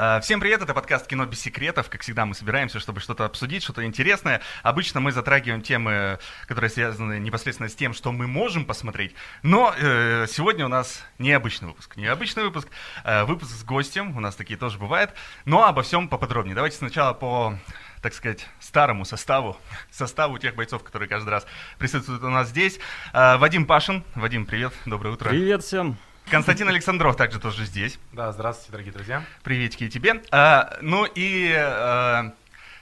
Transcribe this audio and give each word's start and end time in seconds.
Э, 0.00 0.20
всем 0.20 0.38
привет, 0.38 0.62
это 0.62 0.74
подкаст 0.74 1.08
«Кино 1.08 1.26
без 1.26 1.40
секретов». 1.40 1.90
Как 1.90 2.02
всегда, 2.02 2.24
мы 2.24 2.32
собираемся, 2.32 2.78
чтобы 2.78 3.00
что-то 3.00 3.24
обсудить, 3.24 3.64
что-то 3.64 3.84
интересное. 3.84 4.40
Обычно 4.62 5.00
мы 5.00 5.10
затрагиваем 5.10 5.60
темы, 5.60 6.20
которые 6.46 6.70
связаны 6.70 7.18
непосредственно 7.18 7.68
с 7.68 7.74
тем, 7.74 7.92
что 7.92 8.12
мы 8.12 8.28
можем 8.28 8.64
посмотреть. 8.64 9.16
Но 9.42 9.74
э, 9.76 10.26
сегодня 10.28 10.66
у 10.66 10.68
нас 10.68 11.04
необычный 11.18 11.66
выпуск. 11.66 11.96
Необычный 11.96 12.44
выпуск, 12.44 12.68
э, 13.02 13.24
выпуск 13.24 13.50
с 13.50 13.64
гостем, 13.64 14.16
у 14.16 14.20
нас 14.20 14.36
такие 14.36 14.56
тоже 14.56 14.78
бывают. 14.78 15.10
Но 15.44 15.66
обо 15.66 15.82
всем 15.82 16.08
поподробнее. 16.08 16.54
Давайте 16.54 16.76
сначала 16.76 17.12
по 17.12 17.58
так 18.00 18.14
сказать, 18.14 18.46
старому 18.60 19.04
составу, 19.04 19.56
составу 19.90 20.38
тех 20.38 20.54
бойцов, 20.54 20.84
которые 20.84 21.08
каждый 21.08 21.30
раз 21.30 21.44
присутствуют 21.80 22.22
у 22.22 22.30
нас 22.30 22.50
здесь. 22.50 22.78
Э, 23.12 23.36
Вадим 23.36 23.66
Пашин. 23.66 24.04
Вадим, 24.14 24.46
привет, 24.46 24.72
доброе 24.86 25.10
утро. 25.14 25.30
Привет 25.30 25.64
всем. 25.64 25.98
Константин 26.30 26.68
Александров 26.68 27.16
также 27.16 27.40
тоже 27.40 27.64
здесь. 27.64 27.98
Да, 28.12 28.32
здравствуйте, 28.32 28.72
дорогие 28.72 28.92
друзья. 28.92 29.24
Приветики 29.42 29.84
и 29.84 29.88
тебе. 29.88 30.22
А, 30.30 30.76
ну 30.82 31.06
и 31.06 31.54
а, 31.56 32.32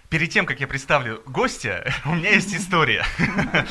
перед 0.09 0.31
тем, 0.31 0.47
как 0.47 0.61
я 0.61 0.67
представлю 0.67 1.23
гостя, 1.27 1.93
у 2.05 2.15
меня 2.15 2.31
есть 2.31 2.55
история. 2.55 3.05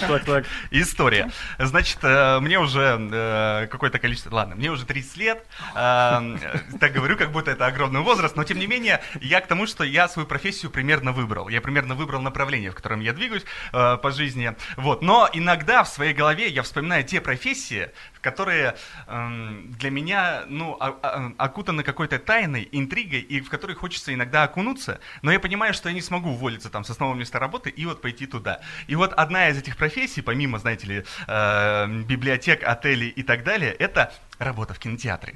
Так, 0.07 0.25
так. 0.25 0.45
История. 0.71 1.31
Значит, 1.59 1.99
э, 2.03 2.39
мне 2.39 2.59
уже 2.59 2.97
э, 3.11 3.67
какое-то 3.67 3.99
количество... 3.99 4.33
Ладно, 4.35 4.55
мне 4.55 4.69
уже 4.71 4.85
30 4.85 5.17
лет. 5.17 5.45
Э, 5.75 6.37
Так 6.79 6.91
говорю, 6.93 7.17
как 7.17 7.31
будто 7.31 7.51
это 7.51 7.65
огромный 7.65 8.01
возраст, 8.01 8.35
но 8.35 8.43
тем 8.43 8.59
не 8.59 8.67
менее, 8.67 9.01
я 9.21 9.41
к 9.41 9.47
тому, 9.47 9.65
что 9.67 9.83
я 9.83 10.07
свою 10.07 10.27
профессию 10.27 10.71
примерно 10.71 11.11
выбрал. 11.11 11.47
Я 11.49 11.61
примерно 11.61 11.95
выбрал 11.95 12.21
направление, 12.21 12.71
в 12.71 12.75
котором 12.75 12.99
я 12.99 13.13
двигаюсь 13.13 13.45
по 13.71 14.11
жизни. 14.11 14.55
Вот. 14.77 15.01
Но 15.01 15.29
иногда 15.33 15.83
в 15.83 15.89
своей 15.89 16.13
голове 16.13 16.47
я 16.49 16.63
вспоминаю 16.63 17.03
те 17.03 17.21
профессии, 17.21 17.89
которые 18.21 18.75
эм, 19.07 19.71
для 19.73 19.91
меня, 19.91 20.43
ну, 20.47 20.73
о- 20.79 20.89
о- 20.89 21.33
окутаны 21.37 21.83
какой-то 21.83 22.17
тайной, 22.19 22.67
интригой, 22.71 23.19
и 23.21 23.39
в 23.39 23.49
которые 23.49 23.75
хочется 23.75 24.13
иногда 24.13 24.43
окунуться, 24.43 24.99
но 25.21 25.31
я 25.31 25.39
понимаю, 25.39 25.73
что 25.73 25.89
я 25.89 25.95
не 25.95 26.01
смогу 26.01 26.24
уволиться 26.31 26.69
там 26.69 26.83
с 26.83 26.89
основного 26.89 27.17
места 27.17 27.39
работы 27.39 27.69
и 27.69 27.85
вот 27.85 28.01
пойти 28.01 28.25
туда. 28.25 28.61
И 28.87 28.95
вот 28.95 29.13
одна 29.13 29.49
из 29.49 29.57
этих 29.57 29.77
профессий, 29.77 30.21
помимо, 30.21 30.59
знаете 30.59 30.87
ли, 30.87 31.05
э, 31.27 31.87
библиотек, 32.03 32.63
отелей 32.63 33.09
и 33.09 33.23
так 33.23 33.43
далее, 33.43 33.71
это 33.73 34.13
работа 34.39 34.73
в 34.73 34.79
кинотеатре. 34.79 35.35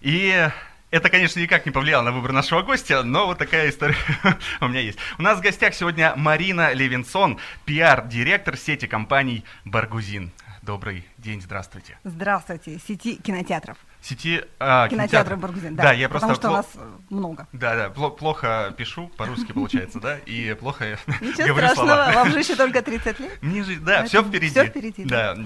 И 0.00 0.48
это, 0.90 1.08
конечно, 1.08 1.40
никак 1.40 1.66
не 1.66 1.72
повлияло 1.72 2.02
на 2.02 2.12
выбор 2.12 2.30
нашего 2.30 2.62
гостя, 2.62 3.02
но 3.02 3.26
вот 3.26 3.38
такая 3.38 3.68
история 3.68 3.96
у 4.60 4.68
меня 4.68 4.80
есть. 4.80 4.98
У 5.18 5.22
нас 5.22 5.38
в 5.38 5.42
гостях 5.42 5.74
сегодня 5.74 6.12
Марина 6.14 6.72
Левинсон, 6.72 7.40
пиар-директор 7.64 8.56
сети 8.56 8.86
компаний 8.86 9.44
«Баргузин». 9.64 10.30
Добрый 10.62 11.04
день, 11.18 11.42
здравствуйте. 11.42 11.98
Здравствуйте, 12.04 12.78
сети 12.78 13.16
кинотеатров. 13.16 13.76
Сети 14.04 14.44
а, 14.60 14.86
Кинотеатры 14.88 15.34
Баргузин, 15.36 15.76
да. 15.76 15.84
Да, 15.84 15.92
я 15.94 16.10
просто 16.10 16.28
Потому 16.28 16.36
что 16.36 16.48
у 16.48 16.52
пло- 16.52 16.56
нас 16.56 16.66
э, 16.74 17.14
много. 17.14 17.48
Да, 17.54 17.74
да, 17.74 17.86
пло- 17.88 18.14
плохо 18.14 18.74
пишу, 18.76 19.10
по-русски 19.16 19.52
получается, 19.54 19.98
да, 19.98 20.18
и 20.18 20.52
плохо 20.60 20.98
Ничего 21.22 21.46
говорю 21.48 21.68
страшного, 21.68 21.86
слова. 22.04 22.12
вам 22.12 22.30
же 22.32 22.38
еще 22.40 22.54
только 22.54 22.82
30 22.82 23.18
лет. 23.18 23.42
Мне 23.42 23.62
же, 23.62 23.76
да, 23.76 24.00
Поэтому 24.02 24.08
все 24.08 24.22
впереди. 24.24 24.50
всё 24.50 24.66
впереди, 24.66 25.04
Да, 25.04 25.38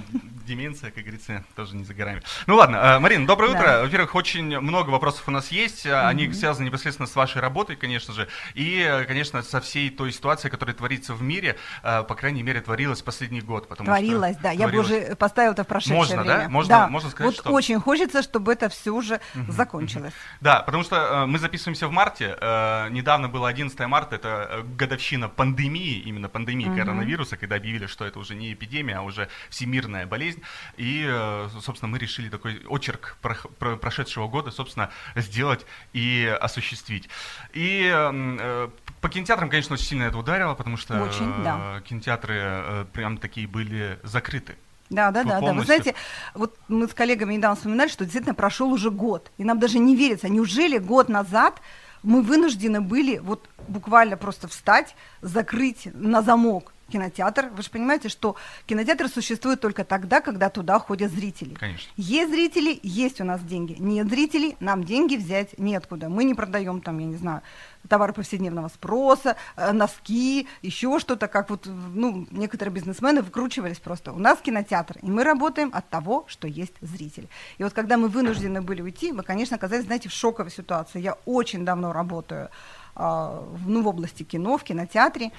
деменция, 0.49 0.91
как 0.91 1.05
говорится, 1.05 1.45
тоже 1.55 1.77
не 1.77 1.85
за 1.85 1.95
горами. 1.95 2.23
Ну 2.47 2.57
ладно, 2.57 2.77
э, 2.77 2.99
Марина, 2.99 3.27
доброе 3.27 3.53
Да. 3.53 3.59
утро. 3.59 3.81
Во-первых, 3.83 4.15
очень 4.15 4.59
много 4.61 4.91
вопросов 4.91 5.25
у 5.29 5.31
нас 5.31 5.53
есть. 5.53 5.87
а, 5.87 6.09
Они 6.09 6.33
связаны 6.33 6.67
непосредственно 6.67 7.07
с 7.07 7.15
вашей 7.15 7.41
работой, 7.41 7.77
конечно 7.77 8.15
же, 8.15 8.27
и, 8.55 8.81
э, 8.81 9.05
конечно, 9.05 9.43
со 9.43 9.61
всей 9.61 9.91
той 9.91 10.11
ситуацией, 10.13 10.51
которая 10.51 10.75
творится 10.75 11.15
в 11.15 11.23
мире, 11.23 11.57
э, 11.83 12.03
по 12.03 12.15
крайней 12.15 12.43
мере, 12.43 12.61
творилась 12.61 13.03
последний 13.03 13.41
год. 13.43 13.69
потому 13.69 13.87
что 13.87 13.95
Творилось, 13.97 14.37
да. 14.39 14.51
Я 14.51 14.69
бы 14.69 14.79
уже 14.79 15.15
поставила 15.17 15.53
это 15.53 15.65
в 15.65 15.67
прошедшее 15.67 15.97
Можно, 15.97 16.25
да? 16.25 16.37
время. 16.37 16.49
Можно- 16.49 16.69
да. 16.75 16.89
можно 16.89 17.11
сказать, 17.11 17.33
Вот 17.35 17.41
что- 17.45 17.53
очень 17.53 17.79
хочется, 17.81 18.23
чтобы 18.23 18.53
это 18.53 18.69
все 18.69 18.91
уже 18.91 19.21
закончилось. 19.49 20.15
Да, 20.41 20.61
потому 20.63 20.83
что 20.85 20.97
э, 20.97 21.27
мы 21.27 21.39
записываемся 21.39 21.87
в 21.89 21.93
марте. 21.93 22.37
э, 22.41 22.89
недавно 22.91 23.29
было 23.29 23.49
11 23.49 23.87
марта, 23.87 24.17
это 24.17 24.49
э, 24.51 24.63
годовщина 24.63 25.29
пандемии, 25.29 26.01
именно 26.01 26.29
пандемии 26.29 26.65
коронавируса, 26.77 27.37
когда 27.37 27.57
объявили, 27.57 27.87
что 27.87 28.05
это 28.05 28.19
уже 28.19 28.35
не 28.35 28.53
эпидемия, 28.53 28.97
а 28.99 29.03
уже 29.03 29.29
всемирная 29.51 30.07
болезнь. 30.07 30.38
И, 30.77 31.05
э, 31.09 31.49
собственно, 31.63 31.91
мы 31.91 31.99
решили 31.99 32.29
такой 32.29 32.65
очерк 32.67 33.17
про- 33.21 33.77
прошедшего 33.77 34.29
года, 34.29 34.51
собственно, 34.51 34.91
сделать 35.17 35.67
и 35.93 36.27
осуществить. 36.41 37.09
И 37.53 37.91
э, 37.93 38.69
по 39.01 39.09
кинотеатрам, 39.09 39.51
конечно, 39.51 39.75
очень 39.75 39.85
сильно 39.85 40.05
это 40.05 40.19
ударило, 40.19 40.55
потому 40.55 40.77
что 40.77 41.03
Очень, 41.03 41.31
э, 41.41 41.45
да. 41.45 41.81
кинотеатры 41.81 42.35
э, 42.37 42.85
прям 42.93 43.19
такие 43.19 43.47
были 43.47 43.99
закрыты. 44.03 44.57
Да, 44.91 45.11
да, 45.11 45.23
да, 45.25 45.41
да. 45.41 45.53
Вы 45.53 45.65
знаете, 45.65 45.95
вот 46.35 46.59
мы 46.69 46.89
с 46.89 46.95
коллегами 46.95 47.35
недавно 47.35 47.57
вспоминали, 47.57 47.89
что 47.89 48.05
действительно 48.05 48.35
прошел 48.35 48.73
уже 48.73 48.91
год. 48.91 49.31
И 49.37 49.45
нам 49.45 49.59
даже 49.59 49.79
не 49.79 49.95
верится, 49.95 50.29
неужели 50.29 50.79
год 50.79 51.09
назад 51.09 51.61
мы 52.03 52.23
вынуждены 52.23 52.81
были 52.81 53.19
вот 53.19 53.49
буквально 53.67 54.17
просто 54.17 54.49
встать, 54.49 54.95
закрыть 55.21 55.89
на 55.93 56.23
замок 56.23 56.73
кинотеатр. 56.91 57.51
Вы 57.51 57.63
же 57.63 57.71
понимаете, 57.71 58.09
что 58.09 58.37
кинотеатр 58.67 59.09
существует 59.09 59.61
только 59.61 59.85
тогда, 59.85 60.21
когда 60.21 60.51
туда 60.51 60.79
ходят 60.79 61.13
зрители. 61.13 61.55
Конечно. 61.55 61.91
Есть 61.97 62.31
зрители, 62.31 62.79
есть 62.83 63.21
у 63.21 63.25
нас 63.25 63.43
деньги. 63.43 63.77
Нет 63.79 64.09
зрителей, 64.09 64.57
нам 64.61 64.85
деньги 64.85 65.17
взять 65.17 65.59
неоткуда. 65.59 66.09
Мы 66.09 66.25
не 66.25 66.35
продаем 66.35 66.81
там, 66.81 66.99
я 66.99 67.07
не 67.07 67.17
знаю, 67.17 67.43
товары 67.89 68.13
повседневного 68.13 68.69
спроса, 68.69 69.37
э, 69.57 69.73
носки, 69.73 70.47
еще 70.63 70.99
что-то, 70.99 71.29
как 71.29 71.51
вот, 71.51 71.67
ну, 71.67 72.27
некоторые 72.31 72.75
бизнесмены 72.75 73.23
выкручивались 73.23 73.79
просто. 73.79 74.13
У 74.13 74.19
нас 74.19 74.39
кинотеатр, 74.41 74.99
и 75.03 75.11
мы 75.11 75.25
работаем 75.25 75.71
от 75.73 75.89
того, 75.89 76.25
что 76.29 76.49
есть 76.49 76.75
зритель. 76.81 77.29
И 77.59 77.65
вот 77.65 77.73
когда 77.73 77.97
мы 77.97 78.09
вынуждены 78.09 78.61
были 78.63 78.83
уйти, 78.83 79.13
мы, 79.13 79.23
конечно, 79.23 79.57
оказались, 79.57 79.85
знаете, 79.85 80.09
в 80.09 80.13
шоковой 80.13 80.51
ситуации. 80.51 81.01
Я 81.01 81.17
очень 81.25 81.65
давно 81.65 81.93
работаю 81.93 82.51
а, 82.95 83.45
ну, 83.65 83.83
в 83.83 83.89
области 83.89 84.25
кино, 84.25 84.59
в 84.59 84.65
кинотеатре, 84.65 85.31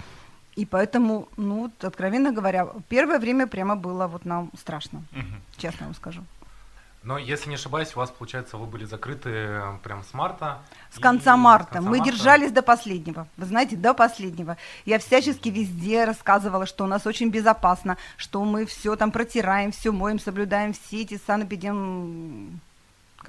и 0.62 0.66
поэтому, 0.66 1.28
ну, 1.38 1.72
откровенно 1.82 2.32
говоря, 2.32 2.68
первое 2.90 3.20
время 3.20 3.48
прямо 3.48 3.76
было 3.76 4.08
вот 4.08 4.26
нам 4.26 4.52
страшно, 4.58 5.04
Мгм. 5.12 5.42
честно 5.58 5.86
вам 5.86 5.96
скажу. 5.96 6.22
Но, 7.02 7.18
если 7.18 7.48
не 7.50 7.56
ошибаюсь, 7.56 7.96
у 7.96 8.00
вас, 8.00 8.10
получается, 8.12 8.58
вы 8.58 8.66
были 8.66 8.84
закрыты 8.86 9.30
э, 9.30 9.78
прям 9.84 10.04
с 10.04 10.14
марта. 10.14 10.58
С 10.92 10.98
и 10.98 11.02
конца 11.02 11.38
марта. 11.38 11.76
конца 11.76 11.90
Мы 11.90 11.98
марта. 11.98 12.12
держались 12.12 12.52
до 12.52 12.62
последнего. 12.62 13.26
Вы 13.38 13.46
знаете, 13.46 13.78
до 13.78 13.94
последнего. 13.94 14.58
Я 14.86 14.98
всячески 15.00 15.48
везде 15.48 16.04
рассказывала, 16.04 16.66
что 16.66 16.84
у 16.84 16.88
нас 16.88 17.08
очень 17.08 17.30
безопасно, 17.30 17.96
что 18.18 18.44
мы 18.44 18.66
все 18.66 18.98
там 18.98 19.12
протираем, 19.12 19.72
все 19.72 19.92
моем, 19.94 20.20
соблюдаем 20.20 20.74
все 20.74 21.02
эти 21.04 21.18
санэпидем... 21.26 22.60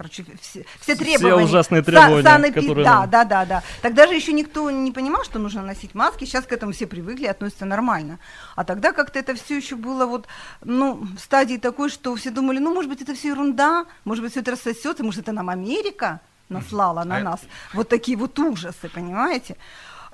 Короче, 0.01 0.25
все, 0.41 0.65
все 0.81 0.95
Все 0.95 0.97
требования. 0.97 1.45
ужасные 1.45 1.83
Са- 1.83 1.85
требования, 1.85 2.23
санэпи- 2.27 2.55
которые 2.55 2.85
Да, 2.87 3.07
да, 3.07 3.25
да, 3.27 3.45
да. 3.45 3.63
Тогда 3.83 4.07
же 4.07 4.15
еще 4.15 4.33
никто 4.33 4.71
не 4.71 4.93
понимал, 4.93 5.25
что 5.25 5.39
нужно 5.39 5.61
носить 5.63 5.95
маски. 5.95 6.25
Сейчас 6.25 6.47
к 6.47 6.53
этому 6.53 6.73
все 6.73 6.87
привыкли, 6.87 7.27
относятся 7.27 7.67
нормально. 7.67 8.19
А 8.57 8.65
тогда 8.65 8.93
как-то 8.93 9.19
это 9.19 9.35
все 9.35 9.59
еще 9.59 9.77
было 9.77 10.07
вот, 10.07 10.27
ну, 10.65 11.07
в 11.17 11.19
стадии 11.21 11.59
такой, 11.59 11.91
что 11.91 12.17
все 12.17 12.31
думали, 12.31 12.61
ну, 12.61 12.73
может 12.73 12.89
быть, 12.91 13.03
это 13.03 13.15
все 13.15 13.29
ерунда, 13.29 13.85
может 14.07 14.25
быть, 14.25 14.33
все 14.33 14.41
это 14.41 14.53
рассосется, 14.53 15.05
может, 15.05 15.21
это 15.21 15.33
нам 15.33 15.51
Америка 15.51 16.21
наслала 16.49 17.05
на 17.05 17.19
А- 17.19 17.21
нас. 17.21 17.41
Вот 17.75 17.91
такие 17.91 18.17
вот 18.17 18.39
ужасы, 18.39 18.89
понимаете? 18.89 19.59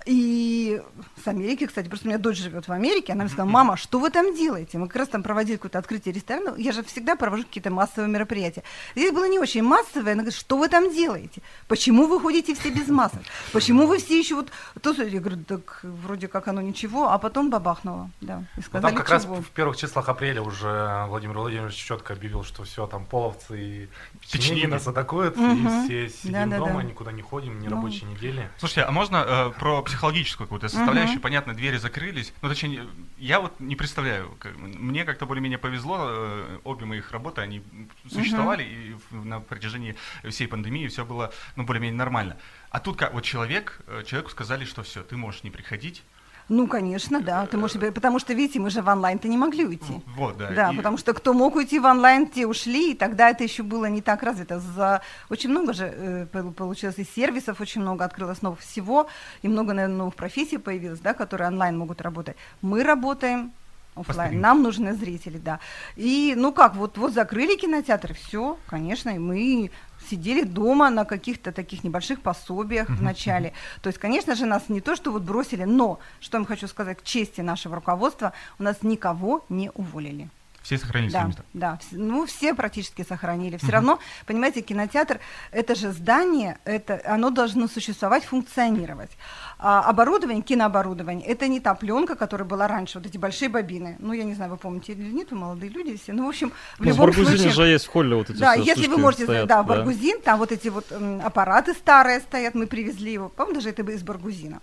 И 0.06 0.81
с 1.25 1.27
Америки, 1.27 1.67
кстати, 1.67 1.89
просто 1.89 2.06
у 2.06 2.09
меня 2.11 2.19
дочь 2.19 2.39
живет 2.39 2.69
в 2.69 2.72
Америке, 2.72 3.12
она 3.12 3.25
мне 3.25 3.31
сказала, 3.33 3.50
мама, 3.50 3.77
что 3.77 3.99
вы 3.99 4.11
там 4.11 4.34
делаете? 4.37 4.78
Мы 4.78 4.87
как 4.87 4.97
раз 4.97 5.09
там 5.09 5.25
проводили 5.25 5.56
какое-то 5.56 5.78
открытие 5.81 6.15
ресторана, 6.15 6.55
я 6.56 6.71
же 6.71 6.84
всегда 6.84 7.17
провожу 7.17 7.43
какие-то 7.43 7.71
массовые 7.71 8.09
мероприятия. 8.09 8.62
Здесь 8.95 9.12
было 9.12 9.28
не 9.28 9.41
очень 9.41 9.62
массовое, 9.62 10.12
она 10.12 10.22
говорит, 10.22 10.39
что 10.39 10.56
вы 10.59 10.69
там 10.69 10.95
делаете? 10.95 11.43
Почему 11.66 12.06
вы 12.06 12.21
ходите 12.21 12.55
все 12.55 12.71
без 12.71 12.87
масок? 12.89 13.21
Почему 13.53 13.87
вы 13.89 13.99
все 13.99 14.16
еще 14.19 14.37
вот... 14.37 14.50
То, 14.81 14.93
я 14.93 15.19
говорю, 15.21 15.43
так 15.43 15.81
вроде 15.83 16.28
как 16.28 16.47
оно 16.47 16.61
ничего, 16.61 17.11
а 17.11 17.19
потом 17.19 17.50
бабахнуло, 17.50 18.10
да. 18.21 18.45
И 18.57 18.59
Ну, 18.59 18.63
сказали, 18.63 18.92
там 18.92 18.95
как 19.03 19.10
раз 19.10 19.25
чего. 19.25 19.36
в 19.42 19.51
первых 19.51 19.77
числах 19.77 20.09
апреля 20.09 20.41
уже 20.42 21.04
Владимир 21.09 21.36
Владимирович 21.39 21.75
четко 21.75 22.13
объявил, 22.13 22.45
что 22.45 22.63
все, 22.63 22.86
там 22.86 23.04
половцы 23.07 23.60
и 23.60 23.89
Печенеги. 24.31 24.66
нас 24.66 24.86
атакуют, 24.86 25.36
Мгм. 25.36 25.66
и 25.66 25.84
все 25.84 26.09
сидим 26.10 26.33
Да-да-да. 26.33 26.59
дома, 26.59 26.83
никуда 26.84 27.10
не 27.10 27.22
ходим, 27.22 27.59
ни 27.59 27.66
Ну. 27.66 27.75
рабочей 27.75 28.04
недели. 28.04 28.48
Слушайте, 28.59 28.83
а 28.83 28.92
можно 28.92 29.25
э, 29.27 29.51
про 29.59 29.83
психологическую 29.97 30.47
какую-то 30.47 30.69
составляющую? 30.69 31.21
Понятно, 31.21 31.54
двери 31.54 31.78
закрылись. 31.78 32.33
Ну, 32.43 32.48
точнее, 32.51 32.87
я 33.19 33.41
вот 33.41 33.59
не 33.60 33.77
представляю. 33.77 34.37
мне 34.54 35.04
как-то 35.04 35.25
более-менее 35.27 35.59
повезло. 35.59 35.97
э, 36.09 36.59
обе 36.65 36.84
моих 36.84 37.10
работы, 37.13 37.41
они 37.41 37.63
существовали 38.10 38.63
и 38.63 38.97
в- 39.10 39.25
на 39.25 39.41
протяжении 39.41 39.97
всей 40.28 40.47
пандемии 40.48 40.87
все 40.89 41.04
было, 41.04 41.33
ну, 41.57 41.65
более-менее 41.65 41.97
нормально. 41.97 42.37
А 42.71 42.78
тут 42.81 42.97
как, 42.98 43.15
вот 43.15 43.25
человек, 43.25 43.81
э, 43.87 44.03
человеку 44.07 44.31
сказали, 44.31 44.65
что 44.65 44.83
все, 44.83 45.03
ты 45.03 45.16
можешь 45.16 45.43
не 45.45 45.51
приходить. 45.51 46.03
Ну, 46.48 46.69
конечно, 46.69 47.21
да. 47.21 47.47
Ты 47.47 47.57
можешь, 47.57 47.77
потому 47.95 48.21
что, 48.21 48.33
видите, 48.33 48.60
мы 48.60 48.71
же 48.71 48.81
в 48.81 48.89
онлайн-то 48.89 49.27
не 49.28 49.37
могли 49.37 49.65
уйти. 49.65 50.01
Вот, 50.16 50.37
да. 50.37 50.51
Да, 50.51 50.72
и- 50.72 50.77
потому 50.77 50.97
что 50.97 51.13
кто 51.13 51.33
мог 51.34 51.57
уйти 51.57 51.81
в 51.81 51.84
онлайн, 51.87 52.27
те 52.28 52.47
ушли, 52.47 52.93
и 52.93 52.95
тогда 52.95 53.31
это 53.31 53.43
еще 53.45 53.63
было 53.65 53.87
не 53.87 54.01
так 54.01 54.22
развито. 54.22 54.60
За 54.60 55.01
очень 55.28 55.51
много 55.51 55.72
же 55.72 55.84
э, 55.87 56.27
пол- 56.33 56.53
получилось 56.53 56.98
и 56.98 57.04
сервисов, 57.04 57.60
очень 57.60 57.81
много 57.81 58.04
открылось 58.04 58.43
новых 58.43 58.60
всего, 58.60 59.09
и 59.43 59.48
много, 59.48 59.72
наверное, 59.72 59.97
новых 59.98 60.15
профессий 60.15 60.59
появилось, 60.59 61.01
да, 61.01 61.15
которые 61.15 61.48
онлайн 61.48 61.77
могут 61.77 62.01
работать. 62.01 62.37
Мы 62.63 62.84
работаем. 62.84 63.51
Постримить. 63.95 64.41
Нам 64.43 64.63
нужны 64.63 64.93
зрители, 64.93 65.39
да. 65.39 65.59
И, 65.97 66.34
ну 66.37 66.53
как, 66.53 66.77
вот, 66.77 66.98
вот 66.98 67.15
закрыли 67.15 67.57
кинотеатры, 67.57 68.13
все, 68.15 68.59
конечно, 68.69 69.09
и 69.09 69.19
мы 69.19 69.71
сидели 70.09 70.43
дома 70.43 70.91
на 70.91 71.05
каких-то 71.05 71.53
таких 71.53 71.85
небольших 71.85 72.21
пособиях 72.21 72.89
в 72.89 73.03
начале. 73.03 73.53
То 73.83 73.89
есть, 73.89 73.99
конечно 73.99 74.35
же, 74.35 74.47
нас 74.47 74.69
не 74.69 74.81
то, 74.81 74.97
что 74.97 75.13
вот 75.13 75.23
бросили, 75.23 75.65
но, 75.65 75.99
что 76.21 76.37
я 76.37 76.41
вам 76.41 76.47
хочу 76.47 76.69
сказать, 76.69 76.99
к 76.99 77.05
чести 77.05 77.41
нашего 77.41 77.77
руководства, 77.77 78.33
у 78.59 78.63
нас 78.63 78.83
никого 78.83 79.45
не 79.49 79.71
уволили. 79.75 80.29
Все 80.66 80.78
сохранили 80.78 81.10
свои 81.10 81.22
Да, 81.22 81.28
места. 81.28 81.42
да, 81.54 81.78
ну 81.92 82.27
все 82.27 82.53
практически 82.53 83.04
сохранили. 83.09 83.57
Все 83.57 83.71
равно, 83.71 84.01
понимаете, 84.27 84.63
кинотеатр 84.63 85.21
это 85.53 85.77
же 85.77 85.92
здание, 85.92 86.59
это 86.65 87.01
оно 87.04 87.30
должно 87.30 87.68
существовать, 87.68 88.24
функционировать. 88.24 89.13
А 89.60 89.83
оборудование, 89.83 90.42
кинооборудование, 90.42 91.24
это 91.24 91.47
не 91.47 91.60
та 91.60 91.77
пленка, 91.77 92.16
которая 92.16 92.48
была 92.48 92.66
раньше, 92.66 92.98
вот 92.98 93.07
эти 93.07 93.16
большие 93.16 93.48
бобины. 93.48 93.95
Ну 94.01 94.13
я 94.13 94.24
не 94.24 94.34
знаю, 94.34 94.51
вы 94.51 94.57
помните 94.57 94.91
или 94.92 95.13
нет, 95.13 95.30
вы 95.30 95.36
молодые 95.39 95.71
люди 95.71 95.97
все. 95.97 96.13
Ну 96.13 96.27
в 96.27 96.30
общем, 96.30 96.51
в 96.51 96.80
Ну, 96.80 96.84
в 96.86 96.89
любом 96.89 97.07
Баргузине 97.07 97.36
случае. 97.36 97.51
же 97.53 97.62
есть 97.69 97.84
в 97.86 97.91
холле 97.91 98.16
вот 98.16 98.30
эти 98.30 98.39
Да, 98.39 98.54
все 98.54 98.62
если 98.65 98.89
вы 98.89 98.98
можете, 98.98 99.22
стоят, 99.22 99.47
да, 99.47 99.62
Баргузин, 99.62 100.21
там 100.21 100.41
вот 100.41 100.51
эти 100.51 100.66
вот 100.66 100.91
м, 100.91 101.21
аппараты 101.24 101.74
старые 101.74 102.19
стоят, 102.19 102.57
мы 102.57 102.66
привезли 102.66 103.12
его, 103.12 103.28
по-моему, 103.28 103.54
даже 103.60 103.71
это 103.71 103.83
из 103.92 104.03
Баргузина. 104.03 104.60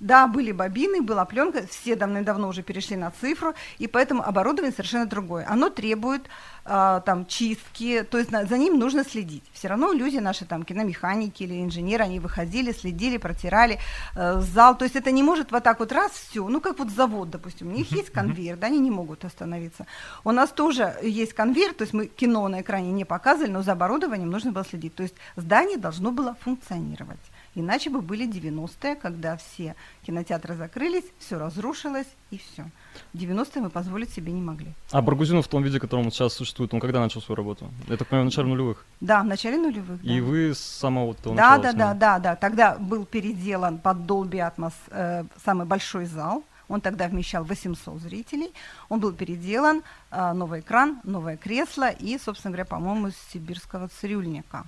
Да, 0.00 0.26
были 0.26 0.52
бобины, 0.52 1.02
была 1.02 1.24
пленка, 1.24 1.66
все 1.66 1.96
давно-давно 1.96 2.48
уже 2.48 2.62
перешли 2.62 2.96
на 2.96 3.10
цифру, 3.10 3.54
и 3.78 3.86
поэтому 3.86 4.22
оборудование 4.22 4.72
совершенно 4.72 5.06
другое. 5.06 5.46
Оно 5.48 5.70
требует 5.70 6.28
а, 6.66 7.00
там 7.00 7.26
чистки, 7.26 8.02
то 8.10 8.18
есть 8.18 8.30
за 8.30 8.58
ним 8.58 8.78
нужно 8.78 9.04
следить. 9.04 9.44
Все 9.52 9.68
равно 9.68 9.92
люди 9.92 10.16
наши 10.16 10.46
там 10.46 10.62
киномеханики 10.62 11.42
или 11.42 11.62
инженеры, 11.62 12.04
они 12.04 12.20
выходили, 12.20 12.72
следили, 12.72 13.18
протирали 13.18 13.78
э, 14.16 14.40
зал, 14.40 14.76
то 14.76 14.84
есть 14.84 14.96
это 14.96 15.10
не 15.10 15.22
может 15.22 15.52
вот 15.52 15.62
так 15.62 15.78
вот 15.78 15.92
раз 15.92 16.12
все, 16.12 16.48
ну 16.48 16.62
как 16.62 16.78
вот 16.78 16.90
завод, 16.90 17.28
допустим, 17.28 17.68
у 17.68 17.72
них 17.72 17.92
есть 17.92 18.10
конвейер, 18.10 18.56
да, 18.56 18.68
они 18.68 18.78
не 18.78 18.90
могут 18.90 19.24
остановиться. 19.26 19.86
У 20.24 20.32
нас 20.32 20.50
тоже 20.50 20.94
есть 21.02 21.34
конвейер, 21.34 21.74
то 21.74 21.82
есть 21.82 21.92
мы 21.92 22.06
кино 22.06 22.48
на 22.48 22.62
экране 22.62 22.92
не 22.92 23.04
показывали, 23.04 23.50
но 23.50 23.62
за 23.62 23.72
оборудованием 23.72 24.30
нужно 24.30 24.52
было 24.52 24.64
следить. 24.64 24.94
То 24.94 25.02
есть 25.02 25.14
здание 25.36 25.76
должно 25.76 26.12
было 26.12 26.34
функционировать. 26.40 27.20
Иначе 27.54 27.90
бы 27.90 28.00
были 28.00 28.28
90-е, 28.28 28.96
когда 28.96 29.36
все 29.36 29.76
кинотеатры 30.02 30.54
закрылись, 30.56 31.04
все 31.18 31.38
разрушилось 31.38 32.06
и 32.30 32.38
все. 32.38 32.70
90-е 33.14 33.62
мы 33.62 33.70
позволить 33.70 34.10
себе 34.10 34.32
не 34.32 34.42
могли. 34.42 34.72
А 34.90 35.00
Баргузин 35.00 35.40
в 35.40 35.48
том 35.48 35.62
виде, 35.62 35.78
в 35.78 35.80
котором 35.80 36.06
он 36.06 36.12
сейчас 36.12 36.34
существует, 36.34 36.74
он 36.74 36.80
когда 36.80 37.00
начал 37.00 37.22
свою 37.22 37.36
работу? 37.36 37.70
Я 37.86 37.96
так 37.96 38.08
понимаю, 38.08 38.24
в 38.24 38.26
начале 38.26 38.48
нулевых. 38.48 38.84
Да, 39.00 39.22
в 39.22 39.26
начале 39.26 39.56
нулевых. 39.58 40.02
И 40.02 40.20
да. 40.20 40.24
вы 40.24 40.54
с 40.54 40.58
самого 40.58 41.06
вот 41.06 41.20
этого 41.20 41.36
Да, 41.36 41.56
начала 41.58 41.72
да, 41.72 41.72
да, 41.72 41.94
да, 41.94 42.18
да. 42.18 42.36
Тогда 42.36 42.76
был 42.76 43.06
переделан 43.06 43.78
под 43.78 43.98
Dolby 43.98 44.52
Atmos 44.52 44.74
э, 44.90 45.24
самый 45.44 45.66
большой 45.66 46.06
зал. 46.06 46.42
Он 46.68 46.80
тогда 46.80 47.08
вмещал 47.08 47.44
800 47.44 48.00
зрителей. 48.00 48.52
Он 48.88 48.98
был 48.98 49.12
переделан, 49.12 49.82
э, 50.10 50.32
новый 50.32 50.60
экран, 50.60 51.00
новое 51.04 51.36
кресло 51.36 51.90
и, 51.90 52.18
собственно 52.18 52.52
говоря, 52.52 52.64
по-моему, 52.64 53.08
из 53.08 53.16
сибирского 53.32 53.88
цирюльника. 53.88 54.64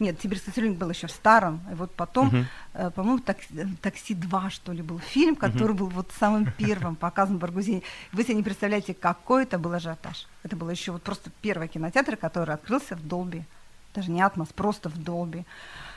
Нет, 0.00 0.16
цирюльник 0.20 0.78
был 0.78 0.90
еще 0.90 1.06
в 1.08 1.10
старом. 1.10 1.60
И 1.72 1.74
вот 1.74 1.90
потом, 1.92 2.46
э, 2.74 2.90
по-моему, 2.90 3.18
«Такси, 3.18 3.48
э, 3.56 3.66
«Такси 3.82 4.14
2», 4.14 4.48
что 4.50 4.72
ли, 4.72 4.80
был 4.82 4.98
фильм, 5.00 5.34
который 5.34 5.74
был 5.74 5.88
вот 5.88 6.10
самым 6.20 6.52
первым 6.56 6.94
показан 6.94 7.36
в 7.36 7.40
Баргузине. 7.40 7.82
Вы 8.12 8.22
себе 8.22 8.34
не 8.34 8.42
представляете, 8.44 8.94
какой 8.94 9.42
это 9.42 9.58
был 9.58 9.72
ажиотаж. 9.72 10.26
Это 10.44 10.54
был 10.56 10.70
еще 10.70 10.92
вот 10.92 11.02
просто 11.02 11.30
первый 11.42 11.66
кинотеатр, 11.68 12.16
который 12.16 12.54
открылся 12.54 12.94
в 12.94 13.06
Долби. 13.08 13.42
Даже 13.94 14.10
не 14.12 14.22
Атмос, 14.22 14.48
просто 14.54 14.88
в 14.88 15.02
Долби. 15.02 15.44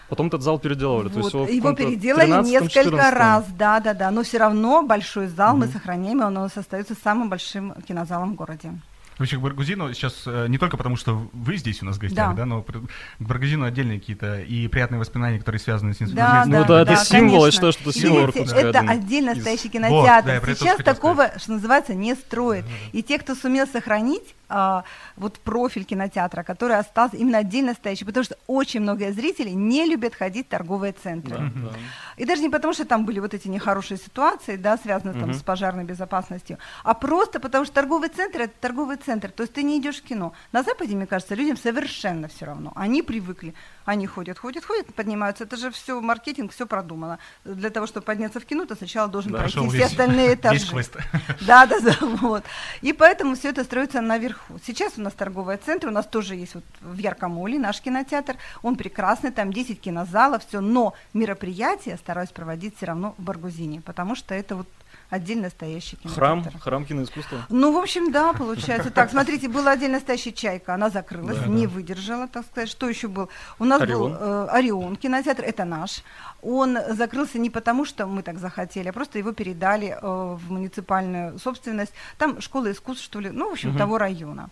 Потом 0.10 0.28
этот 0.28 0.42
зал 0.42 0.60
переделывали. 0.60 1.10
то 1.10 1.20
есть 1.20 1.34
Вот, 1.34 1.50
Его 1.50 1.70
каком-то 1.70 1.84
переделали 1.84 2.28
13-м, 2.32 2.46
несколько 2.46 2.80
14-м. 2.90 3.18
раз, 3.18 3.46
да, 3.58 3.80
да, 3.80 3.94
да. 3.94 4.12
Но 4.12 4.24
все 4.24 4.40
равно 4.40 4.82
большой 4.82 5.28
зал 5.28 5.56
мы 5.56 5.66
Мгм. 5.68 5.74
сохраняем, 5.74 6.22
и 6.22 6.26
он 6.26 6.38
у 6.38 6.42
нас 6.42 6.58
остается 6.58 6.96
самым 7.04 7.30
большим 7.30 7.74
кинозалом 7.88 8.34
в 8.34 8.36
городе. 8.36 8.74
Вообще 9.22 9.38
к 9.38 9.40
Баргузину 9.42 9.94
сейчас 9.94 10.24
э, 10.26 10.48
не 10.50 10.58
только 10.58 10.78
потому, 10.78 10.96
что 10.96 11.30
вы 11.32 11.58
здесь 11.58 11.82
у 11.84 11.86
нас 11.86 11.98
в 11.98 12.00
гостях, 12.00 12.30
Да. 12.32 12.34
да, 12.38 12.46
но 12.46 12.64
к 12.64 12.72
Баргузину 13.20 13.66
отдельные 13.66 14.00
какие-то 14.00 14.40
и 14.42 14.68
приятные 14.68 15.00
воспоминания, 15.00 15.38
которые 15.38 15.60
связаны 15.60 15.94
с 15.94 16.00
ним. 16.00 16.10
Да, 16.14 16.44
Ну 16.46 16.52
да, 16.52 16.64
да, 16.64 16.82
это 16.82 16.92
да, 16.94 16.98
символ, 17.06 17.46
я 17.46 17.52
конечно. 17.52 17.52
считаю, 17.52 17.72
что 17.74 17.82
это 17.82 17.90
И 17.92 18.02
символ 18.02 18.20
видите, 18.22 18.40
Иркутска, 18.40 18.60
Это 18.60 18.80
отдельно 18.80 19.30
из- 19.32 19.42
стоящий 19.42 19.64
Вот, 19.66 19.72
кинотеатр. 19.74 20.28
да, 20.28 20.56
Сейчас 20.56 20.84
такого, 20.84 21.32
что 21.38 21.52
называется, 21.52 21.94
не 21.94 22.16
строят. 22.16 22.66
И 22.94 23.04
те, 23.04 23.20
кто 23.20 23.36
сумел 23.36 23.68
сохранить 23.68 24.34
а, 24.52 24.84
вот 25.16 25.40
профиль 25.40 25.84
кинотеатра, 25.86 26.44
который 26.44 26.78
остался 26.78 27.18
именно 27.18 27.38
отдельно 27.40 27.74
стоящий, 27.74 28.06
потому 28.06 28.24
что 28.24 28.36
очень 28.48 28.82
много 28.82 29.12
зрителей 29.12 29.54
не 29.54 29.86
любят 29.86 30.14
ходить 30.16 30.48
в 30.48 30.50
торговые 30.50 30.94
центры. 30.94 31.38
Да, 31.38 31.70
да. 31.70 31.78
И 32.18 32.26
даже 32.26 32.42
не 32.42 32.50
потому, 32.50 32.74
что 32.74 32.86
там 32.86 33.06
были 33.06 33.20
вот 33.20 33.34
эти 33.34 33.48
нехорошие 33.48 33.98
ситуации, 33.98 34.58
да, 34.58 34.78
связанные 34.78 35.14
там 35.14 35.30
Мгм. 35.30 35.34
с 35.40 35.42
пожарной 35.44 35.84
безопасностью, 35.86 36.58
а 36.84 36.94
просто 36.94 37.40
потому, 37.40 37.66
что 37.66 37.74
торговый 37.76 38.10
центр 38.10 38.42
это 38.42 38.54
торговый 38.60 38.98
центр. 38.98 39.32
То 39.32 39.44
есть 39.44 39.54
ты 39.54 39.64
не 39.64 39.80
идешь 39.80 40.02
в 40.02 40.04
кино. 40.04 40.34
На 40.52 40.64
Западе, 40.64 40.96
мне 40.96 41.08
кажется, 41.08 41.36
людям 41.36 41.58
совершенно 41.58 42.28
все 42.28 42.46
равно. 42.46 42.74
Они 42.76 43.02
привыкли. 43.02 43.54
Они 43.86 44.06
ходят, 44.08 44.38
ходят, 44.38 44.64
ходят, 44.66 44.94
поднимаются. 44.94 45.44
Это 45.44 45.58
же 45.58 45.72
все 45.72 46.00
маркетинг, 46.02 46.52
все 46.52 46.66
продумано. 46.68 47.18
Для 47.46 47.70
того, 47.70 47.88
чтобы 47.88 48.06
подняться 48.06 48.40
в 48.40 48.46
кино, 48.46 48.66
ты 48.66 48.76
сначала 48.76 49.08
должен 49.08 49.32
Да. 49.32 49.40
пройти 49.40 49.58
все 49.58 49.70
весь- 49.78 49.86
остальные 49.86 50.34
этажи. 50.36 50.66
Да, 51.42 51.66
да, 51.66 51.80
да, 51.80 51.96
вот. 52.22 52.44
И 52.82 52.94
поэтому 52.94 53.36
все 53.36 53.50
это 53.50 53.64
строится 53.64 54.02
наверху. 54.02 54.60
Сейчас 54.66 54.94
у 54.98 55.02
нас 55.02 55.14
торговый 55.14 55.58
центр, 55.58 55.88
у 55.88 55.92
нас 55.92 56.06
тоже 56.06 56.36
есть 56.36 56.56
вот 56.56 56.64
в 56.82 56.98
Яркомоле 56.98 57.58
наш 57.60 57.82
кинотеатр. 57.82 58.36
Он 58.62 58.76
прекрасный, 58.76 59.32
там 59.32 59.52
10 59.52 59.82
кинозалов, 59.82 60.46
все. 60.46 60.62
Но 60.62 60.94
мероприятия 61.14 61.98
стараюсь 61.98 62.30
проводить 62.30 62.78
все 62.78 62.86
равно 62.88 63.16
в 63.18 63.22
Баргузине, 63.24 63.82
потому 63.82 64.16
что 64.16 64.36
это 64.36 64.56
вот 64.56 64.68
отдельно 65.12 65.50
стоящий 65.52 65.98
кинотеатр. 65.98 66.16
Храм, 66.20 66.60
храм 66.60 66.86
киноискусства. 66.86 67.46
Ну, 67.50 67.72
в 67.72 67.78
общем, 67.78 68.12
да, 68.12 68.34
получается 68.34 68.90
так. 68.90 69.12
Смотрите, 69.12 69.48
была 69.48 69.72
отдельно 69.74 70.00
стоящая 70.00 70.32
чайка, 70.32 70.74
она 70.74 70.90
закрылась, 70.90 71.38
Да, 71.38 71.46
не 71.48 71.68
да. 71.68 71.74
выдержала, 71.74 72.28
так 72.28 72.46
сказать. 72.46 72.70
Что 72.70 72.90
еще 72.90 73.08
был? 73.08 73.30
У 73.60 73.66
нас 73.66 73.82
Орион. 73.82 74.12
был 74.14 74.18
э, 74.20 74.48
Орион 74.50 74.96
кинотеатр, 74.96 75.44
это 75.44 75.66
наш. 75.66 76.04
Он 76.42 76.78
закрылся 76.90 77.38
не 77.38 77.50
потому, 77.52 77.86
что 77.86 78.08
мы 78.08 78.24
так 78.24 78.40
захотели, 78.40 78.88
а 78.88 78.94
просто 78.94 79.20
его 79.20 79.32
передали 79.34 79.90
э, 79.90 79.98
в 80.02 80.52
муниципальную 80.52 81.38
собственность. 81.38 81.94
Там 82.18 82.42
школа 82.42 82.72
искусств, 82.72 83.04
что 83.06 83.20
ли, 83.20 83.30
ну, 83.30 83.50
в 83.50 83.52
общем, 83.52 83.70
Мгм. 83.70 83.78
того 83.78 83.98
района. 84.00 84.50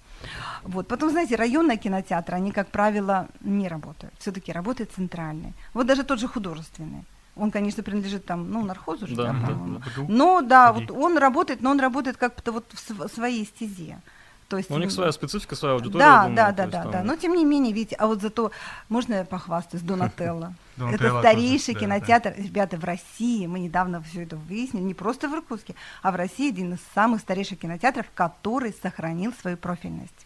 Вот. 0.63 0.87
Потом, 0.87 1.09
знаете, 1.09 1.35
районные 1.35 1.77
кинотеатры, 1.77 2.35
они, 2.35 2.51
как 2.51 2.67
правило, 2.67 3.27
не 3.39 3.67
работают. 3.69 4.13
Все-таки 4.19 4.51
работает 4.51 4.91
центральный. 4.95 5.53
Вот 5.73 5.87
даже 5.87 6.03
тот 6.03 6.19
же 6.19 6.27
художественный. 6.27 7.03
Он, 7.35 7.51
конечно, 7.51 7.83
принадлежит 7.83 8.25
там, 8.25 8.51
ну, 8.51 8.65
нархозу 8.65 9.07
же, 9.07 9.15
Да, 9.15 9.25
да, 9.25 9.33
да, 9.33 9.47
по-моему. 9.47 9.81
Но 10.09 10.41
да, 10.41 10.73
вот 10.73 10.91
он 10.91 11.17
работает, 11.17 11.61
но 11.61 11.71
он 11.71 11.79
работает 11.79 12.17
как-то 12.17 12.51
вот 12.51 12.65
в 12.73 12.79
св- 12.79 13.11
своей 13.13 13.45
стезе. 13.45 13.99
То 14.49 14.57
есть 14.57 14.69
Ну, 14.71 14.77
у 14.77 14.79
них 14.79 14.91
своя 14.91 15.11
специфика, 15.11 15.55
своя 15.55 15.75
аудитория. 15.75 15.99
да, 15.99 16.21
думаю, 16.23 16.35
да, 16.35 16.51
да, 16.51 16.65
да, 16.67 16.81
там- 16.83 16.91
да. 16.91 17.03
Но 17.03 17.15
тем 17.15 17.35
не 17.35 17.45
менее, 17.45 17.71
видите, 17.71 17.95
а 17.95 18.07
вот 18.07 18.19
зато 18.21 18.51
можно 18.89 19.13
я 19.13 19.23
похвастаюсь 19.23 19.83
Донателло. 19.85 20.53
Это 20.75 20.97
тоже, 20.97 21.19
старейший 21.19 21.73
да, 21.75 21.79
кинотеатр, 21.81 22.33
ребята, 22.35 22.77
в 22.77 22.83
России. 22.83 23.45
Мы 23.45 23.59
недавно 23.59 24.01
все 24.01 24.23
это 24.23 24.37
выяснили, 24.37 24.83
не 24.83 24.93
просто 24.95 25.29
в 25.29 25.33
Иркутске, 25.35 25.75
а 26.01 26.11
в 26.11 26.15
России 26.15 26.49
один 26.49 26.73
из 26.73 26.79
самых 26.95 27.21
старейших 27.21 27.59
кинотеатров, 27.59 28.07
который 28.15 28.73
сохранил 28.81 29.33
свою 29.39 29.55
профильность. 29.55 30.25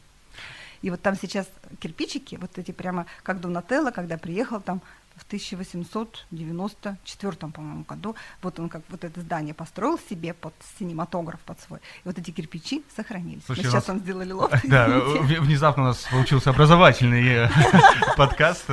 И 0.82 0.90
вот 0.90 1.02
там 1.02 1.16
сейчас 1.16 1.48
кирпичики, 1.80 2.36
вот 2.36 2.58
эти 2.58 2.72
прямо 2.72 3.06
как 3.24 3.40
Донателло, 3.42 3.92
когда 3.92 4.18
приехал 4.18 4.60
там 4.62 4.82
в 5.16 5.24
1894, 5.24 7.52
по-моему, 7.52 7.86
году, 7.88 8.16
вот 8.42 8.60
он 8.60 8.70
как 8.70 8.82
вот 8.90 9.04
это 9.04 9.22
здание 9.22 9.54
построил 9.54 10.00
себе 10.10 10.34
под 10.34 10.54
синематограф 10.80 11.40
под 11.42 11.60
свой. 11.60 11.80
И 11.80 12.08
вот 12.08 12.18
эти 12.18 12.32
кирпичи 12.32 12.84
сохранились. 12.96 13.44
Слушай, 13.46 13.66
сейчас 13.66 13.88
вам 13.88 14.00
сделали 14.00 14.32
лофт, 14.32 14.56
Да, 14.68 14.88
внезапно 14.88 15.84
у 15.84 15.86
нас 15.88 16.08
получился 16.10 16.50
образовательный 16.50 17.46
э, 17.46 17.50
подкаст. 18.18 18.66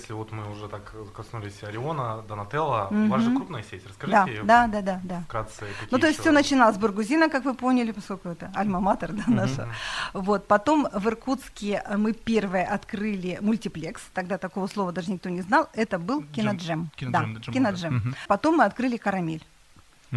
Если 0.00 0.14
вот 0.14 0.32
мы 0.32 0.50
уже 0.50 0.68
так 0.68 0.94
коснулись 1.14 1.62
Ориона, 1.62 2.22
Донателло, 2.28 2.88
у 2.90 3.08
вас 3.08 3.22
же 3.22 3.34
крупная 3.36 3.62
сеть. 3.62 3.82
Да, 3.82 3.88
Расскажите 3.90 4.32
её 4.32 4.44
да, 4.44 4.66
да, 4.66 4.80
да, 4.80 5.00
да. 5.04 5.20
вкратце. 5.28 5.66
Ну, 5.90 5.98
то 5.98 6.06
есть 6.06 6.20
все 6.20 6.30
начиналось 6.30 6.76
с 6.76 6.78
Баргузина, 6.78 7.28
как 7.28 7.44
вы 7.44 7.54
поняли, 7.54 7.92
поскольку 7.92 8.28
это 8.30 8.50
альма-матер 8.54 9.12
да, 9.12 9.24
наша. 9.26 9.68
Вот, 10.14 10.46
потом 10.46 10.88
в 10.92 11.06
Иркутске 11.08 11.82
э, 11.84 11.96
мы 11.96 12.12
первые 12.12 12.64
открыли 12.64 13.38
мультиплекс, 13.42 14.02
тогда 14.14 14.38
такого 14.38 14.66
слова 14.68 14.92
даже 14.92 15.10
никто 15.12 15.28
не 15.28 15.42
знал, 15.42 15.68
это 15.74 15.98
был 15.98 16.22
киноджем. 16.22 16.90
Киноджем, 16.96 17.12
Да, 17.12 17.20
да, 17.20 17.40
джем, 17.40 17.54
киноджем. 17.54 18.02
да. 18.04 18.10
Потом 18.26 18.56
мы 18.56 18.64
открыли 18.64 18.96
карамель. 18.96 19.44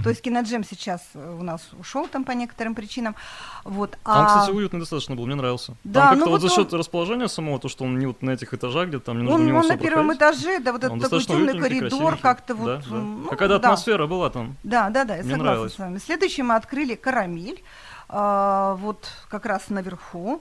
То 0.02 0.10
есть 0.10 0.22
киноджем 0.24 0.64
сейчас 0.64 1.02
э, 1.14 1.38
у 1.40 1.44
нас 1.44 1.62
ушел 1.80 2.08
там 2.08 2.24
по 2.24 2.32
некоторым 2.32 2.74
причинам. 2.74 3.16
Вот, 3.64 3.92
Там, 3.92 4.00
а- 4.26 4.26
кстати, 4.40 4.52
уютный 4.56 4.80
достаточно 4.80 5.16
был, 5.16 5.26
мне 5.28 5.36
нравился. 5.36 5.76
Да, 5.84 6.02
там 6.02 6.10
как-то 6.12 6.26
ну 6.26 6.32
вот 6.32 6.42
за 6.42 6.48
вот 6.48 6.56
счет 6.56 6.74
он- 6.74 6.80
расположения 6.80 7.28
самого, 7.28 7.60
то, 7.60 7.70
что 7.70 7.84
он 7.84 8.00
не 8.00 8.08
вот 8.08 8.22
на 8.24 8.32
этих 8.32 8.54
этажах, 8.56 8.88
где 8.90 9.00
там 9.00 9.18
не 9.18 9.24
нужно 9.24 9.36
он, 9.40 9.46
мимо 9.46 9.60
он 9.60 9.68
на 9.68 9.78
первом 9.78 10.08
проходить. 10.08 10.40
этаже, 10.42 10.60
да, 10.62 10.72
вот 10.72 10.84
Он 10.86 10.98
этот 11.00 11.12
такой 11.12 11.24
темный 11.26 11.60
коридор, 11.60 12.18
как-то 12.18 12.56
вот. 12.56 12.66
Да, 12.66 12.78
да. 12.78 12.96
ну, 12.96 13.28
Какая-то 13.30 13.60
да. 13.60 13.68
атмосфера 13.68 14.08
была 14.08 14.30
там. 14.32 14.56
Да, 14.64 14.90
да, 14.90 15.04
да, 15.04 15.16
я 15.18 15.22
Мне 15.24 15.32
согласна 15.34 15.44
нравилось. 15.44 15.74
с 15.74 15.78
вами. 15.80 15.98
Следующее 16.00 16.44
мы 16.44 16.56
открыли 16.56 16.96
карамель, 16.96 17.62
а, 18.10 18.76
вот 18.76 19.08
как 19.30 19.46
раз 19.46 19.70
наверху. 19.70 20.40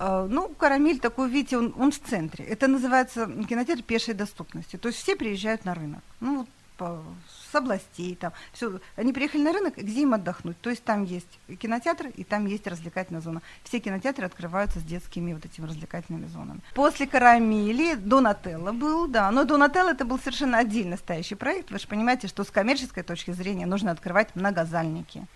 Э, 0.00 0.26
Ну, 0.30 0.48
карамель 0.50 1.00
такой, 1.00 1.28
видите, 1.28 1.58
он, 1.58 1.74
он 1.76 1.90
в 1.90 1.98
центре. 1.98 2.44
Это 2.44 2.68
называется 2.68 3.26
кинотеатр 3.48 3.82
пешей 3.82 4.14
доступности. 4.14 4.76
То 4.76 4.88
есть 4.88 5.00
все 5.02 5.16
приезжают 5.16 5.64
на 5.64 5.74
рынок. 5.74 6.00
Ну, 6.20 6.36
вот 6.38 6.46
по- 6.76 7.02
с 7.50 7.54
областей 7.54 8.14
там. 8.16 8.32
Все. 8.52 8.80
Они 8.96 9.12
приехали 9.12 9.42
на 9.42 9.52
рынок, 9.52 9.76
где 9.76 10.02
им 10.02 10.14
отдохнуть. 10.14 10.60
То 10.60 10.70
есть 10.70 10.84
там 10.84 11.04
есть 11.04 11.38
кинотеатр, 11.58 12.08
и 12.08 12.24
там 12.24 12.46
есть 12.46 12.66
развлекательная 12.66 13.20
зона. 13.20 13.42
Все 13.64 13.80
кинотеатры 13.80 14.26
открываются 14.26 14.80
с 14.80 14.82
детскими 14.82 15.32
вот 15.32 15.44
этими 15.44 15.66
развлекательными 15.66 16.26
зонами. 16.26 16.60
После 16.74 17.06
карамели 17.06 17.94
Донателло 17.94 18.72
был, 18.72 19.06
да. 19.08 19.30
Но 19.30 19.44
Донателло 19.44 19.90
это 19.90 20.04
был 20.04 20.18
совершенно 20.18 20.58
отдельно 20.58 20.96
стоящий 20.96 21.34
проект. 21.34 21.70
Вы 21.70 21.78
же 21.78 21.88
понимаете, 21.88 22.28
что 22.28 22.44
с 22.44 22.50
коммерческой 22.50 23.02
точки 23.02 23.30
зрения 23.30 23.66
нужно 23.66 23.90
открывать 23.90 24.34
многозальники 24.34 25.26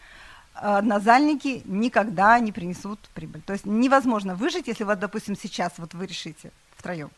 а 0.54 0.78
однозальники 0.78 1.62
никогда 1.64 2.38
не 2.38 2.52
принесут 2.52 2.99
прибыль. 3.14 3.40
То 3.40 3.54
есть 3.54 3.64
невозможно 3.64 4.35
выжить, 4.35 4.66
если 4.69 4.85
вот, 4.85 4.99
допустим, 4.99 5.35
сейчас 5.35 5.73
вот 5.78 5.95
вы 5.95 6.07
решите 6.07 6.52
втроем 6.76 7.11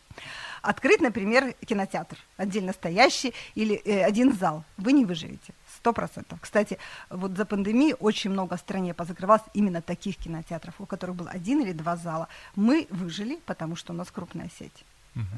открыть, 0.64 1.00
например, 1.00 1.54
кинотеатр 1.66 2.16
отдельно 2.37 2.73
стоящий 2.73 3.35
или 3.54 3.75
э, 3.85 4.04
один 4.04 4.33
зал. 4.33 4.64
Вы 4.76 4.92
не 4.92 5.04
выживете. 5.04 5.52
Сто 5.76 5.92
процентов. 5.92 6.38
Кстати, 6.40 6.78
вот 7.11 7.37
за 7.37 7.44
пандемию 7.44 7.97
очень 8.00 8.30
много 8.30 8.56
в 8.56 8.61
стране 8.61 8.94
позакрывалось 8.94 9.42
именно 9.54 9.83
таких 9.83 10.16
кинотеатров, 10.16 10.75
у 10.78 10.87
которых 10.87 11.16
был 11.16 11.28
один 11.28 11.61
или 11.61 11.73
два 11.73 11.97
зала. 11.97 12.28
Мы 12.56 12.87
выжили, 12.90 13.38
потому 13.47 13.76
что 13.76 13.92
у 13.92 13.97
нас 13.97 14.11
крупная 14.11 14.50
сеть. 14.59 14.85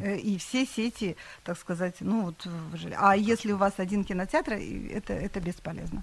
Э, 0.02 0.16
И 0.16 0.38
все 0.38 0.64
сети, 0.66 1.16
так 1.44 1.58
сказать, 1.58 1.96
ну 2.00 2.22
вот 2.22 2.46
выжили. 2.70 2.96
А 2.98 3.16
если 3.16 3.52
у 3.52 3.56
вас 3.56 3.74
один 3.78 4.04
кинотеатр, 4.04 4.52
это, 4.52 5.12
это 5.12 5.40
бесполезно. 5.40 6.02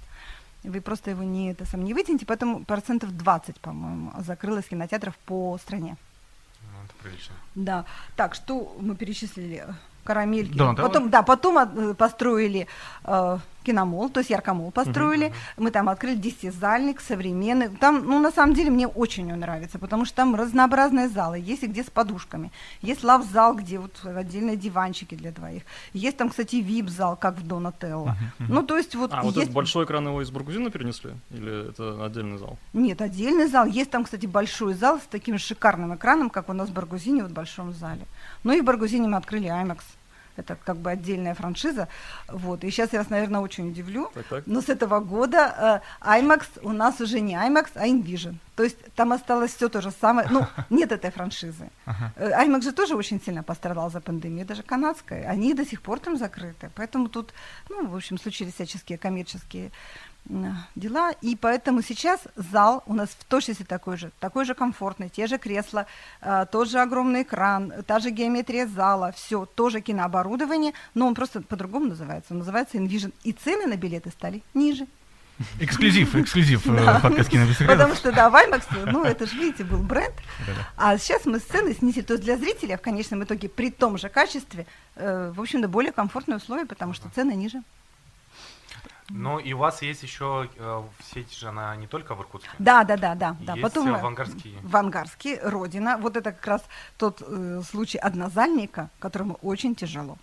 Вы 0.64 0.80
просто 0.82 1.10
его 1.12 1.24
не, 1.24 1.52
это 1.52 1.66
сам 1.66 1.84
не 1.84 1.94
вытянете, 1.94 2.26
поэтому 2.26 2.64
процентов 2.64 3.12
20, 3.18 3.60
по-моему, 3.60 4.12
закрылось 4.20 4.66
кинотеатров 4.66 5.16
по 5.26 5.58
стране. 5.58 5.98
Прилично. 7.04 7.36
Да. 7.56 7.86
Так, 8.16 8.36
что 8.36 8.76
мы 8.80 8.96
перечислили? 8.96 9.66
Карамельки. 10.04 10.58
Донателло. 10.58 10.88
Потом, 10.88 11.10
да, 11.10 11.22
потом 11.22 11.58
э, 11.58 11.94
построили 11.94 12.68
э, 13.06 13.38
киномол, 13.64 14.10
то 14.10 14.20
есть 14.20 14.30
яркомол 14.30 14.72
построили. 14.72 15.34
Мы 15.58 15.72
там 15.72 15.90
открыли 15.90 16.16
десятизальник 16.16 17.02
современный. 17.02 17.70
Там, 17.70 18.06
ну, 18.06 18.20
на 18.20 18.32
самом 18.32 18.54
деле, 18.54 18.70
мне 18.70 18.88
очень 18.88 19.32
он 19.32 19.40
нравится, 19.40 19.80
потому 19.80 20.06
что 20.06 20.16
там 20.16 20.36
разнообразные 20.36 21.10
залы. 21.10 21.40
Есть 21.40 21.64
и 21.64 21.68
где 21.68 21.84
с 21.84 21.90
подушками. 21.90 22.52
Есть 22.82 23.04
лав-зал, 23.04 23.56
где 23.56 23.80
вот 23.80 24.00
отдельные 24.06 24.56
диванчики 24.56 25.16
для 25.16 25.32
двоих. 25.32 25.64
Есть 25.94 26.18
там, 26.18 26.30
кстати, 26.30 26.58
вип-зал, 26.58 27.16
как 27.16 27.38
в 27.38 27.48
Донателло. 27.48 28.16
Ну, 28.40 28.64
то 28.64 28.78
есть 28.78 28.96
вот 28.96 29.12
А, 29.14 29.22
вот 29.22 29.36
есть... 29.36 29.44
этот 29.44 29.54
большой 29.54 29.86
экран 29.86 30.08
его 30.08 30.22
из 30.22 30.30
Баргузина 30.32 30.70
перенесли? 30.70 31.12
Или 31.32 31.70
это 31.70 32.06
отдельный 32.06 32.38
зал? 32.38 32.58
Нет, 32.74 33.02
отдельный 33.02 33.48
зал. 33.48 33.66
Есть 33.66 33.92
там, 33.92 34.04
кстати, 34.04 34.26
большой 34.26 34.74
зал 34.74 35.00
с 35.00 35.08
таким 35.10 35.38
шикарным 35.38 35.96
экраном, 35.96 36.30
как 36.30 36.50
у 36.50 36.54
нас 36.54 36.70
в 36.70 36.74
Баргузине, 36.74 37.24
вот 37.24 37.32
в 37.32 37.34
большом 37.34 37.74
зале. 37.74 38.06
Ну 38.44 38.54
и 38.54 38.62
в 38.62 38.64
Баргузине 38.64 39.08
мы 39.08 39.18
открыли 39.18 39.48
IMAX. 39.48 39.80
Это 40.38 40.56
как 40.56 40.78
бы 40.78 40.92
отдельная 40.92 41.36
франшиза. 41.36 41.88
Вот. 42.28 42.64
И 42.64 42.72
сейчас 42.72 42.94
я 42.94 43.00
вас, 43.00 43.10
наверное, 43.10 43.42
очень 43.42 43.70
удивлю. 43.70 44.10
Так, 44.14 44.26
так. 44.26 44.48
Но 44.48 44.62
с 44.62 44.70
этого 44.70 45.00
года 45.00 45.82
э, 46.04 46.20
IMAX 46.20 46.44
у 46.62 46.72
нас 46.72 47.02
уже 47.02 47.20
не 47.20 47.36
IMAX, 47.36 47.72
а 47.76 47.88
InVision. 47.88 48.36
То 48.56 48.64
есть 48.64 48.78
там 48.96 49.14
осталось 49.14 49.56
все 49.56 49.70
то 49.70 49.82
же 49.82 49.92
самое. 49.92 50.28
Ну, 50.32 50.46
нет 50.70 50.92
этой 50.92 51.12
франшизы. 51.12 51.70
Э, 52.16 52.46
IMAX 52.46 52.62
же 52.62 52.72
тоже 52.72 52.96
очень 52.96 53.22
сильно 53.22 53.44
пострадал 53.44 53.92
за 53.92 54.02
пандемию, 54.02 54.46
даже 54.46 54.64
канадская. 54.64 55.30
Они 55.30 55.54
до 55.54 55.66
сих 55.66 55.82
пор 55.82 56.00
там 56.00 56.18
закрыты. 56.18 56.70
Поэтому 56.76 57.10
тут, 57.10 57.34
ну, 57.70 57.88
в 57.88 57.96
общем, 57.96 58.18
случились 58.18 58.54
всяческие 58.54 58.98
коммерческие 58.98 59.72
дела, 60.26 61.12
и 61.22 61.36
поэтому 61.36 61.82
сейчас 61.82 62.22
зал 62.36 62.84
у 62.86 62.94
нас 62.94 63.10
в 63.10 63.24
точности 63.26 63.64
такой 63.64 63.98
же, 63.98 64.12
такой 64.20 64.46
же 64.46 64.54
комфортный, 64.54 65.10
те 65.10 65.28
же 65.28 65.38
кресла, 65.38 65.86
э, 66.22 66.46
тот 66.52 66.70
же 66.70 66.80
огромный 66.80 67.24
экран, 67.24 67.74
та 67.86 68.00
же 68.00 68.10
геометрия 68.10 68.68
зала, 68.68 69.12
все, 69.12 69.46
тоже 69.46 69.82
кинооборудование, 69.82 70.74
но 70.94 71.08
он 71.08 71.16
просто 71.16 71.42
по-другому 71.42 71.88
называется, 71.88 72.34
он 72.34 72.40
называется 72.40 72.78
InVision, 72.78 73.14
и 73.24 73.34
цены 73.34 73.68
на 73.68 73.76
билеты 73.76 74.12
стали 74.12 74.44
ниже. 74.54 74.88
Эксклюзив, 75.60 76.16
эксклюзив 76.16 76.66
э, 76.68 77.00
подкаст 77.02 77.30
«Кино 77.30 77.46
без 77.46 77.58
секретов». 77.58 77.78
Потому 77.78 77.96
что, 77.96 78.12
да, 78.12 78.30
в 78.30 78.36
IMAX, 78.36 78.92
ну, 78.92 79.04
это 79.04 79.26
же, 79.26 79.36
видите, 79.36 79.64
был 79.64 79.80
бренд, 79.80 80.14
а 80.78 80.98
сейчас 80.98 81.26
мы 81.26 81.40
цены 81.40 81.74
снизили, 81.74 82.04
то 82.04 82.14
есть 82.14 82.24
для 82.24 82.38
зрителя 82.38 82.78
в 82.78 82.82
конечном 82.82 83.24
итоге 83.24 83.50
при 83.50 83.72
том 83.72 83.98
же 83.98 84.10
качестве, 84.10 84.66
э, 84.96 85.34
в 85.36 85.42
общем-то, 85.42 85.68
более 85.68 85.92
комфортные 85.92 86.38
условия, 86.38 86.66
потому 86.66 86.94
что 86.94 87.10
цены 87.14 87.34
ниже. 87.34 87.62
Ну, 89.16 89.38
и 89.38 89.54
у 89.54 89.60
вас 89.60 89.84
есть 89.84 90.02
еще 90.02 90.50
э, 90.58 90.84
сеть 91.14 91.38
же, 91.38 91.50
она 91.50 91.76
не 91.76 91.86
только 91.86 92.16
в 92.16 92.22
Иркутске. 92.22 92.50
Да, 92.58 92.84
да, 92.84 92.98
да, 92.98 93.14
да. 93.14 93.38
да. 93.42 93.54
Есть, 93.54 93.62
Потом 93.62 93.94
э, 93.94 94.02
в 94.02 94.06
Ангарске. 94.06 94.50
В 94.64 94.76
Ангарске, 94.76 95.40
Родина. 95.44 95.98
Вот 95.98 96.18
это 96.18 96.32
как 96.32 96.48
раз 96.48 96.64
тот 96.98 97.22
э, 97.22 97.62
случай 97.70 98.00
однозальника, 98.00 98.90
которому 98.98 99.38
очень 99.44 99.76
тяжело. 99.76 100.18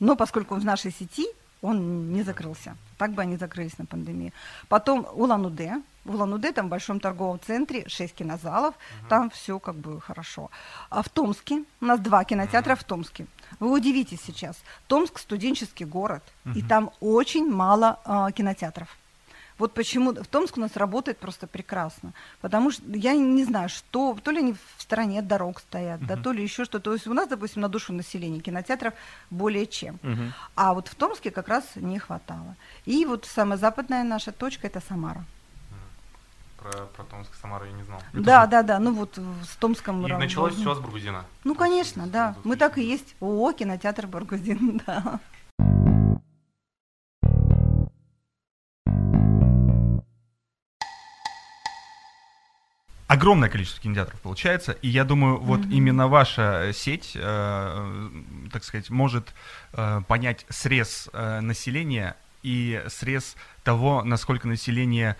Но 0.00 0.16
поскольку 0.16 0.54
он 0.54 0.60
в 0.60 0.64
нашей 0.64 0.92
сети, 0.92 1.26
он 1.62 2.12
не 2.12 2.22
закрылся. 2.22 2.76
Так 2.98 3.12
бы 3.12 3.22
они 3.22 3.36
закрылись 3.36 3.78
на 3.78 3.86
пандемию. 3.86 4.32
Потом 4.68 5.06
Улан-Удэ. 5.12 5.82
В 6.06 6.14
Улан-Удэ, 6.14 6.52
там 6.52 6.66
в 6.66 6.70
большом 6.70 7.00
торговом 7.00 7.40
центре, 7.44 7.88
6 7.88 8.14
кинозалов, 8.14 8.74
там 9.08 9.30
все 9.30 9.58
как 9.58 9.74
бы 9.74 10.00
хорошо. 10.00 10.50
А 10.90 11.02
в 11.02 11.08
Томске, 11.08 11.64
у 11.80 11.84
нас 11.84 12.00
два 12.00 12.24
кинотеатра 12.24 12.76
в 12.76 12.84
Томске. 12.84 13.26
Вы 13.60 13.70
удивитесь 13.70 14.20
сейчас, 14.26 14.56
Томск 14.86 15.18
студенческий 15.18 15.86
город, 15.86 16.22
и 16.54 16.62
там 16.62 16.90
очень 17.00 17.50
мало 17.50 18.00
а, 18.04 18.30
кинотеатров. 18.30 18.96
Вот 19.58 19.72
почему 19.72 20.12
в 20.12 20.26
Томск 20.26 20.58
у 20.58 20.60
нас 20.60 20.76
работает 20.76 21.18
просто 21.18 21.46
прекрасно. 21.46 22.12
Потому 22.40 22.70
что 22.70 22.82
я 22.88 23.14
не 23.14 23.44
знаю, 23.44 23.68
что, 23.68 24.16
то 24.22 24.30
ли 24.30 24.38
они 24.38 24.52
в 24.52 24.82
стороне 24.82 25.20
от 25.20 25.26
дорог 25.26 25.60
стоят, 25.60 26.04
да, 26.04 26.16
то 26.16 26.32
ли 26.32 26.42
еще 26.42 26.64
что-то. 26.64 26.84
То 26.84 26.92
есть 26.92 27.06
у 27.06 27.14
нас, 27.14 27.28
допустим, 27.28 27.62
на 27.62 27.68
душу 27.68 27.92
населения 27.92 28.40
кинотеатров 28.40 28.94
более 29.30 29.66
чем. 29.66 29.98
Мгм. 30.02 30.34
А 30.54 30.74
вот 30.74 30.88
в 30.88 30.94
Томске 30.94 31.30
как 31.30 31.48
раз 31.48 31.64
не 31.76 31.98
хватало. 31.98 32.56
И 32.84 33.06
вот 33.06 33.24
самая 33.24 33.58
западная 33.58 34.04
наша 34.04 34.30
точка 34.30 34.66
это 34.66 34.80
Самара. 34.86 35.24
Про, 36.58 36.86
про 36.86 37.04
Томск, 37.04 37.34
Самару 37.40 37.64
я 37.66 37.72
не 37.72 37.82
знал. 37.84 38.00
да, 38.12 38.46
да, 38.46 38.62
да. 38.62 38.78
Ну 38.78 38.92
вот 38.94 39.16
в- 39.18 39.44
с 39.44 39.56
Томском. 39.56 40.06
И 40.06 40.12
началось 40.12 40.54
все 40.54 40.74
с 40.74 40.78
Баргузина. 40.78 41.24
Ну, 41.44 41.54
конечно, 41.54 42.06
да. 42.06 42.34
с 42.40 42.44
Мы 42.44 42.56
так 42.56 42.78
и 42.78 42.82
2000. 42.82 42.90
есть. 42.92 43.16
ООО, 43.20 43.52
кинотеатр 43.52 44.06
Баргузин, 44.06 44.80
да. 44.86 45.20
огромное 53.08 53.48
количество 53.48 53.80
кинотеатров 53.82 54.20
получается, 54.20 54.72
и 54.72 54.88
я 54.88 55.04
думаю, 55.04 55.38
вот 55.38 55.60
именно 55.66 56.08
ваша 56.08 56.72
сеть, 56.74 57.12
э, 57.14 57.20
э, 57.22 58.10
так 58.52 58.64
сказать, 58.64 58.90
может 58.90 59.32
э, 59.72 60.00
понять 60.08 60.44
срез 60.48 61.08
э, 61.12 61.40
населения 61.40 62.16
и 62.42 62.82
срез 62.88 63.36
того, 63.64 64.02
насколько 64.02 64.48
население 64.48 65.16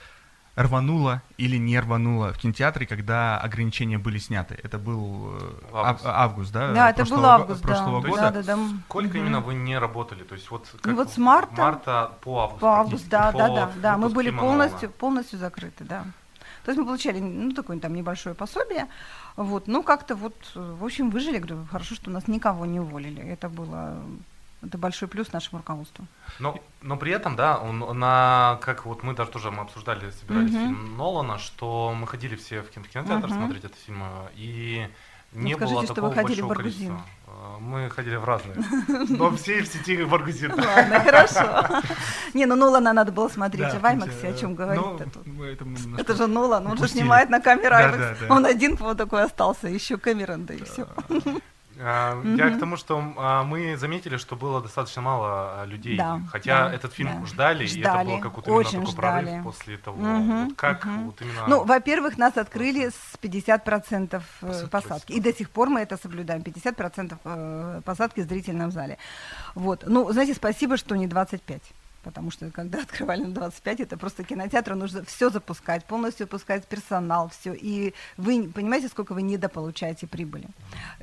рвануло 0.56 1.22
или 1.36 1.56
не 1.58 1.78
рвануло 1.78 2.32
в 2.32 2.38
кинотеатре, 2.38 2.86
когда 2.86 3.38
ограничения 3.38 3.98
были 3.98 4.18
сняты. 4.18 4.58
Это 4.62 4.78
был 4.78 5.32
э, 5.38 5.52
Август. 5.72 6.06
ав- 6.06 6.12
август, 6.14 6.52
да? 6.52 6.72
Да, 6.72 6.90
это 6.90 7.04
был 7.04 7.24
август, 7.24 7.62
да. 7.62 7.68
прошлого 7.68 8.00
То 8.00 8.06
есть 8.08 8.18
года. 8.18 8.32
Да, 8.32 8.42
да, 8.42 8.56
да. 8.56 8.62
Сколько 8.88 9.08
Мгм. 9.10 9.18
именно 9.18 9.40
вы 9.40 9.54
не 9.54 9.78
работали? 9.78 10.22
То 10.24 10.34
есть 10.34 10.50
вот 10.50 10.74
как 10.80 10.94
вот 10.94 11.10
с 11.12 11.18
марта- 11.18 11.60
марта 11.60 12.12
по 12.22 12.40
август. 12.44 12.60
По 12.60 12.78
август, 12.80 13.08
да, 13.08 13.32
да, 13.32 13.48
да, 13.48 13.70
да. 13.82 13.96
Мы 13.98 14.08
были 14.08 14.30
полностью, 14.30 14.90
полностью 14.90 15.38
закрыты, 15.38 15.84
да. 15.84 16.04
То 16.64 16.72
есть 16.72 16.78
мы 16.80 16.86
получали, 16.86 17.20
ну, 17.20 17.52
такое 17.52 17.78
там 17.78 17.94
небольшое 17.94 18.34
пособие, 18.34 18.86
вот, 19.36 19.68
ну, 19.68 19.84
как-то 19.84 20.16
вот, 20.16 20.34
э, 20.56 20.74
в 20.80 20.84
общем, 20.84 21.10
выжили, 21.10 21.38
говорю, 21.38 21.64
хорошо, 21.70 21.94
что 21.94 22.10
нас 22.10 22.26
никого 22.26 22.66
не 22.66 22.80
уволили, 22.80 23.22
это 23.22 23.48
было, 23.48 23.94
это 24.66 24.78
большой 24.78 25.08
плюс 25.08 25.32
нашему 25.32 25.58
руководству. 25.58 26.06
Но, 26.38 26.58
но 26.82 26.96
при 26.96 27.12
этом, 27.12 27.36
да, 27.36 27.58
он, 27.58 27.78
на, 27.98 28.58
как 28.62 28.84
вот 28.86 29.02
мы 29.02 29.14
даже 29.14 29.30
тоже 29.30 29.50
мы 29.50 29.62
обсуждали, 29.62 30.10
собирались 30.10 30.50
Мгм. 30.52 30.60
фильм 30.60 30.96
Нолана, 30.96 31.38
что 31.38 31.94
мы 31.96 32.06
ходили 32.06 32.36
все 32.36 32.62
в 32.62 32.70
кино- 32.70 32.86
кинотеатр 32.92 33.28
Мгм. 33.28 33.36
смотреть 33.36 33.64
этот 33.64 33.78
фильм, 33.78 34.02
э, 34.02 34.28
и 34.36 34.88
Ну, 35.32 35.42
не 35.42 35.54
скажите, 35.54 35.74
было 35.74 35.84
что 35.84 35.94
такого 35.94 36.10
вы 36.10 36.14
ходили 36.16 36.40
в 36.40 36.46
Баргузин. 36.48 36.88
количества. 36.88 37.02
Э, 37.26 37.56
Мы 37.60 37.90
ходили 37.90 38.16
в 38.16 38.24
разные. 38.24 38.56
Но 39.08 39.30
все 39.36 39.62
в 39.62 39.66
сети 39.66 40.04
Баргузин. 40.04 40.52
Ладно, 40.52 41.00
хорошо. 41.00 41.82
Не, 42.34 42.46
ну 42.46 42.54
Нолана 42.56 42.92
надо 42.92 43.12
было 43.12 43.28
смотреть, 43.28 43.74
а 43.74 43.78
в 43.78 43.84
IMAX 43.84 44.24
о 44.24 44.26
э, 44.30 44.38
чем 44.38 44.50
ну, 44.50 44.56
говорить-то 44.56 45.10
тут? 45.10 45.26
мы 45.26 45.46
это 45.98 46.14
же 46.14 46.26
Нолан, 46.26 46.66
он 46.66 46.76
же 46.78 46.88
снимает 46.88 47.30
на 47.30 47.40
камеру. 47.40 47.76
Он 48.30 48.44
один 48.46 48.76
вот 48.76 48.98
такой 48.98 49.24
остался, 49.24 49.68
еще 49.68 49.96
Кэмерон, 49.96 50.44
да 50.46 50.54
и 50.54 50.62
все. 50.64 50.86
А, 51.78 52.22
Я 52.36 52.50
к 52.50 52.58
тому, 52.58 52.76
что 52.76 53.02
а, 53.16 53.42
мы 53.42 53.76
заметили, 53.76 54.16
что 54.16 54.36
было 54.36 54.62
достаточно 54.62 55.02
мало 55.02 55.62
а, 55.62 55.64
людей. 55.66 55.96
Да, 55.96 56.20
Хотя 56.30 56.68
да, 56.68 56.74
этот 56.74 56.92
фильм 56.92 57.20
да. 57.20 57.26
ждали, 57.26 57.64
и 57.64 57.80
это 57.80 57.90
Ждали, 57.90 58.06
был 58.08 58.20
какой-то 58.20 58.50
именно 58.50 58.60
очень 58.60 58.80
такой 58.80 58.92
ждали. 58.92 59.26
прорыв 59.26 59.44
после 59.44 59.76
того. 59.78 59.96
Вот 59.96 60.56
как 60.56 60.86
вот 60.86 61.20
именно... 61.20 61.46
Ну, 61.46 61.64
во-первых, 61.64 62.18
нас 62.18 62.36
открыли 62.36 62.88
с 62.88 63.18
50% 63.20 64.16
э, 64.16 64.20
Посадки. 64.40 64.70
посадки. 64.70 65.12
И 65.12 65.20
до 65.20 65.32
сих 65.32 65.50
пор 65.50 65.68
мы 65.68 65.80
это 65.80 65.96
соблюдаем. 65.96 66.42
50% 66.42 67.16
э, 67.24 67.80
посадки 67.84 68.20
в 68.20 68.28
зрительном 68.28 68.70
зале. 68.70 68.98
Вот. 69.54 69.84
Ну, 69.86 70.10
знаете, 70.12 70.34
спасибо, 70.34 70.76
что 70.76 70.96
не 70.96 71.06
25. 71.06 71.62
Потому 72.06 72.30
что 72.30 72.50
когда 72.50 72.78
открывали 72.82 73.22
на 73.24 73.34
25, 73.34 73.80
это 73.80 73.96
просто 73.98 74.22
кинотеатру 74.22 74.76
нужно 74.76 75.04
все 75.04 75.28
запускать, 75.28 75.84
полностью 75.84 76.26
запускать 76.26 76.64
персонал, 76.66 77.28
все, 77.28 77.52
и 77.52 77.92
вы 78.16 78.48
понимаете, 78.54 78.88
сколько 78.88 79.12
вы 79.12 79.22
недополучаете 79.22 80.06
прибыли. 80.06 80.46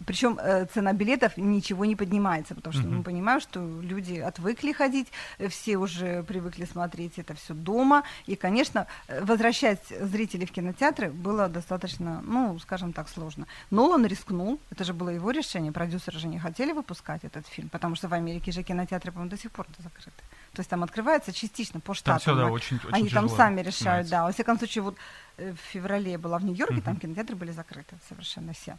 Причем 0.06 0.40
э, 0.42 0.66
цена 0.74 0.94
билетов 0.94 1.38
ничего 1.38 1.86
не 1.86 1.96
поднимается, 1.96 2.56
потому 2.56 2.74
что 2.74 2.88
Мгм. 2.88 2.98
мы 2.98 3.04
понимаем, 3.04 3.42
что 3.42 3.60
люди 3.82 4.16
отвыкли 4.20 4.72
ходить, 4.72 5.08
э, 5.40 5.48
все 5.50 5.78
уже 5.78 6.24
привыкли 6.24 6.66
смотреть 6.66 7.20
это 7.20 7.34
все 7.34 7.54
дома, 7.54 8.04
и, 8.26 8.36
конечно, 8.36 8.88
э, 9.08 9.26
возвращать 9.26 9.82
зрителей 10.02 10.46
в 10.46 10.52
кинотеатры 10.52 11.10
было 11.10 11.50
достаточно, 11.50 12.22
ну, 12.24 12.58
скажем 12.60 12.94
так, 12.94 13.10
сложно. 13.10 13.46
Нолан 13.72 14.06
рискнул, 14.06 14.60
это 14.72 14.84
же 14.86 14.94
было 14.94 15.10
его 15.10 15.32
решение, 15.32 15.72
продюсеры 15.72 16.20
же 16.20 16.28
не 16.28 16.40
хотели 16.40 16.72
выпускать 16.72 17.26
этот 17.26 17.46
фильм, 17.48 17.68
потому 17.70 17.96
что 17.96 18.08
в 18.08 18.14
Америке 18.14 18.52
же 18.52 18.64
кинотеатры, 18.64 19.12
по-моему, 19.12 19.32
до 19.32 19.38
сих 19.38 19.52
пор 19.52 19.68
закрыты. 19.80 20.24
То 20.54 20.60
есть 20.60 20.70
там 20.70 20.84
открывается 20.84 21.34
частично 21.34 21.80
по 21.80 21.88
Там 21.88 21.96
штатам. 21.96 22.20
все, 22.20 22.36
да, 22.36 22.46
очень, 22.48 22.78
очень 22.78 22.90
Они 22.92 23.10
там 23.10 23.28
сами 23.28 23.62
решают, 23.62 24.08
да. 24.10 24.24
Во 24.26 24.32
всяком 24.32 24.58
случае, 24.60 24.84
вот 24.84 24.96
э, 25.38 25.52
в 25.52 25.72
феврале 25.72 26.12
я 26.12 26.20
была 26.20 26.38
в 26.38 26.46
Нью-Йорке, 26.46 26.82
там 26.82 26.94
Мгм. 26.94 27.02
кинотеатры 27.02 27.36
были 27.36 27.52
закрыты 27.52 27.96
совершенно 28.08 28.54
все. 28.54 28.78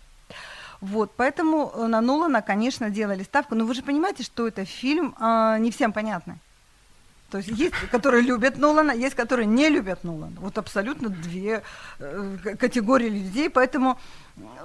Вот, 0.81 1.13
поэтому 1.17 1.73
э, 1.75 1.87
на 1.87 2.01
Нолана, 2.01 2.43
конечно, 2.43 2.91
делали 2.91 3.25
ставку. 3.25 3.55
Но 3.57 3.65
вы 3.67 3.75
же 3.75 3.83
понимаете, 3.83 4.23
что 4.23 4.47
это 4.47 4.65
фильм 4.65 5.15
а, 5.19 5.59
не 5.59 5.71
всем 5.71 5.93
понятный. 5.93 6.37
То 7.31 7.39
есть 7.39 7.51
есть, 7.51 7.75
которые 7.91 8.23
любят 8.23 8.59
Нолана, 8.59 8.93
есть, 8.93 9.17
которые 9.17 9.47
не 9.47 9.69
любят 9.69 10.05
Нолана. 10.05 10.37
Вот 10.39 10.57
абсолютно 10.59 11.09
две 11.09 11.63
э, 11.99 12.37
категории 12.61 13.09
людей, 13.09 13.51
поэтому 13.51 13.99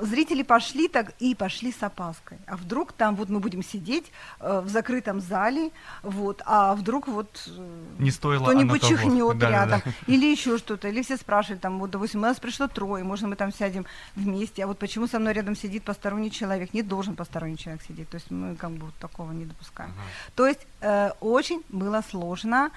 зрители 0.02 0.44
пошли 0.44 0.88
так 0.88 1.14
и 1.20 1.36
пошли 1.36 1.72
с 1.72 1.84
опаской. 1.84 2.38
А 2.48 2.58
вдруг 2.58 2.92
там 2.94 3.16
вот 3.16 3.30
мы 3.30 3.40
будем 3.40 3.64
сидеть 3.64 4.12
э, 4.40 4.62
в 4.62 4.70
закрытом 4.70 5.22
зале, 5.22 5.72
вот, 6.02 6.42
а 6.46 6.74
вдруг 6.76 7.08
вот 7.08 7.48
э, 7.48 7.86
Не 8.00 8.12
стоило 8.12 8.44
кто-нибудь 8.44 8.82
чихнет 8.82 9.38
Да-да-да. 9.38 9.50
рядом, 9.50 9.82
или 10.08 10.26
еще 10.26 10.58
что-то, 10.58 10.88
или 10.88 11.02
все 11.02 11.18
спрашивали, 11.18 11.60
там, 11.60 11.80
вот, 11.80 11.92
допустим, 11.92 12.20
у 12.20 12.24
нас 12.24 12.40
пришло 12.40 12.68
трое, 12.68 13.04
можно 13.04 13.28
мы 13.28 13.36
там 13.36 13.54
сядем 13.54 13.86
вместе, 14.16 14.64
а 14.64 14.68
вот 14.68 14.80
почему 14.80 15.08
со 15.08 15.20
мной 15.20 15.34
рядом 15.34 15.56
сидит 15.56 15.84
посторонний 15.84 16.32
человек? 16.32 16.74
Не 16.74 16.82
должен 16.82 17.16
посторонний 17.16 17.58
человек 17.58 17.82
сидеть, 17.88 18.10
то 18.10 18.16
есть 18.16 18.32
мы 18.32 18.56
как 18.56 18.72
бы 18.72 18.88
вот 18.88 18.96
такого 18.96 19.32
не 19.32 19.46
допускаем. 19.46 19.94
То 20.36 20.48
есть 20.48 20.66
э, 20.82 21.12
очень 21.20 21.64
было 21.70 22.04
сложно, 22.10 22.72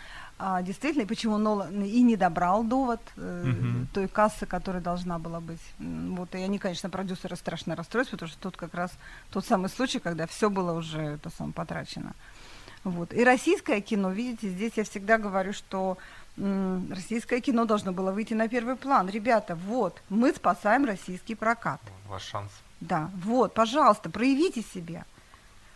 а, 0.45 0.61
действительно, 0.61 1.03
и 1.03 1.07
почему 1.07 1.39
Нолан 1.39 1.85
и 1.85 2.03
не 2.03 2.17
добрал 2.17 2.65
довод 2.65 3.01
э, 3.17 3.53
той 3.95 4.09
кассы, 4.09 4.45
которая 4.45 4.83
должна 4.83 5.21
была 5.21 5.39
быть. 5.39 5.61
Вот, 5.79 6.35
и 6.35 6.39
они, 6.39 6.59
конечно, 6.59 6.91
продюсеры 6.91 7.37
страшно 7.37 7.77
расстроились, 7.77 8.11
потому 8.11 8.29
что 8.29 8.41
тут 8.41 8.57
как 8.57 8.75
раз 8.75 8.91
тот 9.31 9.47
самый 9.47 9.71
случай, 9.71 10.01
когда 10.01 10.27
все 10.27 10.51
было 10.51 10.73
уже 10.73 11.01
это 11.01 11.31
сам 11.31 11.53
потрачено. 11.53 12.13
Вот. 12.83 13.15
И 13.15 13.23
российское 13.23 13.81
кино, 13.81 14.11
видите, 14.11 14.49
здесь 14.49 14.73
я 14.75 14.83
всегда 14.83 15.17
говорю, 15.17 15.53
что 15.53 15.97
м, 16.37 16.91
российское 16.91 17.41
кино 17.41 17.65
должно 17.65 17.93
было 17.93 18.11
выйти 18.11 18.35
на 18.35 18.49
первый 18.49 18.75
план. 18.75 19.09
Ребята, 19.09 19.55
вот, 19.55 20.03
мы 20.09 20.33
спасаем 20.33 20.85
российский 20.85 21.37
прокат. 21.37 21.81
Ваш 22.09 22.25
шанс. 22.25 22.51
Да, 22.81 23.13
вот, 23.15 23.55
пожалуйста, 23.55 24.11
проявите 24.11 24.63
себя. 24.63 25.05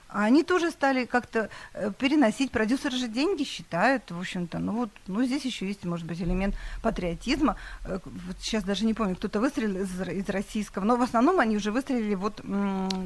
А 0.08 0.24
они 0.24 0.44
тоже 0.44 0.70
стали 0.70 1.04
как-то 1.04 1.50
э, 1.74 1.90
переносить. 1.98 2.52
Продюсеры 2.52 2.96
же 2.96 3.08
деньги 3.08 3.42
считают, 3.42 4.08
в 4.10 4.18
общем-то. 4.18 4.58
Ну 4.58 4.72
вот, 4.72 4.90
ну 5.08 5.24
здесь 5.24 5.44
еще 5.44 5.66
есть, 5.66 5.84
может 5.84 6.06
быть, 6.06 6.20
элемент 6.20 6.54
патриотизма. 6.80 7.56
Э, 7.84 7.98
Вот 8.04 8.36
сейчас 8.40 8.62
даже 8.62 8.84
не 8.86 8.94
помню, 8.94 9.16
кто-то 9.16 9.40
выстрелил 9.40 9.82
из, 9.82 10.00
из 10.00 10.28
российского, 10.28 10.84
но 10.84 10.96
в 10.96 11.02
основном 11.02 11.40
они 11.40 11.56
уже 11.56 11.72
выстрелили 11.72 12.14
вот... 12.14 12.40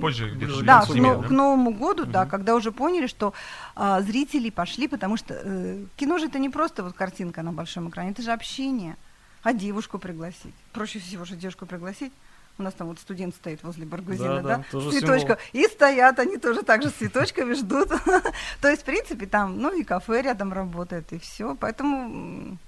Позже 0.01 0.31
где-то 0.31 0.63
Да, 0.63 0.81
да, 0.81 0.87
к, 0.87 0.95
но- 0.95 1.17
да? 1.23 1.29
к 1.29 1.31
Новому 1.31 1.73
году, 1.73 2.05
да, 2.05 2.23
Мгм. 2.23 2.31
когда 2.31 2.55
уже 2.55 2.71
поняли, 2.71 3.07
что 3.07 3.33
а, 3.75 4.03
зрители 4.03 4.51
пошли, 4.51 4.87
потому 4.87 5.17
что 5.17 5.35
э, 5.43 5.85
кино 5.97 6.19
же 6.19 6.27
это 6.27 6.39
не 6.39 6.51
просто 6.51 6.83
вот 6.83 6.93
картинка 6.93 7.43
на 7.43 7.53
большом 7.53 7.89
экране, 7.89 8.11
это 8.11 8.23
же 8.23 8.31
общение. 8.31 8.97
А 9.43 9.55
девушку 9.55 9.99
пригласить? 9.99 10.55
Проще 10.75 10.99
всего 10.99 11.25
же 11.25 11.35
девушку 11.35 11.65
пригласить. 11.65 12.13
У 12.59 12.63
нас 12.63 12.75
там 12.75 12.89
вот 12.89 12.99
студент 12.99 13.35
стоит 13.35 13.63
возле 13.63 13.87
Баргузина, 13.87 14.43
Да, 14.43 14.43
да, 14.43 14.65
да, 14.71 14.81
с 14.81 14.91
цветочком. 14.91 15.37
И 15.53 15.65
стоят 15.65 16.19
они 16.19 16.37
тоже 16.37 16.63
так 16.63 16.83
же 16.83 16.91
с 16.91 16.93
цветочками 16.93 17.55
ждут. 17.55 17.89
То 18.61 18.69
есть, 18.69 18.83
в 18.83 18.85
принципе, 18.85 19.27
там, 19.27 19.59
ну 19.61 19.73
и 19.73 19.83
кафе 19.83 20.23
рядом 20.23 20.53
работает, 20.53 21.13
и 21.13 21.19
все. 21.19 21.57
Поэтому 21.59 22.59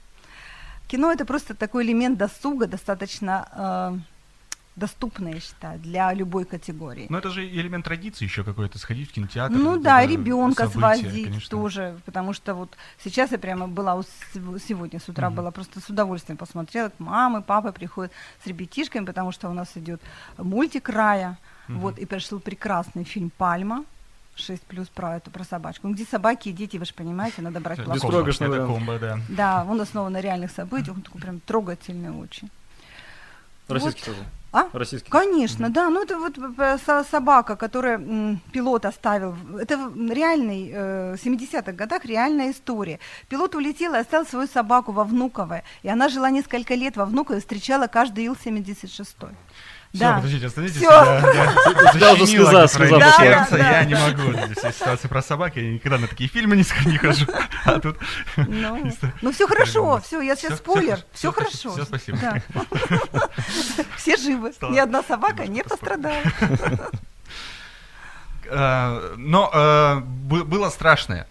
кино 0.88 1.12
это 1.12 1.24
просто 1.26 1.54
такой 1.54 1.84
элемент 1.84 2.18
досуга, 2.18 2.66
достаточно 2.66 4.02
доступный, 4.76 5.34
я 5.34 5.40
считаю, 5.40 5.78
для 5.78 6.12
любой 6.14 6.44
категории. 6.44 7.06
Но 7.10 7.18
это 7.18 7.30
же 7.30 7.46
элемент 7.46 7.84
традиции 7.84 8.24
еще 8.24 8.42
какой-то, 8.42 8.78
сходить 8.78 9.10
в 9.10 9.12
кинотеатр. 9.12 9.54
Ну 9.54 9.80
да, 9.80 10.04
ребенка 10.06 10.66
событие, 10.66 10.80
свозить 11.02 11.24
конечно. 11.26 11.50
тоже, 11.50 12.00
потому 12.06 12.32
что 12.32 12.54
вот 12.54 12.76
сейчас 13.02 13.32
я 13.32 13.38
прямо 13.38 13.68
была 13.68 13.94
у 13.96 14.02
сегодня 14.58 14.98
с 14.98 15.08
утра 15.08 15.28
Мгм. 15.28 15.36
была 15.36 15.50
просто 15.50 15.80
с 15.80 15.88
удовольствием 15.90 16.36
посмотрела, 16.38 16.88
как 16.88 17.00
мамы, 17.00 17.42
папы 17.42 17.72
приходят 17.72 18.12
с 18.42 18.46
ребятишками, 18.46 19.04
потому 19.04 19.30
что 19.32 19.50
у 19.50 19.52
нас 19.52 19.76
идет 19.76 20.00
мультик 20.38 20.88
Рая, 20.88 21.38
Мгм. 21.68 21.78
вот 21.80 21.98
и 21.98 22.06
пришел 22.06 22.40
прекрасный 22.40 23.04
фильм 23.04 23.30
Пальма. 23.30 23.84
6 24.34 24.62
плюс 24.62 24.88
про 24.88 25.16
эту 25.16 25.30
про 25.30 25.44
собачку. 25.44 25.88
Ну, 25.88 25.94
Где 25.94 26.06
собаки 26.06 26.48
и 26.48 26.52
дети, 26.52 26.78
вы 26.78 26.86
же 26.86 26.94
понимаете, 26.94 27.42
надо 27.42 27.60
брать 27.60 27.78
Это 27.78 27.90
плохое. 27.90 28.66
комбо, 28.66 28.98
да. 28.98 29.18
Да, 29.28 29.66
он 29.68 29.78
основан 29.78 30.14
на 30.14 30.22
реальных 30.22 30.50
событиях, 30.52 30.96
он 30.96 31.02
такой 31.02 31.20
прям 31.20 31.40
трогательный 31.40 32.10
очень. 32.10 32.48
Российский 33.68 34.02
тоже. 34.04 34.24
А? 34.52 34.68
Российский. 34.72 35.10
Конечно, 35.10 35.70
да. 35.70 35.88
Ну 35.88 36.02
это 36.02 36.18
вот 36.18 36.36
э, 36.38 36.78
со- 36.84 37.04
собака, 37.04 37.56
которая 37.56 37.98
пилот 38.52 38.84
оставил. 38.84 39.34
Это 39.58 39.90
реальный, 40.10 40.70
э, 40.72 41.16
в 41.16 41.24
70-х 41.26 41.72
годах 41.72 42.04
реальная 42.04 42.50
история. 42.50 42.98
Пилот 43.28 43.54
улетел 43.54 43.94
и 43.94 43.98
оставил 43.98 44.26
свою 44.26 44.46
собаку 44.46 44.92
во 44.92 45.04
Внуково. 45.04 45.62
И 45.82 45.88
она 45.88 46.08
жила 46.10 46.30
несколько 46.30 46.74
лет 46.74 46.96
во 46.96 47.06
Внуково 47.06 47.36
и 47.36 47.40
встречала 47.40 47.86
каждый 47.86 48.24
Ил-76. 48.26 49.30
Все, 49.92 50.00
Да. 50.04 50.16
подождите, 50.16 50.46
остановитесь. 50.46 50.78
Всё. 50.78 50.90
Я, 50.90 51.20
я 51.84 51.92
тебя 51.92 52.12
уже 52.14 52.26
слеза 52.26 52.66
проявления 52.66 53.04
пошла. 53.04 53.24
сердца, 53.24 53.50
Да, 53.50 53.58
я 53.58 53.70
да, 53.72 53.84
не 53.84 53.94
да. 53.94 54.06
могу. 54.08 54.46
Здесь 54.54 54.74
ситуация 54.76 55.08
про 55.10 55.22
собак, 55.22 55.56
я 55.56 55.70
никогда 55.70 55.98
на 55.98 56.06
такие 56.08 56.30
фильмы 56.30 56.56
не, 56.56 56.64
не 56.90 56.96
хожу. 56.96 57.26
А 57.66 57.78
тут... 57.78 57.98
Ну, 58.36 58.90
ну 59.22 59.32
все 59.32 59.46
хорошо, 59.46 60.00
все, 60.02 60.22
я 60.22 60.34
сейчас 60.34 60.58
спойлер. 60.58 61.00
Все 61.12 61.30
хорошо, 61.30 61.72
всё, 61.72 61.84
спасибо. 61.84 62.18
Да. 62.22 62.40
Все 63.96 64.16
живы. 64.16 64.52
Стало 64.52 64.72
Ни 64.72 64.78
одна 64.78 65.02
собака 65.02 65.46
не 65.46 65.62
пострадала. 65.62 66.22
Э, 68.44 69.14
Но 69.16 69.50
э, 69.52 70.00
бы- 70.00 70.44
было 70.44 70.68
страшное. 70.70 71.26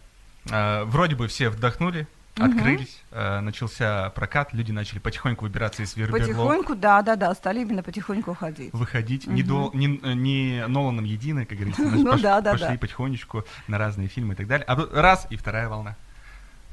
Э, 0.50 0.84
Вроде 0.86 1.16
бы 1.16 1.28
все 1.28 1.50
вдохнули, 1.50 2.08
открылись, 2.36 3.01
начался 3.12 4.10
прокат, 4.12 4.54
люди 4.54 4.72
начали 4.72 5.00
потихоньку 5.00 5.44
выбираться 5.46 5.84
из 5.84 5.96
верберлог, 5.98 6.22
Потихоньку, 6.28 6.76
да, 6.76 7.02
да, 7.02 7.16
да, 7.16 7.34
стали 7.36 7.62
именно 7.62 7.84
потихоньку 7.84 8.34
ходить. 8.34 8.74
выходить. 8.74 9.28
Не, 9.28 9.42
Мгм. 9.44 9.48
до, 9.50 9.72
не, 9.74 9.88
не 10.16 10.68
Ноланом 10.68 11.04
единый, 11.06 11.46
как 11.46 11.58
говорится. 11.58 11.82
Ну 12.02 12.14
пош- 12.14 12.22
да, 12.22 12.42
да, 12.42 12.52
пошли 12.52 12.68
да. 12.68 12.78
потихонечку 12.78 13.44
на 13.68 13.78
разные 13.78 14.08
фильмы 14.08 14.34
и 14.34 14.38
так 14.38 14.48
далее. 14.48 14.66
А 14.66 14.76
раз, 15.02 15.28
и 15.30 15.36
вторая 15.36 15.68
волна. 15.68 15.96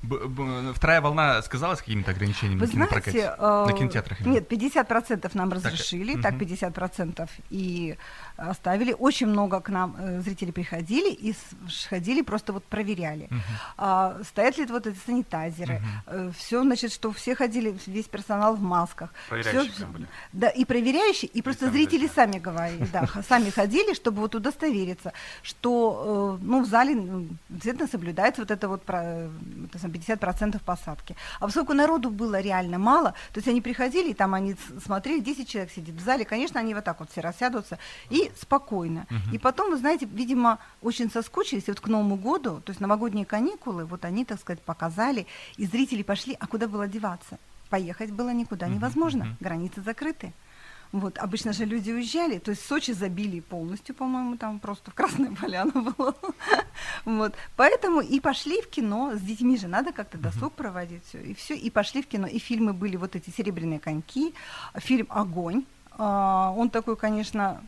Б- 0.00 0.28
б- 0.28 0.72
вторая 0.74 1.00
волна 1.00 1.42
сказалась 1.42 1.80
какими-то 1.80 2.12
ограничениями 2.12 2.60
Вы 2.60 2.66
на 2.78 2.86
знаете, 2.86 3.34
э, 3.36 3.64
на 3.66 3.72
кинотеатрах 3.72 4.20
именно. 4.20 4.34
нет, 4.34 4.48
50% 4.48 5.34
нам 5.34 5.50
разрешили, 5.52 6.14
так, 6.22 6.34
мгм. 6.34 6.38
50% 6.44 7.28
и 7.50 7.96
оставили. 8.38 8.94
Очень 8.98 9.26
много 9.26 9.60
к 9.60 9.68
нам 9.68 9.96
э, 9.98 10.20
зрителей 10.20 10.52
приходили 10.52 11.10
и 11.12 11.32
с- 11.32 11.86
ходили, 11.86 12.22
просто 12.22 12.52
вот 12.52 12.64
проверяли. 12.64 13.26
Мгм. 13.30 13.42
А, 13.76 14.18
стоят 14.24 14.58
ли 14.58 14.66
вот 14.66 14.86
эти 14.86 14.98
санитайзеры. 15.06 15.82
все, 16.38 16.62
значит, 16.62 16.92
что 16.92 17.10
все 17.12 17.34
ходили, 17.34 17.76
весь 17.86 18.06
персонал 18.06 18.54
в 18.56 18.62
масках. 18.62 19.10
Проверяющие 19.28 19.72
Всё- 19.72 19.86
были. 19.86 20.06
Да, 20.32 20.48
и 20.48 20.64
проверяющие, 20.64 21.28
и 21.30 21.42
просто 21.42 21.70
зрители 21.70 22.02
Лицензия. 22.04 22.14
сами 22.14 22.38
говорили, 22.38 22.86
да, 22.92 23.06
сами 23.28 23.50
ходили, 23.50 23.94
чтобы 23.94 24.20
вот 24.20 24.34
удостовериться, 24.34 25.12
что, 25.42 26.38
э, 26.40 26.44
ну, 26.44 26.62
в 26.62 26.66
зале 26.66 26.94
действительно 27.48 27.88
соблюдается 27.88 28.42
вот 28.42 28.50
это 28.50 28.68
вот 28.68 28.82
про, 28.84 29.02
э, 29.04 29.30
это 29.68 29.78
сам 29.78 29.90
50% 29.90 30.62
посадки. 30.62 31.16
А 31.40 31.46
поскольку 31.46 31.74
народу 31.74 32.10
было 32.10 32.40
реально 32.40 32.78
мало, 32.78 33.10
то 33.32 33.38
есть 33.38 33.48
они 33.48 33.60
приходили, 33.60 34.10
и 34.10 34.14
там 34.14 34.34
они 34.34 34.56
смотрели, 34.84 35.20
10 35.20 35.48
человек 35.48 35.72
сидит 35.72 35.94
в 35.96 36.00
зале, 36.04 36.24
конечно, 36.24 36.60
они 36.60 36.74
вот 36.74 36.84
так 36.84 37.00
вот 37.00 37.10
все 37.10 37.20
рассядутся, 37.20 37.78
и 38.10 38.27
спокойно. 38.40 39.06
Мгм. 39.10 39.34
И 39.34 39.38
потом, 39.38 39.70
вы 39.70 39.76
знаете, 39.76 40.06
видимо, 40.06 40.58
очень 40.82 41.10
соскучились, 41.10 41.68
вот 41.68 41.80
к 41.80 41.88
Новому 41.88 42.16
году, 42.16 42.60
то 42.60 42.70
есть 42.70 42.80
новогодние 42.80 43.24
каникулы, 43.26 43.84
вот 43.84 44.04
они, 44.04 44.24
так 44.24 44.40
сказать, 44.40 44.62
показали, 44.62 45.26
и 45.56 45.66
зрители 45.66 46.02
пошли, 46.02 46.36
а 46.38 46.46
куда 46.46 46.66
было 46.66 46.86
деваться? 46.86 47.38
Поехать 47.70 48.10
было 48.10 48.30
никуда 48.32 48.66
невозможно, 48.68 49.24
мгм. 49.24 49.36
границы 49.40 49.82
закрыты. 49.82 50.32
Вот, 50.90 51.18
обычно 51.18 51.52
же 51.52 51.66
люди 51.66 51.90
уезжали, 51.90 52.38
то 52.38 52.50
есть 52.50 52.64
Сочи 52.66 52.92
забили 52.92 53.40
полностью, 53.40 53.94
по-моему, 53.94 54.38
там 54.38 54.58
просто 54.58 54.90
в 54.90 54.94
Красная 54.94 55.30
Поляна 55.34 55.70
было. 55.98 56.14
Вот, 57.04 57.34
поэтому 57.56 58.00
и 58.00 58.20
пошли 58.20 58.62
в 58.62 58.70
кино, 58.70 59.12
с 59.14 59.20
детьми 59.20 59.58
же 59.58 59.68
надо 59.68 59.92
как-то 59.92 60.16
досуг 60.16 60.54
проводить, 60.54 61.02
всё, 61.04 61.18
и 61.20 61.34
все, 61.34 61.54
и 61.54 61.68
пошли 61.70 62.02
в 62.02 62.06
кино, 62.06 62.26
и 62.26 62.38
фильмы 62.38 62.72
были 62.72 62.96
вот 62.96 63.16
эти 63.16 63.28
«Серебряные 63.28 63.80
коньки», 63.80 64.34
фильм 64.76 65.06
«Огонь», 65.10 65.64
А, 66.00 66.54
он 66.56 66.70
такой, 66.70 66.96
конечно, 66.96 67.60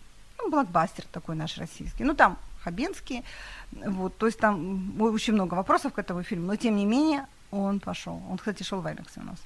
ну, 0.42 0.50
блокбастер 0.50 1.04
такой 1.12 1.36
наш 1.36 1.58
российский, 1.58 2.04
ну, 2.04 2.14
там 2.14 2.36
Хабенский, 2.62 3.24
вот, 3.72 4.16
то 4.18 4.26
есть 4.26 4.38
там 4.38 5.00
очень 5.00 5.32
много 5.34 5.54
вопросов 5.54 5.92
к 5.92 5.98
этому 5.98 6.22
фильму, 6.22 6.46
но 6.46 6.56
тем 6.56 6.76
не 6.76 6.84
менее 6.84 7.26
Он 7.50 7.80
пошел. 7.80 8.22
Он, 8.30 8.38
кстати, 8.38 8.62
шел 8.62 8.80
в 8.80 8.86
IMAX 8.86 9.08
у 9.16 9.22
нас. 9.24 9.38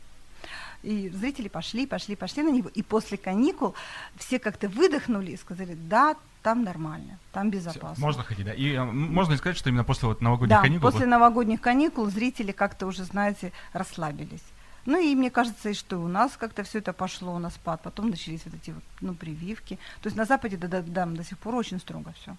И 0.82 1.08
зрители 1.08 1.48
пошли, 1.48 1.86
пошли, 1.86 2.16
пошли 2.16 2.42
на 2.42 2.50
него. 2.50 2.68
И 2.68 2.82
после 2.82 3.16
каникул 3.16 3.74
все 4.16 4.38
как-то 4.38 4.68
выдохнули 4.68 5.30
и 5.32 5.36
сказали, 5.36 5.74
да, 5.74 6.16
там 6.42 6.62
нормально, 6.62 7.18
там 7.32 7.50
безопасно. 7.50 8.04
Можно 8.04 8.22
ходить, 8.22 8.44
да. 8.44 8.52
И 8.52 8.74
м- 8.74 9.14
можно 9.14 9.36
сказать, 9.38 9.56
что 9.56 9.70
именно 9.70 9.84
после 9.84 10.08
вот 10.08 10.20
новогодних 10.20 10.56
да, 10.58 10.62
каникул... 10.62 10.90
после 10.90 11.06
новогодних 11.06 11.60
каникул 11.62 12.10
зрители 12.10 12.52
как-то 12.52 12.86
уже, 12.86 13.04
знаете, 13.04 13.52
расслабились. 13.72 14.44
Ну 14.86 15.00
и 15.00 15.14
мне 15.14 15.30
кажется, 15.30 15.70
и 15.70 15.74
что 15.74 15.98
у 15.98 16.08
нас 16.08 16.36
как-то 16.36 16.62
все 16.62 16.78
это 16.78 16.92
пошло 16.92 17.38
на 17.38 17.50
спад, 17.50 17.80
потом 17.82 18.10
начались 18.10 18.42
вот 18.44 18.54
эти 18.54 18.70
вот, 18.70 18.82
ну, 19.00 19.14
прививки. 19.14 19.78
То 20.02 20.08
есть 20.08 20.16
на 20.16 20.24
Западе, 20.24 20.56
да, 20.56 20.68
да, 20.68 20.82
да, 20.82 21.06
до 21.06 21.24
сих 21.24 21.38
пор 21.38 21.54
очень 21.54 21.80
строго 21.80 22.12
все. 22.20 22.36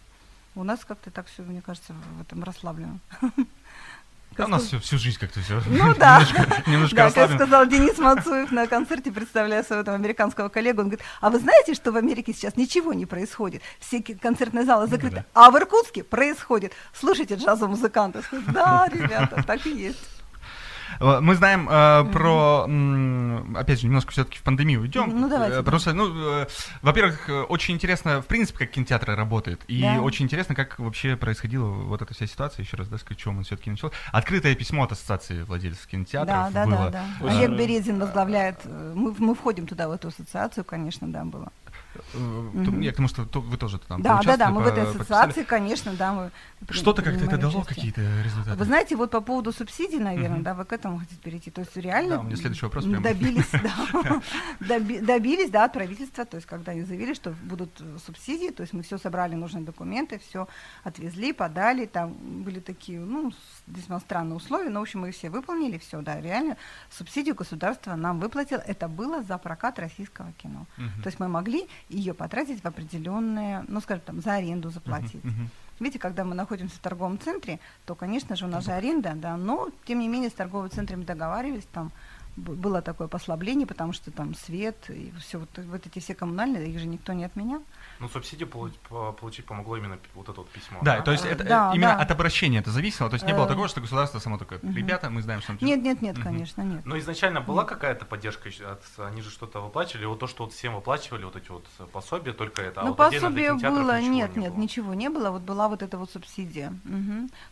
У 0.56 0.64
нас 0.64 0.86
как-то 0.86 1.12
так 1.12 1.28
все, 1.28 1.42
мне 1.44 1.62
кажется, 1.62 1.94
в 1.94 2.22
этом 2.22 2.44
расслаблено. 2.44 3.00
Да, 4.38 4.46
у 4.46 4.48
нас 4.50 4.64
всю, 4.64 4.80
всю 4.80 4.98
жизнь 4.98 5.18
как-то 5.18 5.40
все. 5.40 5.62
Ну 5.68 5.96
да. 5.96 6.20
Немножко, 6.20 6.64
немножко 6.70 6.96
Да, 6.96 7.12
как 7.12 7.32
сказал 7.32 7.66
Денис 7.68 7.98
Мацуев 7.98 8.52
на 8.52 8.68
концерте, 8.68 9.12
представляя 9.12 9.64
своего 9.64 9.84
там 9.84 9.96
американского 9.96 10.50
коллегу, 10.50 10.82
он 10.82 10.90
говорит, 10.90 11.06
а 11.22 11.30
вы 11.30 11.40
знаете, 11.40 11.74
что 11.74 11.94
в 11.94 11.96
Америке 11.96 12.34
сейчас 12.34 12.58
ничего 12.58 12.94
не 12.94 13.06
происходит? 13.06 13.62
Все 13.80 14.02
концертные 14.02 14.66
залы 14.66 14.88
закрыты, 14.88 15.18
да. 15.18 15.26
а 15.34 15.52
в 15.52 15.58
Иркутске 15.58 16.04
происходит. 16.04 16.74
Слушайте 16.94 17.36
джазовых 17.36 17.78
музыкантов. 17.78 18.30
Да, 18.48 18.90
ребята, 18.92 19.42
так 19.44 19.66
и 19.66 19.70
есть. 19.70 20.14
Э, 21.00 21.19
Мы 21.21 21.36
знаем 21.36 21.67
э, 21.69 22.06
про, 22.12 22.65
м, 22.67 23.56
опять 23.58 23.80
же, 23.82 23.88
немножко 23.88 24.12
все-таки 24.12 24.38
в 24.39 24.43
пандемию 24.43 24.82
уйдем. 24.82 25.10
Ну, 25.19 25.30
давайте, 25.30 25.58
Э, 25.60 25.63
что, 25.80 25.93
ну, 25.93 26.41
э, 26.41 26.48
во-первых, 26.82 27.30
э, 27.30 27.41
очень 27.43 27.74
интересно, 27.76 28.21
в 28.21 28.26
принципе, 28.28 28.60
как 28.60 28.71
кинотеатры 28.71 29.15
работают. 29.15 29.63
И 29.67 29.82
Да. 29.82 30.02
очень 30.02 30.26
интересно, 30.26 30.56
как 30.56 30.80
вообще 30.80 31.15
происходила 31.15 31.67
вот 31.67 32.02
эта 32.02 32.13
вся 32.13 32.28
ситуация. 32.28 32.63
Еще 32.63 32.78
раз, 32.78 32.88
да, 32.88 32.98
с 32.98 33.04
чего 33.15 33.34
мы 33.34 33.43
все-таки 33.43 33.69
начали. 33.69 33.91
Открытое 34.12 34.56
письмо 34.56 34.84
от 34.84 34.91
Ассоциации 34.91 35.43
владельцев 35.43 35.86
кинотеатров 35.88 36.28
Да, 36.36 36.50
да, 36.52 36.65
было. 36.65 36.89
да, 36.89 37.06
да. 37.19 37.26
Очень 37.26 37.38
Олег 37.38 37.50
да. 37.52 37.56
Березин 37.58 38.00
возглавляет, 38.00 38.65
мы, 38.65 39.13
мы 39.17 39.36
входим 39.36 39.67
туда, 39.67 39.88
в 39.88 39.91
эту 39.91 40.08
ассоциацию, 40.10 40.63
конечно, 40.63 41.08
да, 41.12 41.24
было. 41.24 41.52
Мгм. 42.14 42.82
Я 42.82 42.92
к 42.92 42.96
тому, 42.96 43.08
что 43.08 43.26
то- 43.26 43.42
вы 43.42 43.58
тоже 43.58 43.80
там 43.80 44.02
Да, 44.02 44.22
да, 44.24 44.38
да, 44.38 44.50
мы 44.50 44.62
в 44.64 44.68
этой 44.68 44.84
ассоциации, 44.84 45.44
конечно, 45.44 45.94
да, 45.94 46.14
мы 46.14 46.32
Что-то 46.70 47.02
как-то 47.02 47.26
это 47.26 47.38
дало, 47.38 47.64
какие-то 47.64 48.02
результаты? 48.24 48.58
Вы 48.58 48.66
знаете, 48.66 48.96
вот 48.96 49.12
по 49.12 49.22
поводу 49.22 49.52
субсидий, 49.52 50.00
наверное, 50.00 50.36
Мгм. 50.38 50.44
да, 50.44 50.54
вы 50.54 50.66
к 50.66 50.74
этому 50.74 51.00
хотите 51.00 51.22
перейти. 51.22 51.52
То 51.52 51.62
есть 51.62 51.76
реально 51.78 52.16
Да, 52.16 52.20
у 52.22 52.24
меня 52.24 52.36
следующий 52.36 52.66
вопрос 52.66 52.86
прямо. 52.86 53.02
добились, 53.04 53.50
да, 53.52 54.22
доби- 54.60 55.02
добились, 55.02 55.50
да, 55.50 55.66
от 55.66 55.74
правительства, 55.74 56.26
то 56.26 56.36
есть 56.38 56.48
когда 56.48 56.72
они 56.72 56.84
заявили, 56.84 57.14
что 57.14 57.32
будут 57.44 57.70
э, 57.82 57.98
субсидии, 58.06 58.50
то 58.50 58.62
есть 58.62 58.74
мы 58.74 58.82
все 58.82 58.98
собрали 58.98 59.36
нужные 59.36 59.64
документы, 59.64 60.20
все 60.20 60.48
отвезли, 60.84 61.34
подали, 61.34 61.86
там 61.86 62.14
были 62.44 62.60
такие, 62.60 63.00
ну, 63.00 63.32
весьма 63.67 63.99
странные 63.99 64.36
условия, 64.36 64.69
но, 64.69 64.80
в 64.80 64.84
общем, 64.84 65.01
мы 65.01 65.12
все 65.12 65.30
выполнили, 65.30 65.78
все, 65.78 66.01
да, 66.01 66.21
реально 66.21 66.58
субсидию 66.89 67.36
государство 67.36 67.95
нам 67.95 68.19
выплатило, 68.19 68.60
это 68.60 68.88
было 68.88 69.23
за 69.23 69.38
прокат 69.38 69.80
российского 69.80 70.32
кино. 70.34 70.65
Мгм. 70.78 71.01
То 71.01 71.08
есть 71.08 71.19
мы 71.19 71.28
могли 71.28 71.67
ее 71.89 72.13
потратить 72.13 72.62
в 72.62 72.65
определенные, 72.65 73.65
ну, 73.67 73.82
скажем, 73.82 74.04
там, 74.06 74.21
за 74.21 74.34
аренду 74.34 74.69
заплатить. 74.69 75.23
Мгм, 75.23 75.34
мгм. 75.34 75.49
Видите, 75.80 75.99
когда 75.99 76.23
мы 76.23 76.36
находимся 76.36 76.75
в 76.75 76.80
торговом 76.80 77.19
центре, 77.19 77.60
то, 77.86 77.95
конечно 77.95 78.36
же, 78.36 78.45
у 78.45 78.47
нас 78.47 78.63
же 78.63 78.71
аренда, 78.71 79.13
да, 79.15 79.36
но, 79.36 79.69
тем 79.86 79.99
не 79.99 80.08
менее, 80.08 80.30
с 80.30 80.34
торговыми 80.34 80.69
центрами 80.69 81.04
договаривались, 81.04 81.67
там 81.73 81.91
было 82.36 82.82
такое 82.82 83.08
послабление, 83.08 83.67
потому 83.67 83.93
что 83.93 84.12
там 84.12 84.34
свет 84.34 84.89
и 84.89 85.13
все 85.19 85.39
вот, 85.39 85.50
вот 85.58 85.86
эти 85.86 86.00
все 86.00 86.15
коммунальные, 86.15 86.69
их 86.69 86.80
же 86.80 86.88
никто 86.88 87.13
не 87.13 87.26
отменял. 87.26 87.62
Ну, 88.00 88.10
субсидию 88.10 88.48
получ- 88.48 88.78
по- 88.89 89.12
получить 89.12 89.45
помогло 89.45 89.78
именно 89.78 89.98
вот 90.13 90.30
это 90.30 90.39
вот 90.39 90.50
письмо. 90.50 90.80
Да, 90.82 91.02
то 91.02 91.12
есть 91.12 91.26
это 91.26 91.43
э, 91.43 91.48
да, 91.48 91.71
именно 91.74 91.95
да. 91.95 92.00
от 92.02 92.12
обращения 92.12 92.60
это 92.60 92.71
зависело, 92.71 93.10
то 93.10 93.15
есть 93.15 93.26
не 93.26 93.34
было 93.34 93.45
Э, 93.45 93.50
такого, 93.50 93.67
что 93.67 93.82
государство 93.82 94.19
само 94.19 94.38
такое, 94.38 94.60
ребята, 94.62 95.10
мы 95.10 95.21
знаем, 95.21 95.41
что 95.41 95.54
нам 95.54 95.60
Нет, 95.62 95.82
нет, 95.82 96.02
нет, 96.02 96.17
конечно, 96.17 96.62
нет. 96.62 96.86
Но 96.86 96.98
изначально 97.00 97.41
была 97.41 97.65
какая-то 97.65 98.06
поддержка, 98.06 98.50
они 98.98 99.21
же 99.21 99.30
что-то 99.30 99.60
выплачивали, 99.60 100.06
вот 100.06 100.19
то, 100.19 100.28
что 100.28 100.45
вот 100.45 100.54
всем 100.54 100.76
выплачивали, 100.76 101.26
вот 101.26 101.36
эти 101.36 101.50
вот 101.50 101.65
э, 101.80 101.86
пособия, 101.91 102.34
только 102.34 102.62
это, 102.62 102.82
а 102.82 102.86
ну, 102.86 102.95
пособие 102.95 103.54
было, 103.54 104.00
нет, 104.00 104.36
не 104.36 104.45
нет, 104.45 104.58
ничего 104.58 104.93
не 104.93 105.10
было, 105.10 105.32
вот 105.32 105.41
была 105.41 105.67
вот 105.67 105.82
эта 105.82 105.98
вот 105.98 106.12
субсидия. 106.12 106.74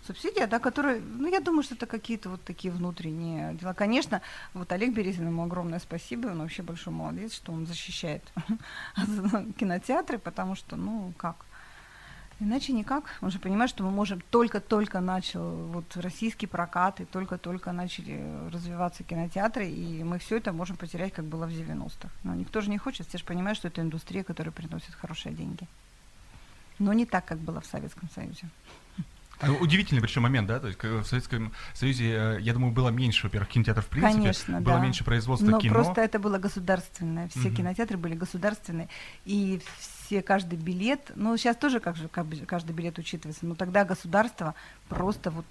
Субсидия, 0.05 0.47
да, 0.47 0.59
которая, 0.59 0.99
ну, 0.99 1.27
я 1.27 1.39
думаю, 1.39 1.63
что 1.63 1.75
это 1.75 1.85
какие-то 1.85 2.29
вот 2.29 2.43
такие 2.43 2.71
внутренние 2.73 3.53
дела. 3.55 3.73
Конечно, 3.73 4.21
вот 4.53 4.71
Олег 4.73 4.93
Березин, 4.93 5.27
ему 5.27 5.43
огромное 5.43 5.79
спасибо, 5.79 6.27
он 6.27 6.39
вообще 6.39 6.63
большой 6.63 6.93
молодец, 6.93 7.33
что 7.33 7.51
он 7.51 7.65
защищает 7.65 8.23
кинотеатры, 9.57 10.17
потому 10.17 10.55
что, 10.55 10.75
ну, 10.75 11.13
как, 11.17 11.45
Иначе 12.39 12.73
никак. 12.73 13.05
Он 13.21 13.31
же 13.31 13.39
понимает, 13.39 13.69
что 13.69 13.83
мы 13.83 13.91
можем 13.91 14.21
только-только 14.29 14.99
начал 14.99 15.49
вот 15.67 15.95
российский 15.95 16.47
прокат, 16.47 16.99
и 16.99 17.05
только-только 17.05 17.71
начали 17.71 18.21
развиваться 18.51 19.03
кинотеатры, 19.03 19.69
и 19.69 20.03
мы 20.03 20.19
все 20.19 20.37
это 20.37 20.51
можем 20.51 20.75
потерять, 20.75 21.13
как 21.13 21.25
было 21.25 21.45
в 21.45 21.51
90-х. 21.51 22.09
Но 22.23 22.33
никто 22.35 22.61
же 22.61 22.69
не 22.69 22.77
хочет, 22.77 23.07
все 23.07 23.17
же 23.17 23.23
понимают, 23.23 23.57
что 23.57 23.67
это 23.67 23.81
индустрия, 23.81 24.23
которая 24.23 24.51
приносит 24.51 24.93
хорошие 24.95 25.33
деньги. 25.33 25.67
Но 26.79 26.91
не 26.91 27.05
так, 27.05 27.23
как 27.25 27.37
было 27.37 27.61
в 27.61 27.65
Советском 27.65 28.09
Союзе. 28.09 28.49
А, 29.45 29.51
Удивительный 29.51 30.01
причем 30.01 30.21
момент, 30.23 30.47
да, 30.47 30.59
то 30.59 30.67
есть 30.67 30.79
к- 30.79 30.85
в 30.85 31.03
Советском 31.05 31.51
Союзе, 31.73 32.11
э, 32.13 32.37
я 32.41 32.53
думаю, 32.53 32.71
было 32.71 32.89
меньше, 32.89 33.27
во-первых, 33.27 33.49
кинотеатров 33.49 33.85
в 33.85 33.89
принципе, 33.89 34.21
Конечно, 34.21 34.61
было 34.61 34.75
да. 34.77 34.79
меньше 34.83 35.03
производства 35.03 35.47
Но 35.49 35.59
кино. 35.59 35.73
просто 35.73 36.01
это 36.01 36.19
было 36.19 36.37
государственное. 36.37 37.27
Все 37.29 37.47
Мгм. 37.49 37.55
кинотеатры 37.55 37.97
были 37.97 38.15
государственные. 38.15 38.87
И 39.25 39.61
все, 39.79 40.21
каждый 40.21 40.57
билет, 40.57 41.11
ну 41.15 41.35
сейчас 41.37 41.57
тоже 41.57 41.79
как 41.79 41.95
же 41.97 42.07
каждый 42.07 42.71
билет 42.73 42.97
учитывается, 42.99 43.45
но 43.45 43.55
тогда 43.55 43.83
государство 43.83 44.55
просто 44.89 45.29
вот 45.31 45.45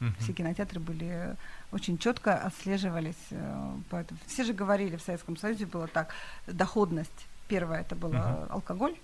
Мгм. 0.00 0.14
все 0.18 0.32
кинотеатры 0.32 0.78
были 0.80 1.06
э, 1.08 1.34
очень 1.72 1.96
четко 1.98 2.34
отслеживались. 2.36 3.14
э, 3.30 3.70
Поэтому 3.88 4.20
все 4.26 4.44
же 4.44 4.52
говорили 4.52 4.96
в 4.96 5.02
Советском 5.02 5.36
Союзе 5.36 5.64
было 5.66 5.86
так: 5.88 6.12
доходность 6.46 7.26
первое 7.48 7.80
это 7.80 7.94
было 7.94 8.12
Мгм. 8.42 8.52
алкоголь, 8.52 8.94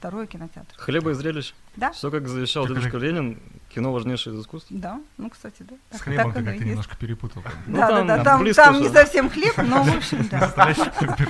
второе 0.00 0.26
кинотеатр. 0.26 0.74
Хлеба 0.78 1.10
и 1.10 1.14
зрелищ. 1.14 1.52
Да, 1.76 1.92
Все 1.92 2.10
как 2.10 2.26
завещал 2.26 2.64
Как 2.66 2.74
дедушка 2.74 2.96
Ленин, 2.96 3.38
кино 3.68 3.92
важнейшее 3.92 4.34
из 4.34 4.40
искусств. 4.40 4.68
да, 4.70 4.98
ну 5.18 5.28
кстати, 5.28 5.62
да. 5.62 5.76
С 5.90 5.92
Так- 5.98 6.02
хлебом 6.02 6.32
так 6.32 6.34
ты 6.36 6.40
как-то 6.44 6.52
есть. 6.56 6.66
немножко 6.66 6.96
перепутал. 6.96 7.42
Ну, 7.66 7.76
да, 7.76 7.88
там 7.88 8.06
да, 8.06 8.16
да, 8.16 8.24
там, 8.24 8.40
близко 8.42 8.64
там 8.64 8.80
не 8.80 8.88
совсем 8.88 9.28
хлеб, 9.28 9.54
но 9.58 9.82
в 9.84 9.94
общем, 9.96 10.26
да. 10.30 10.48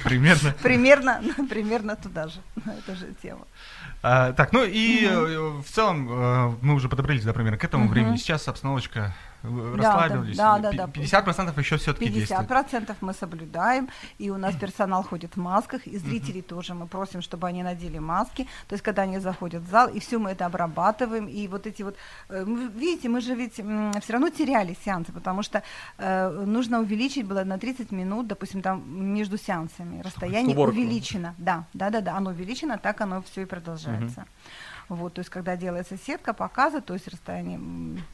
Примерно. 0.04 0.54
Примерно, 0.62 1.20
примерно 1.50 1.96
туда 1.96 2.28
же, 2.28 2.40
на 2.64 2.70
эту 2.74 2.94
же 2.94 3.12
тему. 3.20 3.46
А, 4.02 4.32
Так, 4.32 4.52
ну 4.52 4.64
и 4.64 5.04
э, 5.04 5.38
в 5.62 5.64
целом 5.64 6.08
э, 6.10 6.54
мы 6.62 6.74
уже 6.74 6.88
подобрались, 6.88 7.24
да, 7.24 7.32
примерно 7.32 7.58
к 7.58 7.64
этому 7.64 7.88
времени. 7.88 8.16
Сейчас 8.16 8.46
обстановочка 8.48 9.14
расслабились. 9.42 10.36
да, 10.36 10.58
да, 10.58 10.72
да. 10.72 10.86
Пи- 10.86 11.00
50% 11.00 11.58
еще 11.58 11.76
все-таки 11.76 12.06
50% 12.06 12.10
действует. 12.10 13.02
мы 13.02 13.14
соблюдаем, 13.14 13.88
и 14.18 14.30
у 14.30 14.36
нас 14.36 14.54
персонал 14.56 15.02
ходит 15.02 15.36
в 15.36 15.40
масках, 15.40 15.86
и 15.86 15.98
зрителей 15.98 16.42
тоже 16.42 16.74
мы 16.74 16.86
просим, 16.86 17.22
чтобы 17.22 17.46
они 17.48 17.62
надели 17.62 17.98
маски, 17.98 18.46
то 18.68 18.74
есть 18.74 18.82
когда 18.84 19.02
они 19.02 19.18
заходят 19.18 19.62
в 19.62 19.70
зал, 19.70 19.88
и 19.88 20.00
все 20.00 20.18
мы 20.18 20.30
это 20.30 20.46
обрабатываем, 20.46 21.26
и 21.26 21.48
вот 21.48 21.66
эти 21.66 21.82
вот, 21.82 21.96
э, 22.28 22.44
видите, 22.76 23.08
мы 23.08 23.20
же 23.20 23.34
ведь 23.34 23.54
все 23.54 24.12
равно 24.12 24.30
теряли 24.30 24.76
сеансы, 24.84 25.12
потому 25.12 25.42
что 25.42 25.62
э, 25.98 26.44
нужно 26.46 26.80
увеличить 26.80 27.26
было 27.26 27.44
на 27.44 27.58
30 27.58 27.92
минут, 27.92 28.26
допустим, 28.26 28.62
там 28.62 28.82
между 29.14 29.38
сеансами, 29.38 30.02
расстояние 30.02 30.56
увеличено, 30.56 31.34
да, 31.38 31.64
да, 31.74 31.90
да, 31.90 32.00
да, 32.00 32.16
оно 32.16 32.30
увеличено, 32.30 32.78
так 32.78 33.00
оно 33.00 33.22
все 33.22 33.42
и 33.42 33.44
продолжается. 33.44 34.24
Вот, 34.90 35.14
то 35.14 35.20
есть, 35.20 35.30
когда 35.30 35.56
делается 35.56 35.96
сетка 35.96 36.32
показа, 36.32 36.80
то 36.80 36.94
есть 36.94 37.06
расстояние 37.06 37.60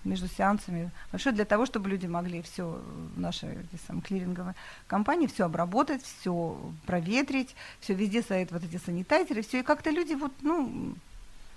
между 0.04 0.28
сеансами 0.28 0.90
большое 1.10 1.34
для 1.34 1.46
того, 1.46 1.64
чтобы 1.64 1.88
люди 1.88 2.06
могли 2.06 2.42
все 2.42 2.82
наши 3.16 3.46
эти 3.46 3.80
самые 3.86 4.02
клиринговые 4.02 4.54
компании 4.86 5.26
все 5.26 5.46
обработать, 5.46 6.02
все 6.02 6.60
проветрить, 6.84 7.56
все 7.80 7.94
везде 7.94 8.20
стоят 8.20 8.52
вот 8.52 8.62
эти 8.62 8.76
санитайзеры, 8.76 9.40
все 9.40 9.60
и 9.60 9.62
как-то 9.62 9.88
люди 9.88 10.12
вот, 10.12 10.32
ну, 10.42 10.94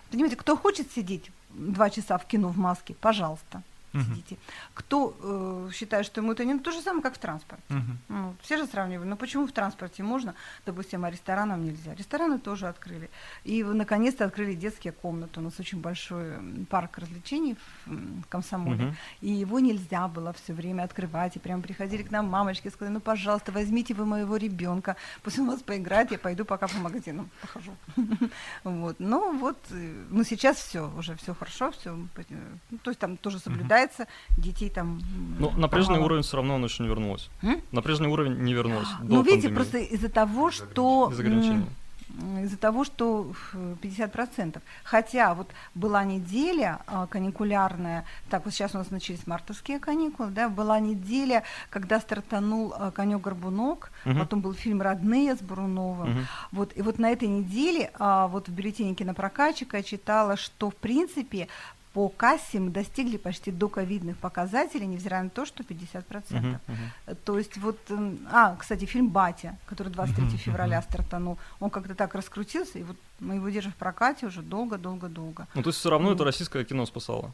понимаете, 0.10 0.38
кто 0.38 0.55
хочет 0.55 0.89
сидеть 0.89 1.32
два 1.49 1.89
часа 1.89 2.17
в 2.17 2.25
кино 2.25 2.47
в 2.47 2.58
маске, 2.58 2.93
пожалуйста, 2.93 3.62
Мгм. 3.93 4.04
сидите. 4.04 4.38
Кто 4.73 5.15
э, 5.21 5.69
считает, 5.73 6.06
что 6.06 6.21
ему 6.21 6.34
это 6.34 6.45
не 6.45 6.60
то 6.60 6.71
же 6.71 6.82
самое, 6.82 7.04
как 7.04 7.15
в 7.15 7.17
транспорте. 7.17 7.63
Мгм. 7.69 7.97
Ну, 8.10 8.36
все 8.41 8.58
же 8.58 8.65
сравнивали, 8.65 9.08
ну 9.08 9.15
почему 9.15 9.47
в 9.47 9.52
транспорте 9.52 10.04
можно, 10.04 10.36
допустим, 10.65 11.06
а 11.06 11.10
ресторанам 11.10 11.63
нельзя? 11.63 11.95
Рестораны 11.95 12.39
тоже 12.39 12.67
открыли. 12.67 13.10
И 13.43 13.63
наконец-то 13.63 14.25
открыли 14.25 14.54
детские 14.54 14.93
комнаты. 14.93 15.39
У 15.39 15.43
нас 15.43 15.60
очень 15.60 15.82
большой 15.82 16.65
парк 16.69 16.97
развлечений 16.97 17.58
в 17.86 18.25
Комсомоле. 18.30 18.86
Мгм. 18.86 18.95
И 19.21 19.32
его 19.32 19.60
нельзя 19.60 20.08
было 20.08 20.34
все 20.34 20.54
время 20.54 20.84
открывать. 20.84 21.36
И 21.36 21.39
прям 21.39 21.62
приходили 21.62 22.04
к 22.04 22.12
нам 22.12 22.28
мамочки, 22.28 22.69
сказали, 22.69 22.93
ну, 22.93 22.99
пожалуйста, 22.99 23.52
возьмите 23.52 23.93
вы 23.93 24.06
моего 24.06 24.38
ребенка, 24.38 24.95
пусть 25.23 25.39
он 25.39 25.47
у 25.47 25.52
вас 25.52 25.62
поиграет, 25.62 26.12
я 26.12 26.19
пойду 26.19 26.45
пока 26.45 26.67
по 26.67 26.78
магазинам 26.78 27.30
похожу. 27.41 27.75
Вот. 28.63 28.95
Ну, 28.99 29.38
вот, 29.38 29.58
э, 29.71 30.06
ну, 30.10 30.23
сейчас 30.23 30.58
все, 30.58 30.89
уже 30.97 31.15
все 31.15 31.34
хорошо, 31.34 31.71
все, 31.71 31.97
то 32.84 32.91
есть 32.91 32.99
там 32.99 33.17
тоже 33.17 33.39
соблюдается, 33.39 33.79
детей 34.38 34.70
там... 34.70 35.02
Ну, 35.39 35.52
на 35.52 35.68
прежний 35.68 35.96
мало. 35.96 36.06
уровень 36.06 36.24
все 36.24 36.38
равно 36.38 36.56
он 36.56 36.63
еще 36.63 36.84
не 36.84 36.89
вернулось. 36.89 37.30
М? 37.42 37.62
На 37.72 37.82
прежний 37.82 38.08
уровень 38.08 38.38
не 38.44 38.54
вернулось. 38.54 38.88
Ну, 39.02 39.08
до 39.08 39.30
видите, 39.30 39.50
пандемии. 39.50 39.56
просто 39.56 39.78
из-за 39.78 40.10
того, 40.10 40.52
что... 40.52 41.10
Из 41.12 41.20
ограничений. 41.20 41.65
м, 42.10 42.38
м, 42.38 42.44
из-за 42.46 42.58
того, 42.58 42.84
что 42.84 43.32
э, 43.54 43.76
50%. 43.82 44.62
Хотя 44.84 45.34
вот 45.36 45.48
была 45.76 46.04
неделя 46.04 46.80
а, 46.88 47.06
каникулярная, 47.08 48.04
так 48.30 48.46
вот 48.46 48.54
сейчас 48.54 48.74
у 48.76 48.80
нас 48.80 48.89
начались 48.92 49.28
мартовские 49.28 49.80
каникулы, 49.80 50.30
да, 50.32 50.50
была 50.50 50.80
неделя, 50.80 51.44
когда 51.70 52.00
стартанул 52.00 52.74
а, 52.76 52.92
«Конек-горбунок», 52.92 53.92
Мгм. 54.06 54.20
потом 54.20 54.42
был 54.42 54.54
фильм 54.54 54.82
«Родные» 54.82 55.36
с 55.36 55.39
Бруновым. 55.39 56.10
Мгм. 56.10 56.28
Вот, 56.52 56.72
и 56.76 56.82
вот 56.82 57.00
на 57.00 57.12
этой 57.12 57.28
неделе 57.28 57.92
а, 58.00 58.28
вот 58.28 58.48
в 58.48 58.52
бюллетене 58.52 58.96
кинопрокатчика 58.96 59.78
я 59.78 59.84
читала, 59.84 60.36
что 60.36 60.70
в 60.72 60.76
принципе 60.76 61.48
по 62.00 62.08
кассе 62.08 62.60
мы 62.60 62.70
достигли 62.70 63.18
почти 63.18 63.52
до 63.52 63.68
ковидных 63.68 64.16
показателей, 64.18 64.88
невзирая 64.88 65.24
на 65.24 65.30
то, 65.30 65.46
что 65.46 65.64
50%. 65.64 66.32
Мгм, 66.32 66.60
мгм. 66.68 66.92
Э, 67.08 67.16
То 67.26 67.38
есть 67.38 67.58
вот, 67.58 67.78
м, 67.90 68.18
а, 68.32 68.56
кстати, 68.56 68.86
фильм 68.86 69.10
«Батя», 69.10 69.58
который 69.66 69.90
23 69.92 70.24
Мгм, 70.24 70.38
февраля 70.38 70.78
мгм. 70.78 70.88
стартанул, 70.90 71.38
он 71.60 71.70
как-то 71.70 71.96
так 71.96 72.16
раскрутился, 72.16 72.80
и 72.80 72.84
вот 72.84 72.96
мы 73.20 73.36
его 73.36 73.50
держим 73.50 73.72
в 73.72 73.76
прокате 73.76 74.28
уже 74.28 74.42
долго-долго-долго. 74.42 75.46
Ну, 75.56 75.62
то 75.62 75.70
есть 75.70 75.80
все 75.80 75.90
равно 75.90 76.12
это 76.12 76.24
Мгм. 76.24 76.26
российское 76.26 76.64
кино 76.64 76.86
спасало. 76.86 77.34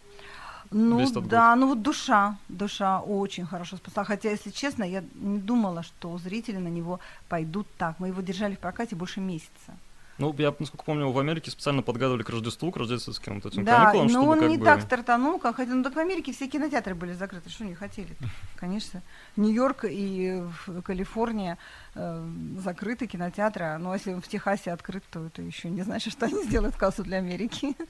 Ну 0.72 1.12
да, 1.22 1.56
ну 1.56 1.68
вот 1.68 1.82
душа, 1.82 2.36
душа 2.50 3.00
очень 3.02 3.46
хорошо 3.46 3.78
спасла. 3.78 4.04
Хотя, 4.04 4.32
если 4.32 4.50
честно, 4.52 4.84
я 4.84 5.04
не 5.14 5.38
думала, 5.38 5.84
что 5.84 6.18
зрители 6.18 6.58
на 6.58 6.70
него 6.70 7.00
пойдут 7.30 7.68
так. 7.78 8.00
Мы 8.00 8.08
его 8.08 8.22
держали 8.22 8.56
в 8.56 8.60
прокате 8.60 8.96
больше 8.96 9.22
месяца. 9.22 9.74
Ну, 10.18 10.34
я, 10.38 10.54
насколько 10.58 10.86
помню, 10.86 11.12
в 11.12 11.20
Америке 11.20 11.52
специально 11.52 11.82
подгадывали 11.82 12.24
к 12.24 12.30
Рождеству, 12.30 12.72
к 12.72 12.78
рождественским 12.78 13.42
вот 13.42 13.52
этим 13.52 13.66
да, 13.66 13.86
каникулам, 13.86 14.08
но 14.08 14.12
чтобы 14.12 14.32
он 14.32 14.40
как 14.40 14.50
не 14.50 14.58
бы... 14.58 14.66
так 14.66 14.82
стартанул, 14.82 15.40
как 15.40 15.58
хотел. 15.58 15.76
Ну 15.76 15.84
так 15.84 15.96
в 15.96 16.00
Америке 16.00 16.32
все 16.32 16.48
кинотеатры 16.48 16.96
были 16.96 17.14
закрыты. 17.14 17.50
Что 17.50 17.66
они 17.66 17.76
хотели? 17.76 18.16
Конечно. 18.56 19.02
Нью-Йорк 19.36 19.86
и 19.90 20.42
Калифорния 20.86 21.58
э, 21.96 22.28
закрыты 22.58 23.08
кинотеатры. 23.08 23.78
Ну, 23.78 23.92
а 23.92 23.96
если 23.96 24.14
в 24.14 24.28
Техасе 24.28 24.72
открыт, 24.72 25.04
то 25.12 25.26
это 25.26 25.42
еще 25.42 25.70
не 25.70 25.82
значит, 25.82 26.14
что 26.14 26.28
они 26.28 26.44
сделают 26.44 26.76
кассу 26.76 27.04
для 27.04 27.18
Америки. 27.18 27.76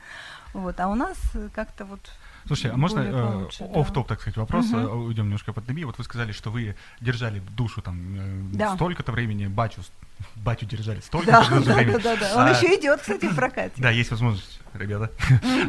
Вот. 0.53 0.79
А 0.79 0.87
у 0.87 0.95
нас 0.95 1.17
как-то 1.53 1.83
вот 1.83 1.99
Слушай, 2.47 2.71
а 2.71 2.77
можно 2.77 2.99
э, 2.99 3.11
получше, 3.31 3.67
да. 3.73 3.79
офф-топ, 3.79 4.07
так 4.07 4.21
сказать, 4.21 4.37
вопрос, 4.37 4.65
Мгм. 4.67 4.77
э, 4.77 4.87
уйдем 4.93 5.25
немножко 5.25 5.51
по 5.51 5.61
пандемии. 5.61 5.83
Вот 5.85 5.97
вы 5.97 6.03
сказали, 6.03 6.31
что 6.31 6.51
вы 6.51 6.75
держали 7.01 7.41
душу 7.57 7.81
там 7.81 7.97
э, 8.53 8.57
Да. 8.57 8.75
столько-то 8.75 9.11
времени, 9.11 9.47
с- 9.81 9.91
батю 10.35 10.65
держали 10.65 10.99
столько-то 11.01 11.31
Да, 11.49 11.59
да, 11.65 11.73
времени. 11.73 11.97
да, 11.97 12.15
да, 12.15 12.15
да. 12.17 12.35
Он 12.35 12.47
А, 12.47 12.49
еще 12.51 12.67
идет, 12.79 13.01
кстати, 13.01 13.25
в 13.25 13.35
прокате. 13.35 13.73
Да, 13.77 13.89
есть 13.89 14.11
возможность, 14.11 14.61
ребята. 14.73 15.11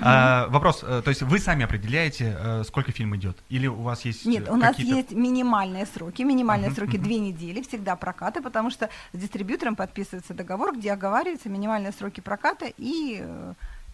А, 0.03 0.47
Вопрос, 0.49 0.85
э, 0.87 1.01
то 1.03 1.09
есть 1.11 1.23
вы 1.23 1.39
сами 1.39 1.65
определяете, 1.65 2.37
сколько 2.65 2.93
фильм 2.93 3.17
идет? 3.17 3.37
Или 3.49 3.67
у 3.67 3.81
вас 3.83 4.05
есть 4.05 4.27
Нет, 4.27 4.49
у 4.51 4.57
нас 4.57 4.79
есть 4.79 5.13
минимальные 5.13 5.87
сроки. 5.87 6.23
Минимальные 6.23 6.69
Мгм, 6.69 6.77
сроки 6.77 6.97
мгм. 6.97 7.05
две 7.05 7.19
недели, 7.19 7.63
всегда 7.63 7.97
прокаты, 7.97 8.43
потому 8.43 8.71
что 8.71 8.89
с 9.13 9.19
дистрибьютором 9.19 9.77
подписывается 9.77 10.35
договор, 10.35 10.77
где 10.77 10.93
оговариваются 10.93 11.49
минимальные 11.49 11.93
сроки 11.93 12.21
проката 12.21 12.67
и 12.77 13.25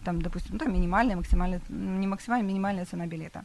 там, 0.03 0.21
допустим, 0.21 0.51
ну, 0.53 0.59
там 0.59 0.73
минимальная, 0.73 1.15
максимальная, 1.15 1.61
не 1.69 2.07
максимальная, 2.07 2.47
минимальная 2.47 2.85
цена 2.85 3.05
билета. 3.07 3.43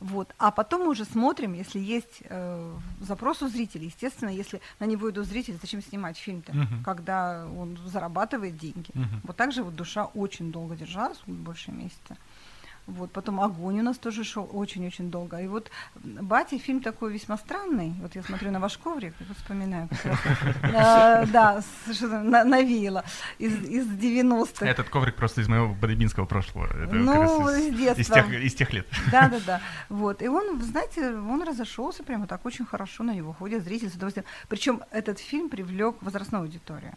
Вот. 0.00 0.34
А 0.38 0.50
потом 0.50 0.82
мы 0.82 0.88
уже 0.90 1.04
смотрим, 1.04 1.52
если 1.54 1.78
есть 1.78 2.22
э, 2.24 2.74
запрос 3.00 3.42
у 3.42 3.48
зрителей. 3.48 3.86
Естественно, 3.86 4.30
если 4.30 4.60
на 4.80 4.86
него 4.86 5.10
идут 5.10 5.26
зрители, 5.26 5.58
зачем 5.60 5.82
снимать 5.82 6.16
фильм-то, 6.16 6.52
Мгм. 6.56 6.82
когда 6.84 7.46
он 7.58 7.76
зарабатывает 7.86 8.56
деньги. 8.56 8.90
Мгм. 8.94 9.20
Вот 9.24 9.36
так 9.36 9.52
же 9.52 9.62
вот 9.62 9.74
душа 9.74 10.04
очень 10.14 10.52
долго 10.52 10.76
держалась, 10.76 11.18
больше 11.26 11.72
месяца. 11.72 12.16
Вот, 12.86 13.10
потом 13.10 13.40
огонь 13.40 13.80
у 13.80 13.82
нас 13.82 13.98
тоже 13.98 14.22
шел 14.22 14.48
очень-очень 14.52 15.10
долго. 15.10 15.40
И 15.40 15.48
вот 15.48 15.70
Батя 15.96 16.58
фильм 16.58 16.80
такой 16.80 17.12
весьма 17.12 17.36
странный. 17.36 17.94
Вот 18.00 18.14
я 18.14 18.22
смотрю 18.22 18.52
на 18.52 18.60
ваш 18.60 18.78
коврик 18.78 19.14
и 19.20 19.24
вот 19.24 19.36
вспоминаю. 19.36 19.88
А, 20.74 21.26
Да, 21.26 21.62
навеяло 22.44 23.04
из, 23.38 23.54
из 23.64 23.86
90-х. 23.88 24.66
Этот 24.66 24.88
коврик 24.88 25.16
просто 25.16 25.40
из 25.40 25.48
моего 25.48 25.74
бодибинского 25.74 26.26
прошлого. 26.26 26.68
Ну, 26.92 27.48
из 27.48 27.76
детства. 27.76 28.20
из 28.38 28.54
тех, 28.54 28.72
лет. 28.72 28.86
Да, 29.10 29.28
да, 29.28 29.40
да. 29.44 29.60
Вот. 29.88 30.22
И 30.22 30.28
он, 30.28 30.62
знаете, 30.62 31.10
он 31.10 31.42
разошелся 31.42 32.04
прямо 32.04 32.26
так 32.26 32.46
очень 32.46 32.64
хорошо, 32.66 33.02
на 33.02 33.14
него 33.14 33.32
ходят 33.32 33.64
зрители 33.64 33.88
с 33.88 33.94
удовольствием. 33.94 34.26
Причем 34.48 34.82
этот 34.92 35.18
фильм 35.18 35.48
привлек 35.48 35.96
возрастную 36.02 36.42
аудиторию. 36.42 36.94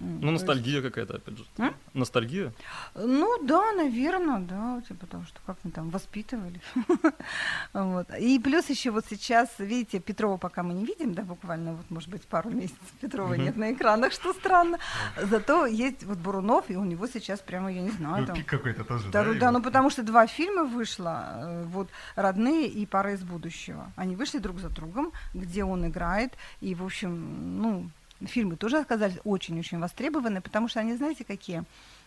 Ну, 0.00 0.32
есть- 0.32 0.32
ностальгия 0.46 0.80
какая-то, 0.82 1.16
опять 1.16 1.36
же. 1.38 1.44
М? 1.58 1.74
Ностальгия? 1.94 2.52
Ну 2.94 3.38
да, 3.44 3.72
наверное, 3.72 4.38
да, 4.40 4.82
типа 4.88 5.00
потому 5.06 5.24
что 5.26 5.40
как 5.46 5.58
мы 5.62 5.70
там 5.70 5.90
воспитывали. 5.90 6.60
вот. 7.72 8.06
И 8.18 8.38
плюс 8.38 8.70
еще 8.70 8.90
вот 8.90 9.04
сейчас, 9.10 9.48
видите, 9.58 10.00
Петрова 10.00 10.36
пока 10.38 10.62
мы 10.62 10.74
не 10.74 10.84
видим, 10.86 11.14
да, 11.14 11.22
буквально 11.22 11.72
вот, 11.74 11.90
может 11.90 12.08
быть, 12.08 12.22
пару 12.22 12.50
месяцев 12.50 12.78
Петрова 13.00 13.34
нет 13.34 13.56
на 13.56 13.72
экранах, 13.72 14.12
что 14.12 14.32
странно. 14.32 14.78
Зато 15.22 15.66
есть 15.66 16.04
вот 16.04 16.18
Бурунов, 16.18 16.70
и 16.70 16.76
у 16.76 16.84
него 16.84 17.06
сейчас 17.06 17.40
прямо, 17.40 17.70
я 17.72 17.82
не 17.82 17.90
знаю, 17.90 18.20
Ну, 18.22 18.26
там... 18.26 18.36
пик 18.36 18.46
какой-то 18.46 18.84
тоже, 18.84 19.10
Да, 19.10 19.24
да? 19.24 19.30
да, 19.34 19.46
его? 19.48 19.50
ну 19.58 19.62
потому 19.62 19.90
что 19.90 20.02
два 20.02 20.26
фильма 20.26 20.64
вышло, 20.64 21.24
э, 21.34 21.64
вот 21.66 21.88
«Родные» 22.16 22.66
и 22.68 22.86
«Пара 22.86 23.12
из 23.12 23.22
будущего». 23.22 23.92
Они 23.96 24.16
вышли 24.16 24.38
друг 24.38 24.58
за 24.60 24.68
другом, 24.70 25.12
где 25.34 25.64
он 25.64 25.86
играет, 25.86 26.32
и, 26.60 26.74
в 26.74 26.84
общем, 26.84 27.60
ну, 27.60 27.90
фильмы 28.26 28.56
тоже 28.56 28.78
оказались 28.78 29.18
очень-очень 29.24 29.78
востребованы, 29.78 30.40
потому 30.40 30.68
что 30.68 30.80
они, 30.80 30.96
знаете, 30.96 31.24
какие? 31.24 31.64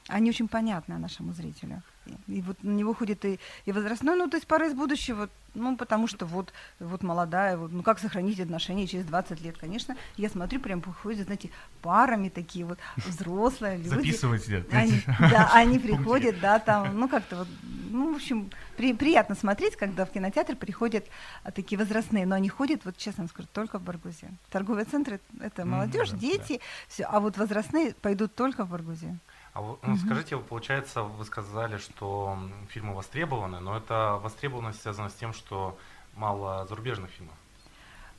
Они 0.08 0.30
очень 0.30 0.48
понятны 0.48 0.98
нашему 0.98 1.34
зрителю. 1.34 1.82
И, 2.28 2.42
вот 2.42 2.62
на 2.64 2.72
него 2.72 2.94
ходит 2.94 3.24
и, 3.26 3.40
и 3.66 3.72
возрастной, 3.72 4.16
ну, 4.16 4.30
то 4.30 4.38
есть 4.38 4.48
«Пара 4.48 4.68
из 4.68 4.74
будущего», 4.74 5.30
ну, 5.56 5.78
потому 5.78 6.08
что 6.08 6.26
вот, 6.26 6.52
вот 6.80 7.04
молодая, 7.04 7.58
вот, 7.58 7.72
ну, 7.72 7.84
как 7.84 8.00
сохранить 8.00 8.40
отношения 8.40 8.88
через 8.88 9.06
20 9.06 9.42
лет, 9.42 9.58
конечно. 9.58 9.96
Я 10.18 10.30
смотрю, 10.30 10.60
прям 10.60 10.82
приходят, 10.82 11.26
знаете, 11.26 11.50
парами 11.82 12.30
такие 12.30 12.66
вот, 12.66 12.80
взрослые 12.98 13.78
люди. 13.78 13.90
Записывайте. 13.90 14.66
Они, 14.72 15.02
да, 15.20 15.52
они 15.54 15.80
приходят, 15.80 16.40
да, 16.40 16.60
там, 16.60 16.98
ну 16.98 17.08
как-то 17.08 17.38
вот, 17.38 17.48
ну, 17.90 18.14
в 18.14 18.16
общем, 18.16 18.50
при- 18.78 18.94
приятно 18.94 19.36
смотреть, 19.36 19.76
когда 19.76 20.06
в 20.06 20.12
кинотеатр 20.12 20.56
приходят 20.56 21.06
а, 21.44 21.52
такие 21.52 21.78
возрастные, 21.78 22.26
но 22.26 22.36
они 22.36 22.50
ходят, 22.50 22.84
вот 22.86 22.98
честно 22.98 23.28
скажу, 23.28 23.48
только 23.54 23.78
в 23.78 23.84
Баргузе. 23.84 24.32
Торговые 24.50 24.86
центры— 24.86 25.20
это 25.40 25.66
молодежь, 25.66 26.10
да, 26.10 26.18
дети, 26.18 26.60
все, 26.88 27.04
а 27.04 27.20
вот 27.20 27.38
возрастные 27.38 27.94
пойдут 28.02 28.34
только 28.34 28.66
в 28.66 28.70
Баргузе. 28.70 29.20
А 29.54 29.62
вот, 29.62 29.80
ну, 29.84 29.96
скажите, 29.98 30.36
вот 30.36 30.48
получается, 30.48 31.04
вы 31.04 31.24
сказали, 31.26 31.78
что 31.78 32.38
фильмы 32.70 32.96
востребованы, 32.96 33.60
но 33.60 33.78
это 33.78 34.20
востребованность 34.22 34.82
связана 34.82 35.10
с 35.10 35.14
тем, 35.14 35.32
что 35.32 35.78
мало 36.16 36.66
зарубежных 36.66 37.12
фильмов. 37.12 37.36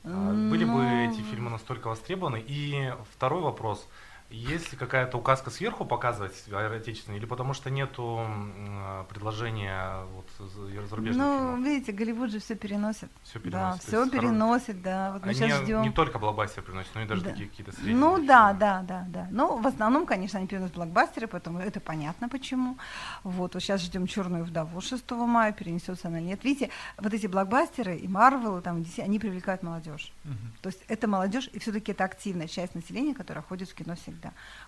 А 0.05 0.31
Были 0.49 0.63
бы 0.63 0.71
Ну, 0.71 1.11
эти 1.11 1.21
фильмы 1.21 1.49
настолько 1.49 1.87
востребованы? 1.87 2.41
И 2.45 2.93
второй 3.11 3.41
вопрос. 3.41 3.85
Есть 4.31 4.71
ли 4.71 4.77
какая-то 4.77 5.17
указка 5.17 5.51
сверху 5.51 5.85
показывать 5.85 6.33
отечественные, 6.51 7.19
или 7.19 7.27
потому 7.27 7.53
что 7.53 7.69
нету 7.69 8.25
э, 8.27 9.03
предложения 9.07 10.03
вот, 10.13 10.27
за- 10.39 10.87
зарубежных 10.87 11.23
Ну, 11.25 11.37
фильмов? 11.37 11.59
видите, 11.59 11.91
Голливуд 11.91 12.31
же 12.31 12.39
все 12.39 12.55
переносит. 12.55 13.09
Все 13.23 13.39
Да, 13.39 13.43
переносит. 13.45 13.81
То 13.81 13.87
все 13.87 13.99
есть 13.99 14.11
переносит, 14.11 14.81
да. 14.81 15.11
Вот 15.13 15.21
мы 15.23 15.29
Они 15.29 15.37
сейчас 15.39 15.61
ждем. 15.61 15.81
не 15.83 15.91
только 15.91 16.17
блокбастер 16.17 16.63
приносят, 16.63 16.95
но 16.95 17.01
и 17.03 17.05
даже 17.05 17.21
Да. 17.21 17.29
такие 17.29 17.47
какие-то 17.49 17.71
средние. 17.73 17.95
Ну 17.95 18.13
фильмы. 18.15 18.27
да, 18.27 18.53
да, 18.53 18.81
да, 18.81 19.05
да. 19.07 19.27
Ну, 19.29 19.61
в 19.61 19.67
основном, 19.67 20.07
конечно, 20.07 20.39
они 20.39 20.47
переносят 20.47 20.75
блокбастеры, 20.75 21.27
поэтому 21.27 21.59
это 21.59 21.79
понятно 21.79 22.27
почему. 22.27 22.77
Вот, 23.23 23.53
вот 23.53 23.61
сейчас 23.61 23.81
ждем 23.81 24.07
черную 24.07 24.43
вдову 24.43 24.81
6 24.81 25.11
мая, 25.27 25.51
перенесется 25.53 26.07
она 26.07 26.19
или 26.19 26.25
нет. 26.29 26.43
Видите, 26.43 26.71
вот 26.97 27.13
эти 27.13 27.27
блокбастеры 27.27 27.95
и 27.97 28.07
Марвел, 28.07 28.57
и 28.57 28.61
там, 28.63 28.81
и 28.81 28.81
DC, 28.83 29.03
они 29.03 29.19
привлекают 29.19 29.61
молодежь. 29.61 30.11
Мгм. 30.23 30.37
То 30.61 30.69
есть 30.69 30.83
это 30.87 31.07
молодежь, 31.07 31.47
и 31.53 31.59
все-таки 31.59 31.91
это 31.91 32.03
активная 32.05 32.47
часть 32.47 32.73
населения, 32.73 33.13
которая 33.13 33.43
ходит 33.43 33.69
в 33.69 33.75
кино 33.75 33.95
всегда. 33.95 34.14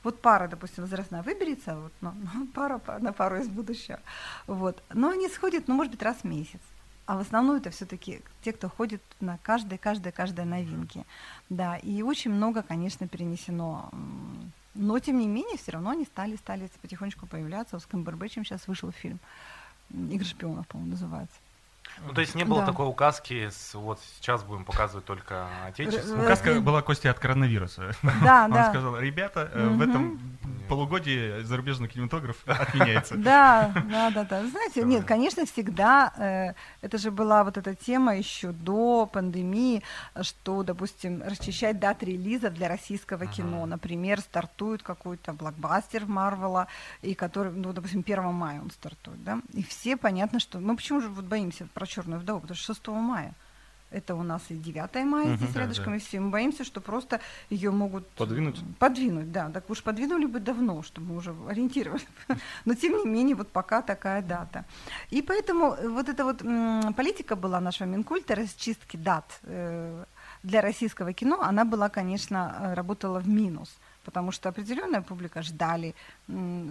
Вот 0.03 0.21
пара, 0.21 0.47
допустим, 0.47 0.83
возрастная 0.83 1.23
выберется, 1.23 1.75
вот, 1.75 1.93
ну, 2.01 2.13
ну, 2.33 2.47
пара 2.47 2.77
па- 2.77 2.99
на 2.99 3.13
пару 3.13 3.38
из 3.38 3.47
будущего. 3.47 3.99
Вот. 4.47 4.81
Но 4.93 5.10
они 5.10 5.29
сходят, 5.29 5.67
ну, 5.67 5.75
может 5.75 5.91
быть, 5.91 6.01
раз 6.01 6.17
в 6.17 6.23
месяц. 6.23 6.62
А 7.05 7.15
в 7.15 7.21
основном 7.21 7.55
это 7.55 7.69
все-таки 7.69 8.21
те, 8.41 8.51
кто 8.51 8.67
ходит 8.69 9.01
на 9.21 9.38
каждой, 9.38 9.77
каждой, 9.77 10.12
каждой 10.12 10.43
новинке. 10.43 11.05
Да, 11.49 11.77
и 11.77 12.01
очень 12.01 12.31
много, 12.31 12.63
конечно, 12.63 13.07
перенесено. 13.07 13.89
Но, 14.75 14.99
тем 14.99 15.17
не 15.17 15.27
менее, 15.27 15.57
все 15.57 15.71
равно 15.71 15.91
они 15.91 16.03
стали, 16.03 16.36
стали 16.36 16.69
потихонечку 16.81 17.25
появляться. 17.25 17.77
У 17.77 17.79
Скамбербэтчем 17.79 18.43
сейчас 18.43 18.67
вышел 18.67 18.91
фильм 18.91 19.19
«Игры 19.89 20.25
шпионов», 20.25 20.67
по-моему, 20.67 20.91
называется. 20.91 21.38
Ну, 22.05 22.13
то 22.13 22.21
есть 22.21 22.36
не 22.36 22.43
было 22.43 22.62
Да. 22.62 22.67
такой 22.67 22.88
указки, 22.88 23.49
с, 23.49 23.73
вот 23.73 23.99
сейчас 24.17 24.43
будем 24.43 24.65
показывать 24.65 25.05
только 25.05 25.47
отечественные. 25.65 26.19
Р- 26.19 26.25
Указка 26.25 26.45
Разве- 26.49 26.62
была 26.62 26.81
Кости 26.81 27.07
от 27.07 27.19
коронавируса. 27.19 27.91
Да, 28.23 28.45
Он 28.45 28.51
да. 28.51 28.69
сказал, 28.69 28.99
ребята, 28.99 29.49
э, 29.53 29.67
в 29.67 29.81
этом 29.81 30.19
полугодии 30.69 31.41
зарубежный 31.43 31.88
кинематограф 31.88 32.38
отменяется. 32.45 33.15
Да, 33.17 33.71
да, 33.89 34.12
да, 34.12 34.23
да. 34.25 34.45
Знаете, 34.47 34.83
нет, 34.83 35.05
конечно, 35.05 35.45
всегда 35.45 36.13
э, 36.17 36.53
это 36.86 36.97
же 36.97 37.10
была 37.10 37.43
вот 37.43 37.57
эта 37.57 37.73
тема 37.73 38.15
еще 38.15 38.51
до 38.51 39.05
пандемии, 39.12 39.81
что, 40.21 40.63
допустим, 40.63 41.23
расчищать 41.23 41.79
даты 41.79 42.05
релизов 42.05 42.53
для 42.53 42.67
российского 42.67 43.25
кино. 43.25 43.65
Например, 43.65 44.19
стартует 44.19 44.83
какой-то 44.83 45.33
блокбастер 45.33 46.05
Марвела, 46.05 46.67
и 47.01 47.15
который, 47.15 47.51
ну, 47.53 47.73
допустим, 47.73 48.03
1 48.05 48.23
мая 48.33 48.62
он 48.62 48.69
стартует, 48.71 49.23
да. 49.23 49.39
И 49.53 49.63
все 49.63 49.97
понятно, 49.97 50.39
что. 50.39 50.60
Мы 50.60 50.75
почему 50.75 51.01
же 51.01 51.10
вот 51.10 51.25
боимся 51.25 51.67
про 51.73 51.87
черную 51.88 52.19
вдову? 52.21 52.41
Потому 52.41 52.56
что 52.56 52.73
6 52.73 52.88
мая. 52.88 53.34
Это 53.89 54.15
у 54.15 54.23
нас 54.23 54.41
и 54.50 54.56
9 54.56 55.06
мая 55.06 55.28
Мгм. 55.28 55.38
здесь 55.38 55.54
Да, 55.54 55.62
рядышком, 55.62 55.93
да. 55.93 55.95
и 55.95 56.00
все. 56.00 56.19
Мы 56.19 56.30
боимся, 56.30 56.65
что 56.65 56.82
просто 56.82 57.21
ее 57.50 57.71
могут... 57.71 58.06
Подвинуть? 58.10 58.62
Подвинуть, 58.80 59.32
да. 59.32 59.50
Так 59.50 59.69
уж 59.69 59.82
подвинули 59.82 60.26
бы 60.26 60.41
давно, 60.41 60.84
чтобы 60.84 61.13
мы 61.13 61.17
уже 61.17 61.34
ориентировались. 61.50 62.06
Но 62.65 62.73
тем 62.76 62.97
не 62.97 63.06
менее, 63.10 63.36
вот 63.36 63.47
пока 63.47 63.82
такая 63.82 64.21
дата. 64.21 64.65
И 65.10 65.21
поэтому 65.21 65.73
э, 65.73 65.88
вот 65.88 66.10
эта 66.10 66.26
вот 66.26 66.39
политика 66.95 67.38
была 67.38 67.62
нашего 67.62 67.88
Минкульта, 67.88 68.36
расчистки 68.36 68.97
дат 68.97 69.39
э, 69.43 70.04
для 70.43 70.62
российского 70.62 71.13
кино, 71.13 71.39
она 71.41 71.63
была, 71.63 71.88
конечно, 71.88 72.58
э, 72.60 72.73
работала 72.73 73.19
в 73.19 73.28
минус. 73.30 73.78
Потому 74.07 74.31
что 74.31 74.47
определенная 74.47 75.01
публика 75.01 75.41
ждали, 75.41 75.93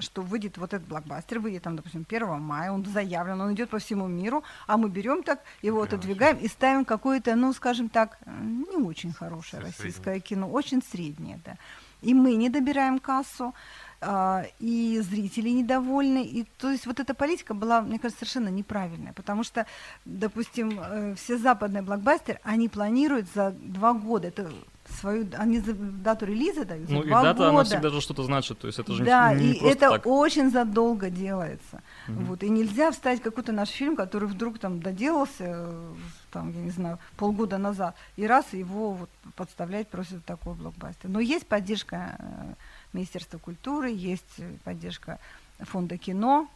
что 0.01 0.23
выйдет 0.23 0.57
вот 0.57 0.73
этот 0.73 0.89
блокбастер, 0.89 1.39
выйдет 1.39 1.65
там, 1.65 1.77
допустим, 1.77 2.07
1 2.09 2.41
мая, 2.41 2.73
он 2.73 2.83
заявлен, 2.87 3.39
он 3.43 3.53
идет 3.53 3.69
по 3.69 3.79
всему 3.79 4.09
миру, 4.09 4.43
а 4.67 4.79
мы 4.79 4.89
берем 4.89 5.23
так, 5.23 5.41
его 5.61 5.83
Прям 5.83 5.99
отодвигаем 5.99 6.39
и 6.39 6.49
ставим 6.49 6.87
какое-то, 6.87 7.37
ну, 7.37 7.53
скажем 7.53 7.91
так, 7.91 8.17
э, 8.25 8.31
не 8.43 8.83
очень 8.83 9.13
хорошее 9.13 9.63
Среднее. 9.63 9.77
российское 9.77 10.21
кино, 10.21 10.51
очень 10.51 10.83
среднее, 10.83 11.39
да. 11.45 11.57
И 12.01 12.15
мы 12.15 12.37
не 12.37 12.49
добираем 12.49 12.99
кассу, 12.99 13.53
а, 14.01 14.45
и 14.59 14.99
зрители 15.01 15.51
недовольны. 15.51 16.25
И, 16.25 16.45
то 16.59 16.71
есть 16.71 16.87
вот 16.87 17.01
эта 17.01 17.13
политика 17.13 17.53
была, 17.53 17.83
мне 17.83 17.99
кажется, 17.99 18.25
совершенно 18.25 18.49
неправильная, 18.49 19.13
потому 19.13 19.45
что, 19.45 19.67
допустим, 20.07 20.81
э, 20.81 21.15
все 21.17 21.37
западные 21.37 21.83
блокбастеры, 21.83 22.41
они 22.45 22.71
планируют 22.71 23.27
за 23.35 23.51
два 23.51 23.93
года, 23.93 24.29
это 24.29 24.51
свою, 24.97 25.27
они 25.37 25.61
дату 25.61 26.27
релиза 26.27 26.65
дают 26.65 26.89
Ну 26.89 27.03
и 27.03 27.09
дата, 27.11 27.33
года. 27.35 27.49
она 27.51 27.65
всегда 27.65 27.91
же 27.91 28.01
что-то 28.01 28.23
значит, 28.25 28.59
то 28.59 28.67
есть 28.67 28.79
это 28.79 28.93
же 28.93 29.03
не- 29.03 29.07
Да, 29.07 29.33
не, 29.35 29.53
и 29.53 29.59
просто 29.61 29.69
это 29.79 29.91
так. 29.91 30.07
очень 30.07 30.51
задолго 30.51 31.11
делается. 31.11 31.83
Мгм. 32.09 32.25
Вот, 32.27 32.43
и 32.43 32.49
нельзя 32.49 32.91
вставить 32.91 33.23
какой-то 33.23 33.53
наш 33.53 33.69
фильм, 33.69 33.97
который 33.97 34.29
вдруг 34.29 34.59
там 34.59 34.81
доделался, 34.81 35.45
э, 35.45 35.95
там, 36.33 36.53
я 36.53 36.61
не 36.63 36.71
знаю, 36.71 36.99
полгода 37.17 37.59
назад, 37.59 37.95
и 38.17 38.27
раз 38.27 38.53
его 38.53 38.93
вот 38.93 39.11
подставлять 39.37 39.89
просят 39.89 40.25
такой 40.25 40.55
блокбастер. 40.55 41.09
Но 41.11 41.21
есть 41.21 41.47
поддержка 41.47 42.17
э, 42.19 42.55
Министерства 42.93 43.39
культуры, 43.39 43.91
есть 43.91 44.25
э, 44.39 44.51
поддержка 44.65 45.19
фонда 45.61 45.97
кино. 45.99 46.49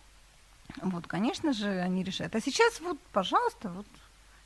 Вот, 0.82 1.06
конечно 1.06 1.52
же, 1.52 1.68
они 1.80 2.04
решают. 2.04 2.34
А 2.36 2.40
сейчас 2.40 2.80
вот, 2.80 2.98
пожалуйста, 3.12 3.70
вот 3.70 3.86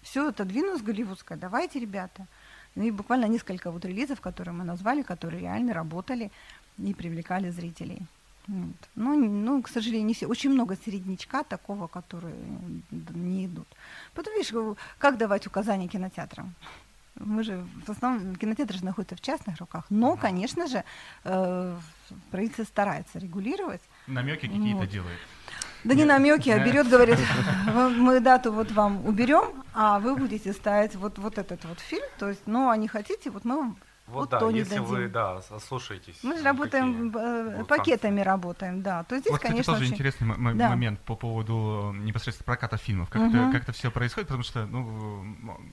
все 0.02 0.28
отодвинулось 0.28 0.82
голливудское. 0.82 1.36
Давайте, 1.38 1.78
ребята. 1.80 2.26
Ну 2.74 2.84
и 2.84 2.90
буквально 2.90 3.26
несколько 3.26 3.70
вот 3.70 3.84
релизов, 3.84 4.20
которые 4.20 4.54
мы 4.54 4.64
назвали, 4.64 5.02
которые 5.02 5.40
реально 5.40 5.74
работали 5.74 6.30
и 6.78 6.94
привлекали 6.94 7.50
зрителей. 7.50 8.02
Вот. 8.46 8.76
Ну, 8.94 9.16
ну, 9.16 9.62
к 9.62 9.68
сожалению, 9.68 10.06
не 10.06 10.14
все. 10.14 10.26
Очень 10.26 10.50
много 10.50 10.76
середнячка 10.76 11.44
такого, 11.44 11.86
которые 11.86 12.34
не 12.90 13.46
идут. 13.46 13.66
Потом, 14.14 14.34
видишь, 14.34 14.52
как 14.98 15.16
давать 15.18 15.46
указания 15.46 15.88
кинотеатрам? 15.88 16.54
Мы 17.20 17.44
же, 17.44 17.64
в 17.86 17.90
основном, 17.90 18.34
кинотеатры 18.36 18.78
же 18.78 18.84
находятся 18.84 19.16
в 19.16 19.20
частных 19.20 19.58
руках. 19.58 19.86
Но, 19.88 20.16
конечно 20.16 20.66
же, 20.66 20.82
э, 21.22 21.78
правительство 22.30 22.64
старается 22.64 23.18
регулировать. 23.18 23.80
Намеки 24.08 24.46
какие-то 24.46 24.80
Вот. 24.80 24.88
делает. 24.90 25.18
Да 25.84 25.94
не 25.94 26.04
намеки, 26.04 26.48
а 26.50 26.58
берет, 26.58 26.88
говорит, 26.88 27.18
«Вам- 27.72 28.00
мы 28.00 28.20
дату 28.20 28.52
вот 28.52 28.72
вам 28.72 29.06
уберем, 29.06 29.44
а 29.74 29.98
вы 29.98 30.16
будете 30.16 30.52
ставить 30.52 30.94
вот, 30.94 31.18
вот 31.18 31.36
этот 31.38 31.64
вот 31.64 31.78
фильм. 31.78 32.04
То 32.18 32.28
есть, 32.30 32.42
ну, 32.46 32.70
а 32.70 32.76
не 32.76 32.88
хотите, 32.88 33.30
вот 33.30 33.44
мы 33.44 33.56
вам 33.56 33.76
Вот, 34.14 34.20
Вот 34.20 34.30
да, 34.30 34.38
то 34.38 34.50
не 34.50 34.60
если 34.60 34.78
вы, 34.78 34.96
дадим. 34.96 35.12
да, 35.12 35.36
ослушаетесь. 35.50 36.16
Мы 36.22 36.34
же 36.36 36.38
ну, 36.38 36.44
работаем, 36.44 37.12
какие 37.12 37.60
э, 37.60 37.64
пакетами 37.64 38.20
работаем, 38.20 38.82
да. 38.82 39.04
То 39.04 39.18
здесь, 39.18 39.30
вот, 39.30 39.36
кстати, 39.38 39.52
конечно, 39.52 39.72
тоже 39.72 39.84
очень... 39.84 39.94
интересный 39.94 40.28
м- 40.30 40.58
Да. 40.58 40.68
момент 40.70 41.00
по 41.00 41.16
поводу 41.16 41.92
непосредственно 41.98 42.44
проката 42.46 42.76
фильмов. 42.76 43.10
Как, 43.10 43.22
Мгм. 43.22 43.36
это, 43.36 43.52
как 43.52 43.62
это 43.64 43.72
все 43.72 43.90
происходит, 43.90 44.28
потому 44.28 44.44
что 44.44 44.66
ну, 44.66 45.24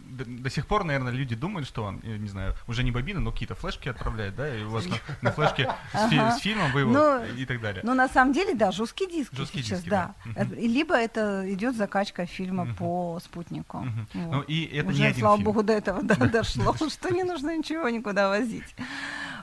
до, 0.09 0.25
до 0.25 0.49
сих 0.49 0.65
пор, 0.67 0.83
наверное, 0.83 1.11
люди 1.13 1.35
думают, 1.35 1.67
что, 1.67 1.93
я 2.03 2.17
не 2.17 2.27
знаю, 2.27 2.53
уже 2.67 2.83
не 2.83 2.91
бобины, 2.91 3.19
но 3.19 3.31
какие-то 3.31 3.55
флешки 3.55 3.89
отправляют, 3.89 4.35
да, 4.35 4.53
и 4.55 4.63
у 4.63 4.69
вас 4.71 4.85
на, 4.87 4.95
на 5.21 5.31
флешке 5.31 5.71
с, 5.93 6.09
фи- 6.09 6.17
Ага. 6.17 6.31
с 6.31 6.39
фильмом 6.41 6.71
вы 6.71 6.79
его 6.81 6.91
Ну, 6.91 7.23
и 7.37 7.45
так 7.45 7.61
далее. 7.61 7.81
Но 7.85 7.93
на 7.93 8.07
самом 8.07 8.33
деле, 8.33 8.55
да, 8.55 8.71
жесткие 8.71 9.09
диски 9.09 9.35
Жесткие 9.35 9.63
сейчас, 9.63 9.79
диски, 9.79 9.89
да. 9.89 10.15
Э, 10.35 10.45
Либо 10.45 10.95
это 10.95 11.43
идет 11.53 11.75
закачка 11.75 12.25
фильма 12.25 12.67
по 12.75 13.19
спутнику. 13.23 13.85
Вот. 14.13 14.31
Ну 14.31 14.41
и 14.41 14.65
это 14.65 14.89
Уже, 14.89 14.99
не 14.99 15.05
один 15.07 15.19
слава 15.19 15.37
фильм. 15.37 15.45
богу, 15.45 15.63
до 15.63 15.73
этого 15.73 16.01
да, 16.03 16.15
дошло, 16.15 16.75
что 16.89 17.09
не 17.13 17.23
нужно 17.23 17.55
ничего 17.57 17.89
никуда 17.89 18.30
возить. 18.31 18.75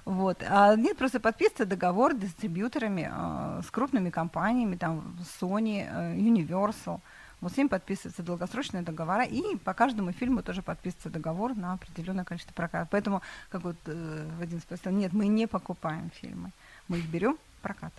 Вот. 0.05 0.43
А 0.49 0.75
нет, 0.77 0.97
просто 0.97 1.21
подписывается 1.21 1.67
договор 1.67 2.15
с 2.15 2.17
дистрибьюторами, 2.17 3.11
э, 3.13 3.63
с 3.63 3.71
крупными 3.71 4.11
компаниями, 4.11 4.77
там, 4.77 5.17
Sony, 5.41 5.87
э, 5.87 6.17
Universal. 6.17 7.01
Вот 7.41 7.53
с 7.53 7.57
ними 7.57 7.69
подписываются 7.69 8.23
долгосрочные 8.23 8.83
договора, 8.83 9.25
и 9.25 9.57
по 9.57 9.75
каждому 9.75 10.13
фильму 10.13 10.43
тоже 10.43 10.63
подписывается 10.63 11.11
договор 11.11 11.55
на 11.55 11.75
определенное 11.75 12.25
количество 12.25 12.55
прокатов. 12.55 12.89
Поэтому, 12.91 13.23
как 13.51 13.63
вот 13.63 13.77
э, 13.87 14.27
Вадим 14.39 14.61
спросил, 14.61 14.93
нет, 14.93 15.13
мы 15.13 15.27
не 15.27 15.47
покупаем 15.47 16.11
фильмы, 16.21 16.51
мы 16.89 16.99
их 16.99 17.07
берем 17.07 17.37
прокат. 17.63 17.93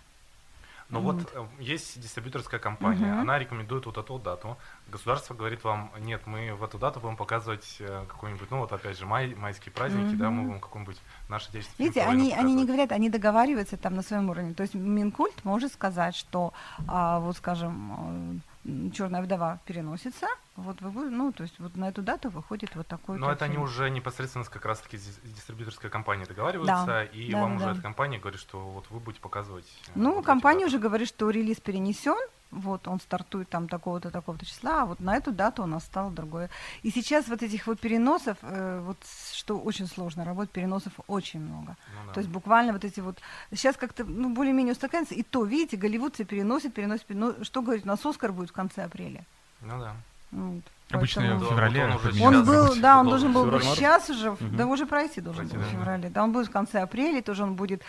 Ну 0.90 1.02
Вот. 1.02 1.18
вот 1.18 1.32
э, 1.60 1.64
есть 1.64 2.00
дистрибьюторская 2.02 2.60
компания, 2.60 3.12
Мгм. 3.12 3.22
она 3.22 3.38
рекомендует 3.38 3.86
вот 3.86 3.98
эту 3.98 4.18
дату. 4.18 4.58
Государство 4.88 5.36
говорит 5.36 5.64
вам, 5.64 5.92
нет, 6.00 6.26
мы 6.26 6.56
в 6.56 6.64
эту 6.64 6.80
дату 6.80 7.00
будем 7.00 7.16
показывать 7.16 7.78
э, 7.80 8.06
какой-нибудь, 8.08 8.50
ну 8.50 8.60
вот 8.60 8.74
опять 8.74 8.98
же, 8.98 9.06
май, 9.06 9.36
майские 9.36 9.72
праздники, 9.72 10.16
да, 10.16 10.30
мы 10.32 10.44
будем 10.44 10.60
какой-нибудь 10.60 10.98
наш 11.30 11.48
отечественный 11.48 11.90
Видите, 11.90 12.02
они, 12.02 12.34
они 12.34 12.56
не 12.56 12.66
говорят, 12.66 12.92
они 12.92 13.10
договариваются 13.10 13.78
там 13.78 13.94
на 13.96 14.02
своем 14.02 14.30
уровне. 14.30 14.54
То 14.56 14.64
есть 14.64 14.74
Минкульт 14.74 15.46
может 15.46 15.72
сказать, 15.74 16.16
что, 16.16 16.54
а, 16.88 17.20
вот 17.20 17.38
скажем, 17.38 18.42
Черная 18.94 19.22
вдова 19.22 19.62
переносится, 19.66 20.28
вот 20.58 20.82
вы, 20.82 21.10
ну, 21.10 21.32
то 21.32 21.44
есть 21.44 21.58
вот 21.60 21.78
на 21.78 21.88
эту 21.88 22.02
дату 22.02 22.30
выходит 22.30 22.76
вот 22.76 22.86
такой. 22.88 23.18
Но 23.18 23.32
это 23.32 23.46
они 23.46 23.58
уже 23.58 23.90
непосредственно 23.90 24.44
как 24.44 24.66
раз 24.66 24.82
таки 24.82 24.98
с 24.98 25.02
дис- 25.08 25.20
дистрибьюторской 25.34 25.90
компанией 25.90 26.28
договариваются, 26.28 26.86
Да, 26.86 27.04
и 27.06 27.32
да, 27.32 27.40
вам 27.40 27.52
да, 27.52 27.56
уже 27.56 27.66
да. 27.66 27.72
эта 27.72 27.82
компания 27.82 28.20
говорит, 28.20 28.40
что 28.40 28.60
вот 28.60 28.86
вы 28.90 29.00
будете 29.00 29.22
показывать. 29.22 29.66
э, 29.88 29.92
Ну, 29.96 30.16
вот 30.16 30.26
компания 30.26 30.66
уже 30.66 30.78
говорит, 30.78 31.08
что 31.08 31.30
релиз 31.30 31.62
перенесен, 31.62 32.18
вот 32.52 32.88
он 32.88 33.00
стартует 33.00 33.50
там 33.50 33.68
такого-то, 33.68 34.12
такого-то 34.12 34.46
числа, 34.46 34.84
а 34.84 34.86
вот 34.86 35.00
на 35.00 35.16
эту 35.16 35.32
дату 35.32 35.64
у 35.64 35.66
нас 35.66 35.84
стало 35.86 36.12
другое. 36.12 36.50
И 36.82 36.92
сейчас 36.92 37.28
вот 37.28 37.44
этих 37.44 37.68
вот 37.68 37.80
переносов, 37.80 38.38
э, 38.42 38.82
вот 38.84 38.98
что 39.34 39.60
очень 39.60 39.88
сложно 39.88 40.26
работать, 40.26 40.52
переносов 40.52 40.94
очень 41.08 41.40
много. 41.40 41.78
Ну 41.94 42.08
да. 42.08 42.14
То 42.14 42.20
есть 42.20 42.30
буквально 42.32 42.74
вот 42.74 42.84
эти 42.84 43.00
вот... 43.00 43.20
Сейчас 43.52 43.76
как-то 43.76 44.04
ну, 44.04 44.34
более-менее 44.34 44.74
устаканится. 44.74 45.14
И 45.14 45.24
то, 45.24 45.44
видите, 45.44 45.78
Голливуд 45.78 46.16
все 46.16 46.26
переносит, 46.26 46.74
переносит, 46.74 47.06
переносит. 47.06 47.40
Ну, 47.40 47.46
что 47.46 47.62
говорить, 47.62 47.86
у 47.86 47.88
нас 47.88 48.06
Оскар 48.06 48.32
будет 48.32 48.50
в 48.50 48.54
конце 48.54 48.84
апреля. 48.84 49.26
Ну 49.62 49.80
да. 49.80 49.96
Вот. 50.32 50.64
Обычно 50.92 51.22
Поэтому- 51.22 51.40
в 51.40 51.44
Да, 51.44 51.50
феврале. 51.50 51.88
вот 51.88 52.06
он 52.06 52.12
должно 52.34 52.44
был, 52.44 52.68
быть. 52.70 52.82
да, 52.82 53.00
он 53.00 53.08
Должен 53.10 53.32
должен 53.34 53.52
был 53.52 53.58
быть 53.60 53.68
сейчас 53.76 54.10
уже, 54.10 54.32
Мгм. 54.32 54.58
да 54.58 54.66
уже 54.66 54.86
пройти 54.88 55.22
должен 55.22 55.48
Пройти, 55.48 55.56
был 55.58 55.64
в 55.64 55.66
да. 55.66 55.72
феврале. 55.78 56.10
Да, 56.10 56.24
он 56.24 56.32
будет 56.32 56.48
в 56.48 56.52
конце 56.52 56.80
апреля, 56.82 57.22
тоже 57.22 57.44
он 57.44 57.54
будет 57.56 57.84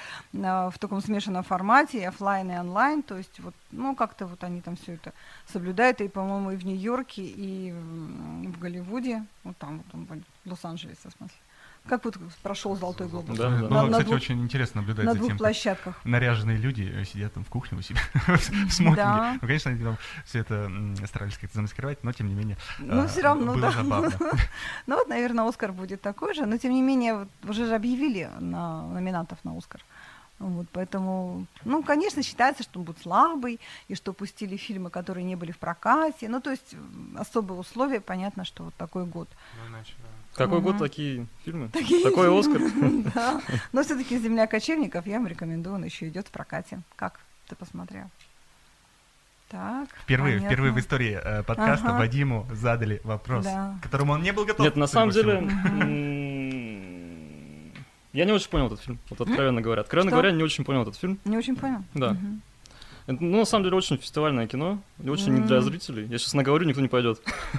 а, 0.44 0.68
в 0.68 0.78
таком 0.78 1.00
смешанном 1.00 1.42
формате, 1.42 1.98
и 2.00 2.04
оффлайн 2.04 2.50
и 2.50 2.58
онлайн, 2.58 3.02
то 3.02 3.16
есть 3.16 3.40
вот, 3.40 3.54
ну 3.70 3.96
как-то 3.96 4.26
вот 4.26 4.44
они 4.44 4.60
там 4.60 4.76
все 4.76 4.94
это 4.94 5.12
соблюдают, 5.50 6.00
и, 6.02 6.08
по-моему, 6.08 6.50
и 6.50 6.56
в 6.56 6.64
Нью-Йорке, 6.66 7.22
и 7.24 7.72
в 7.72 8.58
Голливуде, 8.58 9.24
вот 9.44 9.56
там 9.56 9.78
вот 9.78 9.86
он 9.94 10.04
будет, 10.04 10.24
в 10.44 10.50
Лос-Анджелесе, 10.50 11.08
в 11.08 11.12
смысле. 11.16 11.36
Как 11.88 12.04
вот 12.04 12.16
прошел 12.42 12.76
Золотой 12.76 13.08
глобус? 13.08 13.36
Да, 13.36 13.48
да. 13.50 13.56
Ну, 13.56 13.68
На- 13.68 13.82
на 13.82 13.88
кстати, 13.88 14.04
двух- 14.06 14.16
очень 14.16 14.42
интересно 14.42 14.80
наблюдать 14.82 15.04
На 15.06 15.12
за 15.12 15.18
двух 15.18 15.28
тем, 15.30 15.38
как 15.38 15.44
площадках. 15.46 16.00
наряженные 16.04 16.56
люди 16.56 17.04
сидят 17.10 17.32
там 17.34 17.44
в 17.44 17.48
кухне 17.48 17.78
у 17.78 17.82
себя 17.82 18.00
в 18.26 18.70
смокинге. 18.70 18.96
Да. 18.96 19.32
Ну, 19.40 19.46
конечно, 19.46 19.70
они 19.72 19.82
там 19.82 19.96
все 20.24 20.38
это 20.40 20.70
старались 21.06 21.36
как-то 21.38 21.56
замаскировать, 21.56 22.04
но 22.04 22.12
тем 22.12 22.28
не 22.28 22.34
менее 22.34 22.56
Ну, 22.78 23.02
а, 23.02 23.08
все 23.08 23.22
равно, 23.22 23.52
было 23.54 23.60
да. 23.62 23.70
забавно. 23.72 24.12
Ну 24.86 24.96
вот, 24.96 25.08
наверное, 25.08 25.48
Оскар 25.48 25.72
будет 25.72 26.00
такой 26.00 26.34
же, 26.34 26.46
но 26.46 26.58
тем 26.58 26.72
не 26.72 26.82
менее, 26.82 27.14
вот 27.14 27.28
уже 27.48 27.66
же 27.66 27.74
объявили 27.74 28.28
на 28.38 28.82
номинантов 28.88 29.38
на 29.44 29.56
Оскар. 29.56 29.80
Вот, 30.38 30.66
поэтому, 30.72 31.44
ну, 31.64 31.82
конечно, 31.82 32.22
считается, 32.22 32.62
что 32.62 32.78
он 32.78 32.86
будет 32.86 32.98
слабый, 33.02 33.60
и 33.88 33.94
что 33.94 34.14
пустили 34.14 34.56
фильмы, 34.56 34.88
которые 34.88 35.22
не 35.24 35.36
были 35.36 35.52
в 35.52 35.58
прокате. 35.58 36.28
Ну, 36.30 36.40
то 36.40 36.50
есть 36.50 36.74
особые 37.16 37.58
условия, 37.60 38.00
понятно, 38.00 38.46
что 38.46 38.64
вот 38.64 38.74
такой 38.76 39.04
год. 39.04 39.28
Ну 39.62 39.70
иначе, 39.70 39.92
да. 39.98 40.08
Какой 40.44 40.61
год 40.61 40.79
такие 40.79 41.26
фильмы? 41.44 41.68
Такие 41.68 42.03
Такой 42.03 42.26
фильмы, 42.29 42.40
Оскар. 42.40 43.12
Да. 43.14 43.40
Но 43.72 43.83
все-таки 43.83 44.18
«Земля 44.18 44.46
кочевников» 44.46 45.07
я 45.07 45.16
вам 45.18 45.26
рекомендую, 45.26 45.74
он 45.76 45.85
еще 45.85 46.09
идет 46.09 46.29
в 46.29 46.31
прокате. 46.31 46.81
Как 46.96 47.20
ты 47.48 47.57
посмотрел? 47.57 48.05
Так, 49.50 49.88
Впервые, 50.05 50.37
понятно. 50.37 50.48
впервые 50.48 50.72
в 50.72 50.79
истории 50.79 51.18
э, 51.22 51.42
подкаста 51.42 51.88
Ага. 51.88 51.98
Вадиму 51.98 52.46
задали 52.53 53.00
вопрос, 53.03 53.44
Да. 53.44 53.74
к 53.81 53.83
которому 53.83 54.12
он 54.12 54.22
не 54.22 54.33
был 54.33 54.44
готов. 54.44 54.64
Нет, 54.64 54.76
на 54.76 54.87
самом 54.87 55.11
деле, 55.11 55.48
я 58.12 58.24
не 58.24 58.33
очень 58.33 58.48
понял 58.48 58.66
этот 58.66 58.81
фильм, 58.81 58.98
вот 59.11 59.21
откровенно 59.21 59.60
говоря. 59.60 59.83
Откровенно 59.83 60.10
Что? 60.10 60.17
говоря, 60.17 60.33
не 60.37 60.42
очень 60.42 60.64
понял 60.64 60.83
этот 60.83 60.96
фильм. 60.96 61.19
Не 61.25 61.37
очень 61.37 61.56
понял? 61.56 61.83
Да. 61.94 62.17
Это, 63.07 63.23
ну, 63.25 63.38
на 63.38 63.44
самом 63.44 63.65
деле, 63.65 63.77
очень 63.77 63.96
фестивальное 63.98 64.46
кино, 64.46 64.79
и 65.03 65.09
очень 65.09 65.33
не 65.35 65.40
для 65.46 65.61
зрителей. 65.61 66.07
Я 66.07 66.19
сейчас 66.19 66.35
наговорю, 66.35 66.67
никто 66.67 66.81
не 66.81 66.88
пойдет. 66.88 67.21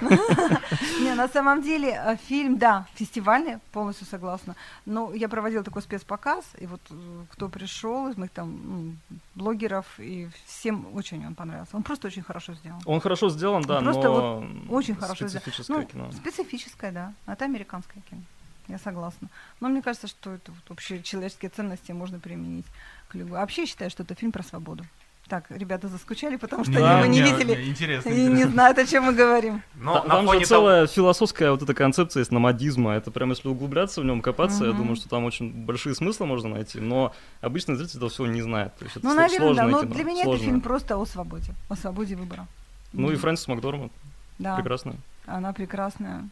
Не, 1.00 1.14
на 1.14 1.28
самом 1.28 1.62
деле 1.62 1.88
э, 1.90 2.16
фильм, 2.28 2.58
да, 2.58 2.86
фестивальный, 2.94 3.58
полностью 3.72 4.06
согласна. 4.06 4.54
Но 4.86 5.12
я 5.12 5.28
проводила 5.28 5.62
такой 5.64 5.82
спецпоказ, 5.82 6.44
и 6.58 6.66
вот 6.66 6.80
э, 6.90 6.94
кто 7.32 7.48
пришел 7.48 8.08
из 8.08 8.16
моих 8.16 8.30
там 8.30 8.48
м, 8.48 8.98
блогеров, 9.34 9.86
и 9.98 10.28
всем 10.46 10.86
очень 10.94 11.26
он 11.26 11.34
понравился. 11.34 11.76
Он 11.76 11.82
просто 11.82 12.06
очень 12.06 12.22
хорошо 12.22 12.54
сделан. 12.54 12.80
Он 12.86 13.00
хорошо 13.00 13.28
сделан, 13.30 13.62
да, 13.62 13.80
Просто 13.80 14.02
но 14.02 14.40
вот 14.40 14.44
очень 14.70 14.94
хорошо 14.94 15.26
сделан. 15.28 15.42
специфическое 15.42 15.76
Ну, 15.78 15.84
кино. 15.84 16.12
специфическое, 16.12 16.92
да. 16.92 17.12
Это 17.26 17.44
американское 17.44 18.02
кино. 18.08 18.22
Я 18.68 18.78
согласна. 18.78 19.28
Но 19.60 19.68
мне 19.68 19.82
кажется, 19.82 20.06
что 20.06 20.30
это 20.34 20.52
вот 20.52 20.70
общие 20.70 21.02
человеческие 21.02 21.50
ценности 21.50 21.92
можно 21.92 22.18
применить 22.20 22.64
к 23.08 23.16
любой. 23.16 23.38
А 23.38 23.40
вообще 23.40 23.62
я 23.62 23.66
считаю, 23.66 23.90
что 23.90 24.04
это 24.04 24.14
фильм 24.14 24.30
про 24.32 24.42
свободу. 24.42 24.84
Так, 25.32 25.46
ребята 25.48 25.88
заскучали, 25.88 26.36
потому 26.36 26.62
что 26.62 26.74
Да, 26.74 26.98
его 26.98 27.06
не 27.06 27.22
видели 27.22 27.66
Интересно, 27.66 28.10
и 28.10 28.12
не 28.16 28.26
интересно. 28.26 28.50
знают, 28.50 28.76
о 28.76 28.84
чем 28.86 29.04
мы 29.04 29.14
говорим. 29.14 29.62
Но 29.76 29.94
на 29.94 30.00
Там 30.02 30.20
же 30.26 30.32
того- 30.32 30.44
целая 30.44 30.86
философская 30.86 31.52
вот 31.52 31.62
эта 31.62 31.72
концепция 31.72 32.20
есть 32.20 32.30
номадизма. 32.32 32.92
Это 32.92 33.10
прям 33.10 33.30
если 33.30 33.48
углубляться 33.48 34.02
в 34.02 34.04
нем, 34.04 34.20
копаться, 34.20 34.64
я 34.64 34.72
Мгм. 34.72 34.78
думаю, 34.80 34.96
что 34.96 35.08
там 35.08 35.24
очень 35.24 35.50
большие 35.64 35.94
смыслы 35.94 36.26
можно 36.26 36.50
найти. 36.50 36.80
Но 36.80 37.14
обычный 37.40 37.76
зритель 37.76 37.96
этого 37.96 38.10
всего 38.10 38.26
не 38.26 38.42
знает. 38.42 38.76
То 38.76 38.84
есть 38.84 38.98
это 38.98 39.06
Ну, 39.06 39.14
наверное, 39.14 39.54
да. 39.54 39.62
Но 39.68 39.80
кино, 39.80 39.94
для 39.94 40.04
меня 40.04 40.16
это 40.16 40.24
сложное. 40.24 40.44
фильм 40.46 40.60
просто 40.60 40.96
о 40.98 41.06
свободе, 41.06 41.54
о 41.70 41.76
свободе 41.76 42.14
выбора. 42.14 42.46
Ну 42.92 43.08
и 43.08 43.12
Мгм. 43.12 43.20
Фрэнсис 43.22 43.48
Макдорманд, 43.48 43.92
Да, 44.38 44.56
прекрасная. 44.56 44.96
она 45.24 45.54
прекрасная. 45.54 46.28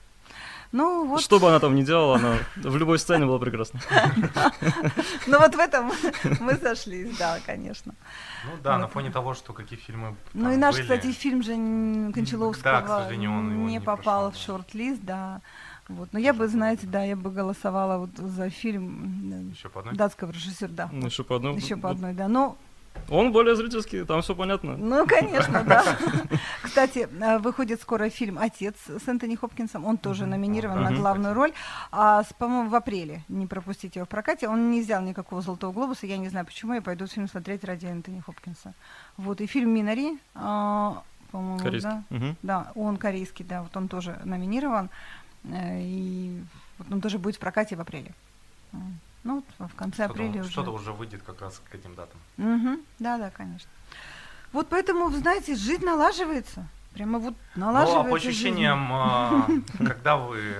Ну 0.73 1.07
вот, 1.07 1.21
Что 1.21 1.41
бы 1.41 1.49
она 1.49 1.59
там 1.59 1.75
ни 1.75 1.83
делала, 1.83 2.16
она 2.16 2.37
в 2.57 2.77
любой 2.77 2.99
сцене 3.01 3.27
была 3.27 3.41
прекрасна. 3.41 3.81
ну 5.27 5.39
вот 5.41 5.55
в 5.55 5.59
этом 5.59 5.91
мы 6.41 6.55
сошлись, 6.55 7.16
да, 7.18 7.39
конечно. 7.45 7.95
Ну 8.45 8.53
да, 8.62 8.79
на 8.79 8.87
фоне 8.87 9.11
того, 9.11 9.35
что 9.35 9.53
какие 9.53 9.79
фильмы 9.79 10.14
Ну 10.33 10.53
и 10.53 10.57
наш, 10.57 10.79
кстати, 10.79 11.11
фильм 11.11 11.43
же 11.43 11.55
Кончаловского 12.12 13.12
не, 13.12 13.81
попал 13.81 14.31
в 14.31 14.37
шорт-лист, 14.37 15.01
да. 15.03 15.41
Вот. 15.89 16.12
Но 16.12 16.21
я 16.21 16.33
бы, 16.33 16.47
знаете, 16.47 16.87
да, 16.87 17.03
я 17.03 17.16
бы 17.16 17.31
голосовала 17.31 17.99
вот 17.99 18.11
за 18.16 18.49
фильм 18.49 19.51
Еще 19.51 19.68
по 19.68 19.81
одной? 19.81 19.97
датского 19.97 20.31
режиссера, 20.31 20.71
да. 20.71 20.89
Ну, 20.93 21.07
еще 21.07 21.25
по 21.25 21.35
одной. 21.35 21.57
Еще 21.57 21.75
по 21.75 21.89
вот. 21.89 21.97
одной, 21.97 22.14
да. 22.14 22.29
Ну, 22.29 22.57
Он 23.09 23.32
более 23.32 23.57
зрительский, 23.57 24.05
там 24.05 24.22
все 24.22 24.34
понятно. 24.36 24.76
ну, 24.76 25.05
конечно, 25.05 25.64
да. 25.64 25.84
Кстати, 26.62 27.09
э, 27.20 27.38
выходит 27.38 27.80
скоро 27.80 28.09
фильм 28.09 28.38
«Отец» 28.38 28.76
с 28.86 29.09
Энтони 29.09 29.34
Хопкинсом. 29.34 29.84
Он 29.84 29.97
тоже 29.97 30.26
номинирован 30.26 30.82
на 30.82 30.93
главную 30.93 31.34
роль. 31.34 31.53
А, 31.91 32.22
по-моему, 32.38 32.68
в 32.70 32.74
апреле. 32.76 33.22
Не 33.28 33.47
пропустите 33.49 33.99
его 33.99 34.07
в 34.07 34.09
прокате. 34.09 34.47
Он 34.49 34.70
не 34.70 34.80
взял 34.80 35.03
никакого 35.03 35.43
«Золотого 35.43 35.72
глобуса». 35.72 36.07
Я 36.07 36.18
не 36.18 36.28
знаю, 36.28 36.47
почему. 36.47 36.74
Я 36.74 36.82
пойду 36.82 37.09
фильм 37.09 37.28
смотреть 37.28 37.64
ради 37.64 37.86
Энтони 37.86 38.20
Хопкинса. 38.20 38.74
Вот. 39.16 39.41
И 39.41 39.47
фильм 39.47 39.70
«Минари», 39.74 40.16
а, 40.36 41.03
по-моему, 41.32 41.59
Корейский. 41.59 41.91
да. 42.11 42.34
Да, 42.43 42.72
он 42.76 42.97
корейский, 42.97 43.45
да, 43.45 43.62
вот 43.62 43.76
он 43.76 43.88
тоже 43.88 44.20
номинирован. 44.24 44.88
э, 45.45 45.80
И 45.82 46.41
вот 46.78 46.93
он 46.93 47.01
тоже 47.01 47.18
будет 47.18 47.36
в 47.36 47.41
прокате 47.41 47.74
в 47.74 47.80
апреле. 47.80 48.12
Ну, 49.25 49.45
вот 49.59 49.71
в 49.71 49.75
конце 49.75 50.05
Что-то- 50.05 50.12
апреля 50.12 50.41
уже. 50.41 50.51
Что-то 50.51 50.73
уже 50.73 50.93
выйдет 50.93 51.23
как 51.23 51.41
раз 51.41 51.61
к 51.71 51.75
этим 51.75 51.95
датам. 51.95 52.18
Мгм. 52.37 52.81
Да, 52.99 53.18
да, 53.18 53.31
конечно. 53.31 53.71
Вот 54.53 54.68
поэтому, 54.68 55.11
знаете, 55.11 55.55
жизнь 55.55 55.85
налаживается. 55.85 56.66
Прямо 56.95 57.18
вот 57.18 57.35
налаживается. 57.55 58.03
Ну, 58.03 58.07
а 58.07 58.11
по 58.11 58.16
ощущениям, 58.16 58.93
а, 58.93 59.47
когда 59.79 60.16
вы 60.16 60.55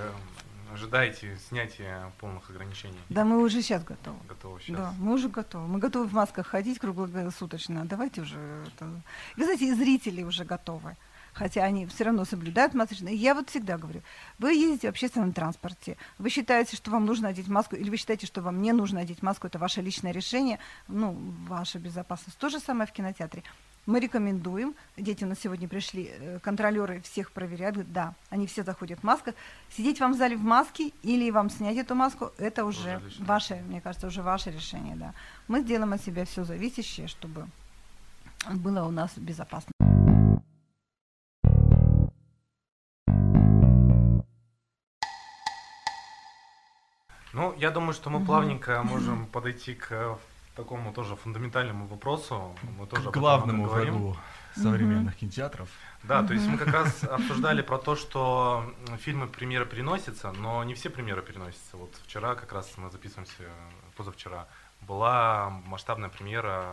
ожидаете 0.73 1.37
снятия 1.49 2.13
полных 2.21 2.49
ограничений? 2.51 2.99
Да, 3.09 3.25
мы 3.25 3.43
уже 3.43 3.63
сейчас 3.63 3.83
готовы. 3.83 4.19
Готовы 4.29 4.61
сейчас? 4.61 4.77
Да, 4.77 4.95
мы 5.01 5.15
уже 5.15 5.29
готовы. 5.29 5.67
Мы 5.67 5.79
готовы 5.81 6.07
в 6.07 6.13
масках 6.13 6.47
ходить 6.47 6.79
круглосуточно. 6.79 7.85
Давайте 7.87 8.21
уже. 8.21 8.37
это- 8.69 8.85
Вы 9.37 9.45
знаете, 9.45 9.67
и 9.69 9.75
зрители 9.75 10.23
уже 10.23 10.45
готовы. 10.45 10.97
Хотя 11.33 11.65
они 11.65 11.87
все 11.87 12.05
равно 12.05 12.25
соблюдают 12.25 12.75
масочно. 12.75 13.09
И 13.09 13.17
я 13.17 13.35
вот 13.35 13.51
всегда 13.51 13.79
говорю, 13.79 14.03
вы 14.39 14.55
ездите 14.55 14.89
в 14.89 14.91
общественном 14.91 15.33
транспорте, 15.33 15.97
вы 16.19 16.31
считаете, 16.31 16.77
что 16.77 16.91
вам 16.91 17.07
нужно 17.07 17.29
одеть 17.29 17.49
маску, 17.49 17.77
или 17.77 17.89
вы 17.89 17.97
считаете, 17.97 18.27
что 18.27 18.43
вам 18.43 18.63
не 18.63 18.73
нужно 18.73 19.01
одеть 19.01 19.23
маску, 19.23 19.47
это 19.47 19.59
ваше 19.59 19.81
личное 19.81 20.13
решение, 20.13 20.59
ну, 20.89 21.17
ваша 21.49 21.79
безопасность. 21.79 22.39
То 22.39 22.49
же 22.49 22.61
самое 22.61 22.87
в 22.87 22.93
кинотеатре. 22.93 23.43
Мы 23.87 23.99
рекомендуем, 23.99 24.75
дети 24.97 25.25
у 25.25 25.27
нас 25.27 25.39
сегодня 25.41 25.67
пришли, 25.67 26.13
э, 26.13 26.39
контролеры 26.41 27.01
всех 27.01 27.33
проверяют, 27.33 27.77
говорят, 27.77 27.93
да, 27.93 28.15
они 28.29 28.47
все 28.47 28.63
заходят 28.63 29.01
в 29.01 29.03
масках. 29.05 29.35
Сидеть 29.75 30.01
вам 30.01 30.13
в 30.13 30.17
зале 30.17 30.37
в 30.37 30.43
маске 30.43 30.93
или 31.03 31.31
вам 31.31 31.49
снять 31.49 31.79
эту 31.79 31.95
маску, 31.95 32.31
это 32.37 32.65
уже 32.65 32.99
Уже 32.99 33.25
ваше, 33.25 33.63
мне 33.67 33.81
кажется, 33.81 34.07
уже 34.07 34.23
ваше 34.23 34.51
решение, 34.51 34.97
да. 34.97 35.15
Мы 35.49 35.63
сделаем 35.63 35.93
от 35.93 36.03
себя 36.03 36.25
все 36.27 36.45
зависящее, 36.45 37.09
чтобы 37.09 37.49
было 38.49 38.85
у 38.85 38.91
нас 38.91 39.13
безопасно. 39.17 39.73
Ну, 47.33 47.55
я 47.59 47.71
думаю, 47.71 47.93
что 47.93 48.11
мы 48.11 48.25
плавненько 48.25 48.83
можем 48.83 49.27
подойти 49.27 49.75
к 49.75 49.87
э, 49.91 50.17
такому 50.57 50.93
тоже 50.93 51.17
фундаментальному 51.17 51.87
вопросу. 51.87 52.57
Мы 52.79 52.87
тоже 52.87 53.11
К 53.11 53.17
главному 53.17 53.67
врагу 53.67 54.17
современных 54.55 55.17
кинотеатров. 55.17 55.69
Да, 56.03 56.23
то 56.23 56.35
есть 56.35 56.47
мы 56.47 56.59
как 56.59 56.69
раз 56.69 57.05
обсуждали 57.19 57.63
про 57.63 57.79
то, 57.79 57.95
что 57.95 58.65
фильмы 58.99 59.27
премьеры 59.27 59.67
переносятся, 59.67 60.33
но 60.33 60.65
не 60.65 60.75
все 60.75 60.91
премьеры 60.91 61.23
переносятся. 61.23 61.77
Вот 61.77 61.95
вчера 62.07 62.35
как 62.35 62.53
раз 62.53 62.73
мы 62.77 62.91
записываемся, 62.91 63.45
позавчера, 63.97 64.47
была 64.81 65.51
масштабная 65.67 66.09
премьера 66.09 66.65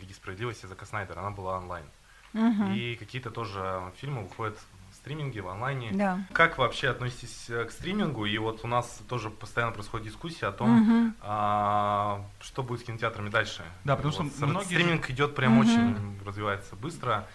Лиги 0.00 0.12
справедливости 0.12 0.66
Зака 0.66 0.86
Снайдера, 0.86 1.20
она 1.20 1.30
была 1.30 1.56
онлайн. 1.58 1.86
Мгм. 2.32 2.74
И 2.74 2.96
какие-то 2.96 3.30
тоже 3.30 3.80
фильмы 3.96 4.22
выходят 4.22 4.58
стриминге, 4.98 5.40
в 5.42 5.48
онлайне. 5.48 5.90
Да. 5.92 6.20
Как 6.32 6.58
вы 6.58 6.64
вообще 6.64 6.88
относитесь 6.88 7.46
э, 7.48 7.64
к 7.64 7.70
стримингу? 7.70 8.26
И 8.26 8.36
вот 8.38 8.64
у 8.64 8.68
нас 8.68 9.00
тоже 9.08 9.30
постоянно 9.30 9.72
происходит 9.72 10.06
дискуссия 10.06 10.46
о 10.46 10.52
том, 10.52 10.70
Мгм. 10.70 11.14
а, 11.22 12.24
что 12.40 12.62
будет 12.62 12.80
с 12.80 12.84
кинотеатрами 12.84 13.30
дальше. 13.30 13.62
Да, 13.84 13.96
потому 13.96 14.12
что 14.12 14.22
Вот 14.24 14.32
с- 14.32 14.40
многие 14.40 14.64
стриминг 14.66 15.10
идет 15.10 15.34
прям 15.34 15.52
Мгм. 15.52 15.60
очень 15.60 16.18
развивается 16.26 16.76
быстро. 16.76 17.26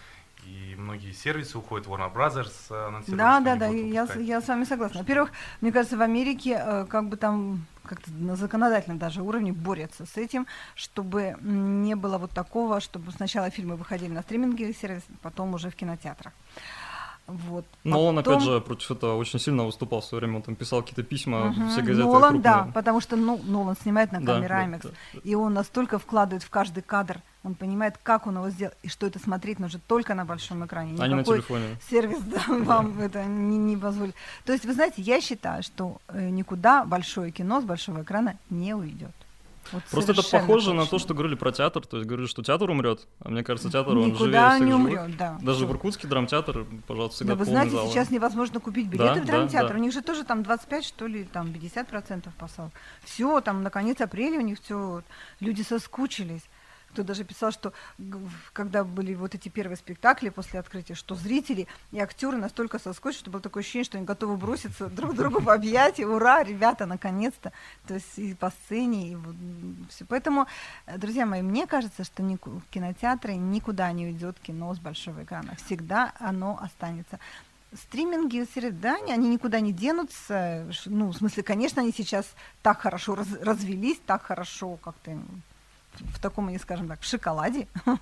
И 0.46 0.74
многие 0.76 1.12
сервисы 1.12 1.56
уходят, 1.56 1.86
Warner 1.86 2.12
Brothers 2.12 2.52
э, 2.70 2.88
анонсировали, 2.88 3.18
Да, 3.18 3.36
что 3.36 3.44
да, 3.44 3.56
да, 3.56 3.66
я, 3.68 4.06
я 4.20 4.40
с 4.42 4.48
вами 4.48 4.64
согласна. 4.64 5.00
Во-первых, 5.00 5.32
мне 5.62 5.72
кажется, 5.72 5.96
в 5.96 6.02
Америке 6.02 6.60
э, 6.62 6.84
как 6.86 7.08
бы 7.08 7.16
там 7.16 7.64
как-то 7.82 8.10
на 8.12 8.36
законодательном 8.36 8.98
даже 8.98 9.22
уровне 9.22 9.52
борются 9.52 10.04
с 10.04 10.16
этим, 10.18 10.46
чтобы 10.74 11.36
не 11.40 11.94
было 11.96 12.18
вот 12.18 12.30
такого, 12.30 12.80
чтобы 12.80 13.10
сначала 13.12 13.48
фильмы 13.50 13.76
выходили 13.76 14.10
на 14.12 14.20
стриминговый 14.22 14.74
сервис, 14.74 15.02
потом 15.22 15.54
уже 15.54 15.70
в 15.70 15.74
кинотеатрах. 15.76 16.32
Вот. 17.26 17.64
Но 17.84 18.04
он, 18.04 18.16
Потом- 18.16 18.34
опять 18.34 18.44
же, 18.44 18.60
против 18.60 18.90
этого 18.90 19.16
очень 19.16 19.38
сильно 19.38 19.64
выступал 19.64 20.00
в 20.02 20.04
свое 20.04 20.20
время. 20.20 20.36
Он 20.36 20.42
там 20.42 20.54
писал 20.56 20.82
какие-то 20.82 21.02
письма, 21.02 21.46
Мгм. 21.46 21.70
все 21.70 21.80
газеты 21.80 22.02
Нолан, 22.06 22.20
крупные. 22.32 22.42
да, 22.42 22.70
потому 22.74 23.00
что 23.00 23.16
ну, 23.16 23.40
Нолан 23.44 23.76
снимает 23.80 24.12
на 24.12 24.20
Да, 24.20 24.34
камере 24.34 24.48
да, 24.48 24.64
IMAX, 24.66 24.80
да. 24.82 25.20
и 25.24 25.34
он 25.34 25.54
настолько 25.54 25.98
вкладывает 25.98 26.42
в 26.42 26.50
каждый 26.50 26.82
кадр, 26.82 27.20
он 27.42 27.54
понимает, 27.54 27.98
как 28.02 28.26
он 28.26 28.36
его 28.36 28.50
сделал, 28.50 28.74
и 28.82 28.88
что 28.88 29.06
это 29.06 29.18
смотреть 29.18 29.58
нужно 29.58 29.80
только 29.86 30.14
на 30.14 30.24
большом 30.26 30.64
экране. 30.66 30.96
А 31.00 31.06
не 31.08 31.14
на 31.14 31.18
Никакой 31.20 31.38
телефоне. 31.38 31.64
сервис 31.88 32.18
да, 32.22 32.42
вам 32.48 33.00
это 33.00 33.24
не, 33.24 33.56
не 33.56 33.76
позволит. 33.78 34.14
То 34.44 34.52
есть, 34.52 34.66
вы 34.66 34.74
знаете, 34.74 35.00
я 35.02 35.20
считаю, 35.22 35.62
что 35.62 35.98
э, 36.08 36.28
никуда 36.28 36.84
большое 36.84 37.30
кино 37.32 37.60
с 37.60 37.64
большого 37.64 38.02
экрана 38.02 38.38
не 38.50 38.74
уйдет. 38.74 39.12
Вот 39.72 39.82
Просто 39.90 40.12
это 40.12 40.22
похоже 40.22 40.74
на 40.74 40.82
точно. 40.82 40.90
то, 40.90 40.98
что 40.98 41.14
говорили 41.14 41.34
про 41.36 41.50
театр. 41.52 41.86
То 41.86 41.96
есть 41.96 42.06
говорили, 42.08 42.26
что 42.26 42.42
театр 42.42 42.68
умрет, 42.70 43.06
а 43.20 43.30
мне 43.30 43.42
кажется, 43.42 43.70
театр 43.70 43.92
он 43.96 44.14
живее 44.14 44.14
Никуда 44.14 44.50
всех 44.50 44.60
не 44.66 44.72
живых. 44.72 44.86
умрет, 44.86 45.16
да. 45.16 45.38
Даже 45.42 45.66
в 45.66 45.72
Иркутске 45.72 46.06
драмтеатр, 46.08 46.66
пожалуйста, 46.86 47.16
всегда 47.16 47.32
Да 47.34 47.38
вы 47.38 47.44
знаете, 47.46 47.76
зал. 47.76 47.88
сейчас 47.88 48.10
невозможно 48.10 48.60
купить 48.60 48.86
билеты 48.88 49.14
Да, 49.14 49.22
в 49.22 49.26
да, 49.26 49.32
драмтеатр. 49.32 49.68
да. 49.68 49.74
У 49.74 49.78
них 49.78 49.92
же 49.92 50.02
тоже 50.02 50.24
там 50.24 50.42
25, 50.42 50.84
что 50.84 51.06
ли, 51.06 51.24
там 51.24 51.52
50 51.52 51.88
процентов 51.88 52.34
посал. 52.34 52.70
Все, 53.04 53.40
там 53.40 53.62
на 53.62 53.70
конец 53.70 54.00
апреля 54.00 54.38
у 54.38 54.42
них 54.42 54.58
все, 54.60 55.02
люди 55.40 55.62
соскучились. 55.62 56.42
Кто 56.94 57.02
даже 57.02 57.24
писал, 57.24 57.50
что 57.50 57.72
когда 58.52 58.84
были 58.84 59.14
вот 59.16 59.34
эти 59.34 59.48
первые 59.48 59.76
спектакли 59.76 60.28
после 60.28 60.60
открытия, 60.60 60.94
что 60.94 61.16
зрители 61.16 61.66
и 61.90 61.98
актеры 61.98 62.36
настолько 62.36 62.78
соскучились, 62.78 63.18
что 63.18 63.30
было 63.32 63.42
такое 63.42 63.62
ощущение, 63.64 63.84
что 63.84 63.98
они 63.98 64.06
готовы 64.06 64.36
броситься 64.36 64.86
друг 64.90 65.16
другу 65.16 65.40
в 65.40 65.50
объятия. 65.50 66.06
Ура, 66.06 66.44
ребята, 66.44 66.86
наконец-то. 66.86 67.52
То 67.88 67.94
есть 67.94 68.16
и 68.16 68.34
по 68.34 68.50
сцене, 68.50 69.12
и 69.14 69.18
все. 69.90 70.04
Поэтому, 70.04 70.46
э, 70.86 70.96
друзья 70.96 71.26
мои, 71.26 71.42
мне 71.42 71.66
кажется, 71.66 72.04
что 72.04 72.22
кинотеатры 72.70 73.34
никуда 73.34 73.90
не 73.90 74.06
уйдет 74.06 74.38
кино 74.38 74.72
с 74.72 74.78
большого 74.78 75.24
экрана. 75.24 75.56
Всегда 75.66 76.12
оно 76.20 76.60
останется. 76.62 77.18
Стриминги, 77.76 78.46
серии, 78.54 78.70
да, 78.70 78.98
они- 79.08 79.28
никуда 79.30 79.58
не 79.58 79.72
денутся. 79.72 80.64
Ну, 80.86 81.08
в 81.08 81.16
смысле, 81.16 81.42
конечно, 81.42 81.82
они 81.82 81.90
сейчас 81.90 82.24
так 82.62 82.80
хорошо 82.80 83.16
раз- 83.16 83.40
развелись, 83.40 83.98
так 84.06 84.22
хорошо 84.22 84.76
как-то 84.76 85.18
в 86.00 86.18
таком, 86.20 86.48
не 86.48 86.58
скажем 86.58 86.88
так, 86.88 87.00
в 87.00 87.04
шоколаде. 87.04 87.68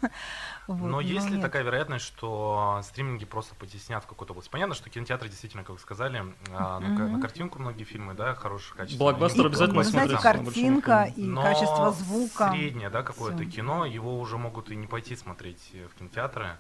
Вот, 0.69 0.79
Но 0.79 1.01
есть 1.01 1.29
ли 1.29 1.41
такая 1.41 1.65
вероятность, 1.65 2.05
что 2.05 2.81
стриминги 2.85 3.25
просто 3.25 3.57
потеснят 3.57 4.05
в 4.05 4.07
какую-то 4.07 4.33
область? 4.33 4.49
Понятно, 4.49 4.77
что 4.77 4.89
кинотеатры 4.91 5.29
действительно, 5.29 5.65
как 5.65 5.75
вы 5.75 5.81
сказали, 5.81 6.23
а, 6.53 6.79
на, 6.79 7.21
картинку 7.21 7.59
многие 7.59 7.83
фильмы, 7.83 8.15
да, 8.15 8.35
хороших 8.35 8.77
качеств. 8.77 8.99
Блокбастер 8.99 9.47
обязательно 9.47 9.83
на 9.83 9.91
большом 9.91 10.19
картинка 10.19 11.13
и 11.17 11.25
Но 11.25 11.43
качество 11.43 11.91
звука. 11.91 12.53
среднее, 12.53 12.91
да, 12.91 13.03
какое-то 13.03 13.45
кино, 13.45 13.85
его 13.85 14.21
уже 14.21 14.39
могут 14.39 14.71
и 14.71 14.77
не 14.77 14.87
пойти 14.87 15.17
смотреть 15.17 15.71
э, 15.73 15.89
в 15.89 15.99
кинотеатры, 15.99 16.59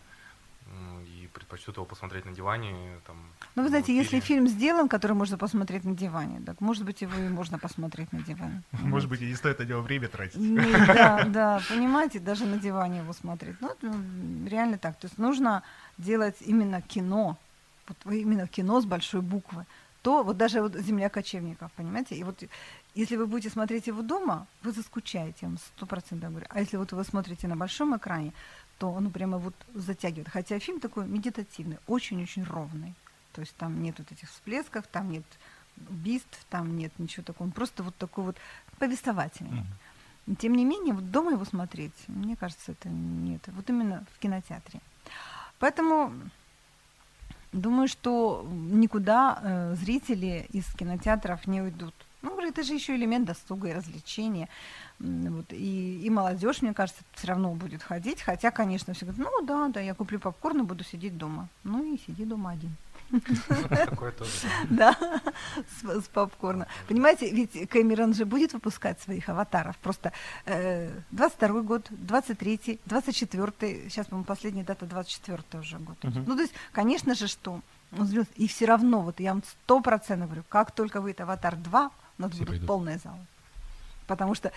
и 1.06 1.28
предпочтут 1.32 1.76
его 1.76 1.86
посмотреть 1.86 2.24
на 2.24 2.32
диване. 2.32 2.74
Там, 3.06 3.16
Ну, 3.54 3.62
вы 3.62 3.68
знаете, 3.68 3.94
если 3.94 4.20
фильм 4.20 4.48
сделан, 4.48 4.88
который 4.88 5.12
можно 5.12 5.38
посмотреть 5.38 5.84
на 5.84 5.94
диване, 5.94 6.40
так, 6.46 6.60
может 6.60 6.84
быть, 6.84 7.02
его 7.02 7.14
и 7.20 7.28
можно 7.28 7.58
посмотреть 7.58 8.12
на 8.12 8.22
диване. 8.22 8.62
Может 8.72 9.08
быть, 9.08 9.20
и 9.22 9.26
не 9.26 9.34
стоит 9.34 9.58
на 9.58 9.64
него 9.64 9.80
время 9.82 10.08
тратить. 10.08 10.40
Ну, 10.40 10.62
Да, 10.86 11.24
да, 11.24 11.60
понимаете, 11.68 12.18
даже 12.20 12.46
на 12.46 12.58
диване 12.58 12.98
его 12.98 13.12
смотреть. 13.12 13.56
Ну, 13.60 13.70
реально 14.48 14.78
так. 14.78 14.96
То 14.98 15.06
есть 15.06 15.18
нужно 15.18 15.62
делать 15.98 16.36
именно 16.40 16.80
кино, 16.80 17.36
вот 17.88 18.14
именно 18.14 18.46
кино 18.46 18.80
с 18.80 18.84
большой 18.84 19.20
буквы. 19.20 19.66
То 20.02 20.24
вот 20.24 20.36
даже 20.36 20.60
вот 20.60 20.74
«Земля 20.74 21.08
кочевников», 21.08 21.70
понимаете? 21.76 22.16
И 22.16 22.24
вот 22.24 22.42
если 22.94 23.16
вы 23.16 23.26
будете 23.26 23.50
смотреть 23.50 23.86
его 23.86 24.02
дома, 24.02 24.46
вы 24.62 24.72
заскучаете, 24.72 25.38
я 25.42 25.48
вам 25.48 25.58
сто 25.58 25.86
процентов 25.86 26.30
говорю. 26.30 26.46
А 26.50 26.60
если 26.60 26.76
вот 26.76 26.92
вы 26.92 27.04
смотрите 27.04 27.46
на 27.48 27.56
большом 27.56 27.96
экране, 27.96 28.32
то 28.82 28.90
он 28.90 29.12
прямо 29.12 29.38
вот 29.38 29.54
затягивает. 29.74 30.28
Хотя 30.28 30.58
фильм 30.58 30.80
такой 30.80 31.06
медитативный, 31.06 31.78
очень-очень 31.86 32.42
ровный. 32.42 32.94
То 33.32 33.40
есть 33.40 33.54
там 33.54 33.80
нет 33.80 33.94
вот 33.98 34.10
этих 34.10 34.28
всплесков, 34.28 34.88
там 34.88 35.12
нет 35.12 35.22
убийств, 35.88 36.44
там 36.50 36.76
нет 36.76 36.90
ничего 36.98 37.22
такого. 37.22 37.46
Он 37.46 37.52
просто 37.52 37.84
вот 37.84 37.94
такой 37.94 38.24
вот 38.24 38.36
повествовательный. 38.80 39.64
Мгм. 40.26 40.36
Тем 40.36 40.54
не 40.56 40.64
менее, 40.64 40.94
вот 40.94 41.12
дома 41.12 41.30
его 41.30 41.44
смотреть, 41.44 41.94
мне 42.08 42.34
кажется, 42.34 42.72
это 42.72 42.88
нет. 42.88 43.40
Вот 43.46 43.70
именно 43.70 44.04
в 44.16 44.18
кинотеатре. 44.18 44.80
Поэтому 45.60 46.12
думаю, 47.52 47.86
что 47.86 48.44
никуда 48.50 49.38
э, 49.42 49.74
зрители 49.76 50.48
из 50.50 50.66
кинотеатров 50.74 51.46
не 51.46 51.62
уйдут. 51.62 51.94
Ну, 52.22 52.40
это 52.40 52.62
же 52.62 52.74
еще 52.74 52.94
элемент 52.94 53.26
досуга 53.26 53.68
и 53.68 53.72
развлечения. 53.72 54.48
Вот, 54.98 55.52
и, 55.52 56.00
и 56.04 56.10
молодежь, 56.10 56.62
мне 56.62 56.72
кажется, 56.72 57.02
все 57.14 57.28
равно 57.28 57.52
будет 57.54 57.82
ходить. 57.82 58.22
Хотя, 58.22 58.50
конечно, 58.50 58.94
все 58.94 59.06
говорят, 59.06 59.26
ну 59.26 59.46
да, 59.46 59.68
да, 59.68 59.80
я 59.80 59.94
куплю 59.94 60.20
попкорн 60.20 60.60
и 60.60 60.62
буду 60.64 60.84
сидеть 60.84 61.18
дома. 61.18 61.48
Ну 61.64 61.94
и 61.94 61.98
сиди 61.98 62.24
дома 62.24 62.50
один. 62.52 62.76
Такое 63.68 64.12
тоже, 64.12 64.30
да. 64.70 64.96
С, 65.80 66.04
с 66.04 66.08
попкорном. 66.08 66.66
Понимаете, 66.88 67.30
ведь 67.30 67.68
Кэмерон 67.68 68.14
же 68.14 68.24
будет 68.24 68.52
выпускать 68.52 69.00
своих 69.00 69.28
аватаров. 69.28 69.76
Просто 69.78 70.12
э, 70.46 70.90
22 71.10 71.62
год, 71.62 71.86
23 71.90 72.80
24 72.86 73.90
сейчас, 73.90 74.06
по-моему, 74.06 74.24
последняя 74.24 74.64
дата 74.64 74.86
24 74.86 75.42
уже 75.60 75.78
год. 75.78 75.96
Ну, 76.02 76.36
то 76.36 76.42
есть, 76.42 76.54
конечно 76.72 77.14
же, 77.14 77.26
что. 77.28 77.60
И 78.36 78.48
все 78.48 78.64
равно, 78.64 79.02
вот 79.02 79.20
я 79.20 79.34
вам 79.34 79.42
сто 79.44 79.80
процентов 79.80 80.28
говорю, 80.28 80.44
как 80.48 80.70
только 80.70 81.02
выйдет 81.02 81.20
«Аватар 81.20 81.54
2», 81.54 81.90
у 82.18 82.22
нас 82.22 82.30
Все 82.30 82.38
будут 82.40 82.48
пойдут. 82.50 82.66
полные 82.66 82.98
залы. 82.98 83.26
Потому 84.06 84.34
что 84.34 84.52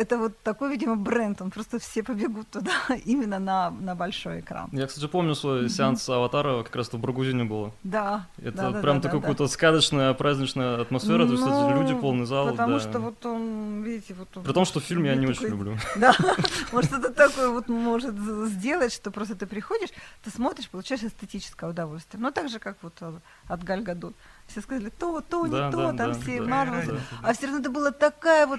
это 0.00 0.16
вот 0.18 0.38
такой, 0.42 0.70
видимо, 0.70 0.96
бренд, 0.96 1.42
он 1.42 1.50
просто 1.50 1.78
все 1.78 2.02
побегут 2.02 2.48
туда 2.50 2.72
именно 3.04 3.38
на, 3.38 3.70
на 3.70 3.94
большой 3.94 4.40
экран. 4.40 4.70
Я, 4.72 4.86
кстати, 4.86 5.06
помню 5.06 5.34
свой 5.34 5.68
сеанс 5.68 6.08
«Аватара», 6.08 6.62
как 6.62 6.74
раз 6.74 6.90
в 6.92 6.98
Баргузине 6.98 7.44
было. 7.44 7.72
Да. 7.82 8.26
Это 8.38 8.56
да, 8.56 8.70
да, 8.70 8.80
прям 8.80 8.96
да, 8.96 9.02
такая 9.02 9.20
да, 9.20 9.26
да. 9.26 9.32
какая-то 9.34 9.48
сказочная, 9.52 10.14
праздничная 10.14 10.80
атмосфера, 10.80 11.26
то 11.26 11.32
есть 11.32 11.44
Ну, 11.44 11.82
люди, 11.82 11.94
полный 11.94 12.24
зал. 12.24 12.50
Потому 12.50 12.74
да. 12.74 12.80
что 12.80 12.98
вот 13.00 13.26
он, 13.26 13.82
видите, 13.82 14.14
вот 14.14 14.34
он... 14.36 14.42
При 14.44 14.52
том, 14.52 14.64
что 14.64 14.80
фильм 14.80 15.04
я 15.04 15.14
не 15.16 15.26
очень 15.26 15.42
такой- 15.42 15.50
люблю. 15.50 15.76
Да, 15.96 16.16
может, 16.72 16.92
это 16.92 17.12
такое 17.12 17.50
вот 17.50 17.68
может 17.68 18.14
сделать, 18.48 18.92
что 18.94 19.10
просто 19.10 19.34
ты 19.34 19.46
приходишь, 19.46 19.90
ты 20.24 20.30
смотришь, 20.30 20.70
получаешь 20.70 21.02
эстетическое 21.02 21.68
удовольствие. 21.68 22.22
Ну, 22.22 22.30
так 22.30 22.48
же, 22.48 22.58
как 22.58 22.76
вот 22.82 22.94
э, 23.02 23.12
от 23.48 23.64
Галь 23.64 23.82
Гадот. 23.82 24.14
Все 24.46 24.62
сказали, 24.62 24.88
то, 24.98 25.20
то, 25.20 25.46
не 25.46 25.52
Да, 25.52 25.70
то, 25.70 25.76
да, 25.76 25.86
там 25.92 26.12
да, 26.12 26.18
все 26.18 26.40
да. 26.40 26.48
Марвел. 26.48 26.94
Да, 26.96 27.00
А 27.22 27.32
все 27.34 27.46
равно 27.46 27.60
это 27.60 27.70
была 27.70 27.92
такая 27.92 28.46
вот 28.48 28.58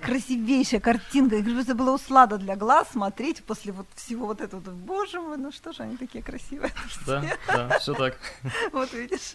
красивейшая 0.00 0.71
картинка. 0.80 1.36
Я 1.36 1.42
говорю, 1.42 1.60
это 1.60 1.74
было 1.74 1.92
услада 1.92 2.38
для 2.38 2.56
глаз 2.56 2.88
смотреть 2.92 3.44
после 3.44 3.72
вот 3.72 3.86
всего 3.94 4.26
вот 4.26 4.40
этого. 4.40 4.60
Боже 4.60 5.20
мой, 5.20 5.36
ну 5.36 5.52
что 5.52 5.72
же 5.72 5.82
они 5.82 5.96
такие 5.96 6.22
красивые. 6.22 6.72
Да, 7.06 7.24
да, 7.46 7.78
все 7.78 7.94
так. 7.94 8.18
Вот 8.72 8.92
видишь. 8.92 9.34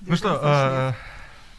Ну 0.00 0.16
что, 0.16 0.94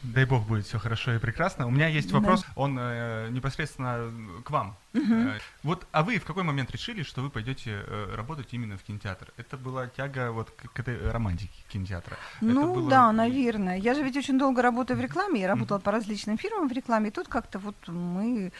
дай 0.04 0.26
бог 0.26 0.48
будет 0.48 0.66
все 0.66 0.80
хорошо 0.80 1.14
и 1.14 1.20
прекрасно. 1.20 1.68
У 1.68 1.72
меня 1.72 1.88
есть 1.88 2.10
Да. 2.12 2.18
вопрос, 2.20 2.46
он 2.56 2.78
э, 2.80 3.30
непосредственно 3.32 4.12
к 4.44 4.50
вам. 4.52 4.76
Э, 4.94 5.38
Вот, 5.64 5.86
а 5.92 6.04
вы 6.04 6.18
в 6.20 6.26
какой 6.26 6.44
момент 6.44 6.72
решили, 6.72 7.04
что 7.04 7.22
вы 7.22 7.30
пойдете 7.30 7.84
э, 7.86 8.16
работать 8.16 8.48
именно 8.54 8.78
в 8.78 8.84
кинотеатр? 8.84 9.28
Это 9.38 9.58
была 9.58 9.88
тяга 9.88 10.32
вот 10.32 10.50
к, 10.52 10.72
к 10.74 10.80
этой 10.80 11.12
романтике 11.12 11.54
кинотеатра? 11.70 12.18
Это 12.42 12.46
Ну 12.52 12.74
было- 12.76 12.90
да, 12.90 13.12
наверное. 13.12 13.78
Я 13.78 13.94
же 13.94 14.04
ведь 14.04 14.18
очень 14.18 14.38
долго 14.40 14.62
работаю 14.62 14.98
в 14.98 15.02
рекламе, 15.02 15.42
я 15.42 15.48
работала 15.48 15.80
по 15.80 15.92
различным 15.92 16.38
фирмам 16.38 16.68
в 16.70 16.72
рекламе, 16.72 17.08
и 17.10 17.12
тут 17.12 17.28
как-то 17.28 17.60
вот 17.60 17.76
мы, 17.88 18.52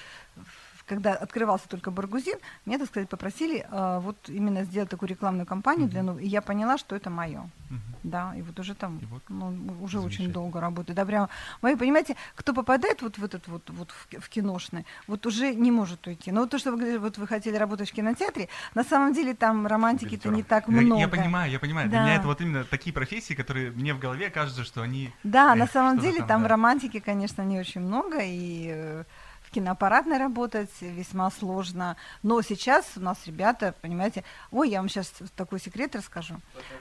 когда 0.90 1.14
открывался 1.14 1.70
только 1.70 1.92
Баргузин, 1.92 2.38
меня, 2.66 2.80
так 2.80 2.88
сказать, 2.88 3.08
попросили 3.10 3.66
а, 3.70 4.00
вот 4.00 4.18
именно 4.28 4.64
сделать 4.64 4.90
такую 4.90 5.08
рекламную 5.10 5.46
кампанию 5.46 5.88
для 5.88 6.02
новой, 6.04 6.24
и 6.24 6.28
я 6.28 6.42
поняла, 6.42 6.78
что 6.78 6.96
это 6.96 7.10
мое. 7.12 7.48
Мгм. 7.70 7.82
Да, 8.02 8.34
и 8.36 8.42
вот 8.42 8.60
уже 8.60 8.74
там, 8.76 8.98
И 8.98 9.06
вот 9.06 9.22
ну, 9.30 9.54
уже 9.82 10.00
очень 10.00 10.32
долго 10.32 10.60
работаю. 10.60 10.96
Да, 10.96 11.06
прямо, 11.06 11.30
вы 11.62 11.78
понимаете, 11.78 12.16
кто 12.36 12.54
попадает 12.54 13.02
вот 13.02 13.18
в 13.18 13.24
этот 13.24 13.48
вот, 13.48 13.70
вот 13.70 13.92
в, 13.92 14.20
в 14.20 14.30
киношный, 14.30 14.86
вот 15.08 15.26
уже 15.26 15.54
не 15.54 15.70
может 15.72 16.08
уйти. 16.08 16.32
Но 16.32 16.42
вот 16.42 16.50
то, 16.50 16.58
что 16.58 16.72
вы 16.72 16.78
говорили, 16.78 16.98
вот 16.98 17.18
вы 17.18 17.28
хотели 17.28 17.56
работать 17.58 17.90
в 17.92 17.94
кинотеатре, 17.94 18.48
на 18.74 18.84
самом 18.84 19.14
деле 19.14 19.34
там 19.36 19.68
романтики-то 19.68 20.30
не 20.30 20.44
так 20.44 20.68
Я- 20.68 20.82
много. 20.82 21.02
Я 21.02 21.08
понимаю, 21.08 21.52
я 21.52 21.60
понимаю. 21.60 21.90
Для 21.90 22.00
Да. 22.00 22.06
меня 22.06 22.16
это 22.16 22.26
вот 22.28 22.42
именно 22.42 22.64
такие 22.64 22.94
профессии, 22.94 23.36
которые 23.36 23.72
мне 23.72 23.94
в 23.94 24.00
голове 24.00 24.30
кажется, 24.32 24.64
что 24.64 24.82
они... 24.82 25.12
Да, 25.24 25.54
на 25.56 25.64
Эх, 25.66 25.72
самом 25.72 26.00
деле 26.00 26.20
там, 26.20 26.28
там 26.28 26.42
да. 26.44 26.48
романтики, 26.50 27.00
конечно, 27.00 27.44
не 27.44 27.60
очень 27.60 27.82
много, 27.82 28.20
и 28.22 28.72
э, 28.74 29.04
в 29.50 29.52
киноаппаратной 29.52 30.18
работать 30.18 30.70
весьма 30.80 31.32
сложно. 31.32 31.98
Но 32.22 32.42
сейчас 32.44 32.86
у 32.96 33.00
нас 33.00 33.18
ребята, 33.26 33.74
понимаете, 33.82 34.24
ой, 34.52 34.70
я 34.70 34.80
вам 34.80 34.90
сейчас 34.90 35.12
такой 35.36 35.60
секрет 35.60 35.96
расскажу. 35.96 36.36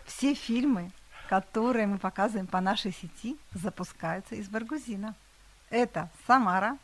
Все 0.05 0.35
фильмы, 0.35 0.91
которые 1.31 1.87
мы 1.87 1.99
показываем 1.99 2.47
по 2.47 2.61
нашей 2.61 2.93
сети, 2.93 3.39
запускаются 3.55 4.35
из 4.35 4.49
Баргузина. 4.49 5.15
Это 5.71 6.11
Самара, 6.27 6.77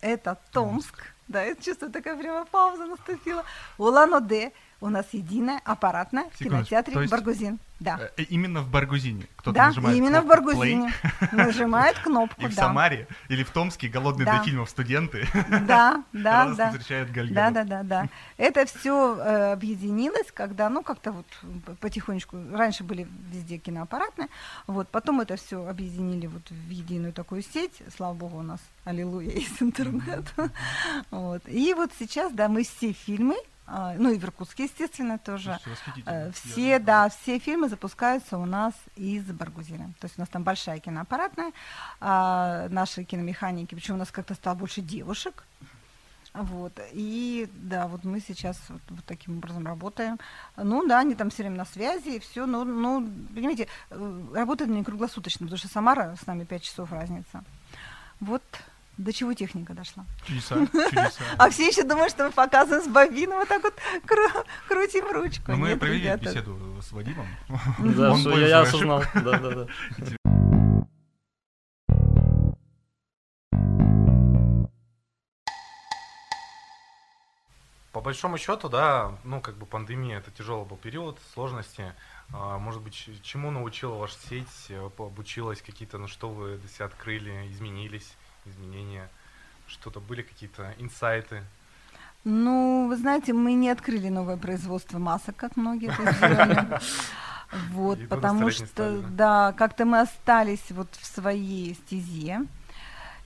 это 0.00 0.38
Томск. 0.52 1.02
Да, 1.26 1.42
я 1.42 1.56
чувствую, 1.56 1.90
такая 1.90 2.16
прямо 2.16 2.44
пауза 2.44 2.86
наступила. 2.86 3.44
Улан-Удэ. 3.78 4.52
У 4.84 4.90
нас 4.90 5.06
единая 5.12 5.62
аппаратная 5.64 6.26
в 6.34 6.36
кинотеатре 6.38 7.00
есть- 7.00 7.10
Баргузин. 7.10 7.58
Да. 7.80 7.98
э, 8.18 8.22
Именно 8.24 8.60
в 8.62 8.68
Баргузине. 8.70 9.26
Кто-то 9.36 9.56
Да, 9.56 9.66
нажимает 9.68 9.96
именно 9.96 10.20
в 10.22 10.26
Баргузине. 10.26 10.92
play, 11.02 11.34
Нажимает 11.34 11.98
кнопку, 12.04 12.42
И 12.42 12.46
в 12.46 12.54
да. 12.54 12.62
Самаре 12.62 13.08
или 13.28 13.42
в 13.44 13.50
Томске 13.50 13.88
голодные 13.88 14.26
Да. 14.26 14.38
до 14.38 14.44
фильмов 14.44 14.68
студенты 14.70 15.26
Да, 15.66 16.04
да, 16.12 16.54
да. 16.54 16.70
встречают 16.70 17.10
Галь 17.10 17.32
Да, 17.32 17.50
да, 17.50 17.64
да, 17.64 17.82
да. 17.82 18.08
Это 18.36 18.66
все 18.66 19.52
объединилось, 19.52 20.30
когда, 20.32 20.68
ну, 20.68 20.82
как-то 20.82 21.12
вот 21.12 21.26
потихонечку, 21.80 22.36
раньше 22.52 22.84
были 22.84 23.08
везде 23.32 23.56
киноаппаратные, 23.58 24.28
вот, 24.66 24.88
потом 24.88 25.20
это 25.22 25.36
все 25.36 25.66
объединили 25.66 26.26
вот 26.26 26.42
в 26.50 26.68
единую 26.70 27.12
такую 27.14 27.42
сеть, 27.42 27.82
слава 27.96 28.12
богу, 28.14 28.38
у 28.38 28.42
нас, 28.42 28.60
аллилуйя, 28.84 29.30
есть 29.34 29.60
интернет, 29.62 30.24
вот, 31.10 31.42
и 31.48 31.72
вот 31.74 31.90
сейчас, 31.98 32.32
да, 32.32 32.48
мы 32.48 32.64
все 32.64 32.92
фильмы, 32.92 33.36
ну, 33.66 34.10
и 34.10 34.18
в 34.18 34.24
Иркутске, 34.24 34.64
естественно, 34.64 35.18
тоже, 35.18 35.58
восхитительно. 35.64 36.12
Э, 36.12 36.32
Все, 36.32 36.78
да, 36.78 37.08
все 37.08 37.38
фильмы 37.38 37.68
запускаются 37.68 38.36
у 38.36 38.44
нас 38.44 38.74
из 38.96 39.24
Баргузина. 39.24 39.92
То 40.00 40.06
есть 40.06 40.18
у 40.18 40.20
нас 40.20 40.28
там 40.28 40.42
большая 40.42 40.80
киноаппаратная, 40.80 41.52
а, 42.00 42.68
наши 42.68 43.04
киномеханики, 43.04 43.74
причем 43.74 43.94
у 43.94 43.98
нас 43.98 44.10
как-то 44.10 44.34
стало 44.34 44.54
больше 44.54 44.82
девушек. 44.82 45.44
Вот. 46.34 46.72
И 46.92 47.48
да, 47.54 47.86
вот 47.86 48.04
мы 48.04 48.20
сейчас 48.20 48.60
вот, 48.68 48.82
вот 48.88 49.04
таким 49.06 49.38
образом 49.38 49.66
работаем. 49.66 50.18
Ну 50.56 50.84
да, 50.86 50.98
они 50.98 51.14
там 51.14 51.30
все 51.30 51.44
время 51.44 51.58
на 51.58 51.64
связи, 51.64 52.16
и 52.16 52.18
все. 52.18 52.44
Ну, 52.44 52.64
ну, 52.64 53.08
понимаете, 53.32 53.68
э, 53.90 54.24
работают 54.34 54.70
они 54.70 54.82
круглосуточно, 54.82 55.46
потому 55.46 55.58
что 55.58 55.68
Самара 55.68 56.16
с 56.20 56.26
нами 56.26 56.44
5 56.44 56.62
часов 56.62 56.90
разница. 56.90 57.44
Вот 58.18 58.42
до 58.96 59.12
чего 59.12 59.34
техника 59.34 59.74
дошла. 59.74 60.04
Чудеса, 60.26 60.54
чудеса. 60.72 61.24
А 61.38 61.50
все 61.50 61.66
еще 61.66 61.82
думают, 61.82 62.10
что 62.12 62.24
мы 62.24 62.30
показываем 62.32 62.82
с 62.84 62.88
бобином, 62.88 63.38
вот 63.38 63.48
так 63.48 63.62
вот 63.62 63.74
кру- 64.06 64.46
крутим 64.68 65.10
ручку. 65.10 65.52
Но 65.52 65.56
мы 65.56 65.68
Нет, 65.70 65.80
провели 65.80 66.02
ребята, 66.02 66.24
беседу 66.24 66.58
с 66.82 66.92
Вадимом. 66.92 67.26
Да, 67.78 68.10
понял 68.12 68.46
я, 68.46 68.60
осознал. 68.60 69.02
Да, 69.14 69.38
да, 69.38 69.50
да. 69.50 69.66
По 77.92 78.00
большому 78.00 78.38
счету, 78.38 78.68
да, 78.68 79.16
ну, 79.22 79.40
как 79.40 79.56
бы 79.56 79.66
пандемия, 79.66 80.18
это 80.18 80.32
тяжелый 80.32 80.66
был 80.66 80.76
период, 80.76 81.16
сложности. 81.32 81.94
А, 82.32 82.58
Может 82.58 82.82
быть, 82.82 83.08
чему 83.22 83.52
научила 83.52 83.94
ваша 83.94 84.16
сеть, 84.28 84.66
э, 84.68 84.84
обучилась 84.98 85.62
какие-то, 85.62 85.98
ну, 85.98 86.08
что 86.08 86.28
вы 86.28 86.56
для 86.56 86.68
себя 86.68 86.86
открыли, 86.86 87.48
изменились, 87.52 88.12
изменения? 88.46 89.08
Что-то 89.66 90.00
были 90.00 90.22
какие-то 90.22 90.74
инсайты? 90.78 91.42
Ну, 92.24 92.88
вы 92.88 92.96
знаете, 92.96 93.32
мы 93.32 93.52
не 93.52 93.68
открыли 93.68 94.08
новое 94.08 94.36
производство 94.36 94.98
масок, 94.98 95.36
как 95.36 95.56
многие 95.56 95.88
это 95.98 96.12
сделали. 96.12 96.80
Вот, 97.70 97.98
И 97.98 98.06
потому 98.06 98.50
что, 98.50 98.66
стали, 98.66 99.00
да? 99.00 99.08
да, 99.10 99.52
как-то 99.52 99.84
мы 99.84 100.00
остались 100.00 100.70
вот 100.70 100.88
в 100.94 101.04
своей 101.04 101.74
стезе. 101.74 102.46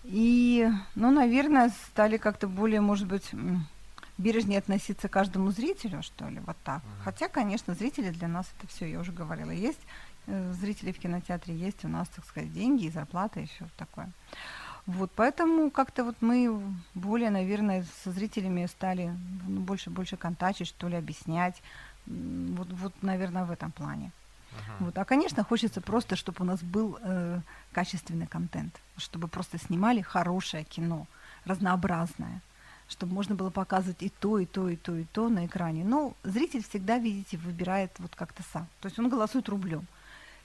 И, 0.04 0.68
ну, 0.94 1.10
наверное, 1.10 1.70
стали 1.90 2.16
как-то 2.16 2.46
более, 2.46 2.80
может 2.80 3.06
быть, 3.06 3.30
бережнее 4.18 4.58
относиться 4.58 5.08
к 5.08 5.12
каждому 5.12 5.50
зрителю, 5.50 6.02
что 6.02 6.28
ли, 6.28 6.40
вот 6.40 6.56
так. 6.64 6.82
Мгм. 6.82 6.92
Хотя, 7.04 7.28
конечно, 7.28 7.74
зрители 7.74 8.10
для 8.10 8.28
нас 8.28 8.46
это 8.58 8.66
все, 8.68 8.90
я 8.90 9.00
уже 9.00 9.12
говорила, 9.12 9.50
есть 9.50 9.80
э, 10.26 10.52
зрители 10.52 10.92
в 10.92 10.98
кинотеатре, 10.98 11.54
есть 11.54 11.84
у 11.84 11.88
нас, 11.88 12.08
так 12.08 12.24
сказать, 12.26 12.52
деньги 12.52 12.86
и 12.86 12.90
зарплата, 12.90 13.44
все 13.46 13.66
такое. 13.76 14.10
Вот, 14.88 15.10
поэтому 15.14 15.70
как-то 15.70 16.02
вот 16.02 16.16
мы 16.22 16.62
более, 16.94 17.28
наверное, 17.28 17.84
со 18.02 18.10
зрителями 18.10 18.64
стали 18.66 19.14
ну, 19.46 19.60
больше 19.60 19.90
больше 19.90 20.16
контачить, 20.16 20.68
что 20.68 20.88
ли, 20.88 20.96
объяснять. 20.96 21.62
Вот, 22.06 22.68
вот, 22.70 22.94
наверное, 23.02 23.44
в 23.44 23.50
этом 23.50 23.70
плане. 23.70 24.12
Мгм. 24.52 24.86
Вот. 24.86 24.96
А, 24.96 25.04
конечно, 25.04 25.44
хочется 25.44 25.82
просто, 25.82 26.16
чтобы 26.16 26.38
у 26.40 26.44
нас 26.44 26.62
был 26.62 26.98
э, 27.02 27.40
качественный 27.72 28.26
контент, 28.26 28.80
чтобы 28.96 29.28
просто 29.28 29.58
снимали 29.58 30.00
хорошее 30.00 30.64
кино, 30.64 31.06
разнообразное, 31.44 32.40
чтобы 32.88 33.12
можно 33.12 33.34
было 33.34 33.50
показывать 33.50 34.02
и 34.02 34.08
то, 34.08 34.38
и 34.38 34.46
то, 34.46 34.70
и 34.70 34.76
то, 34.76 34.96
и 34.96 35.04
то 35.04 35.28
на 35.28 35.44
экране. 35.44 35.84
Но 35.84 36.14
зритель 36.24 36.64
всегда, 36.66 36.96
видите, 36.96 37.36
выбирает 37.36 37.92
вот 37.98 38.16
как-то 38.16 38.42
сам. 38.54 38.66
То 38.80 38.88
есть 38.88 38.98
он 38.98 39.10
голосует 39.10 39.50
рублем. 39.50 39.86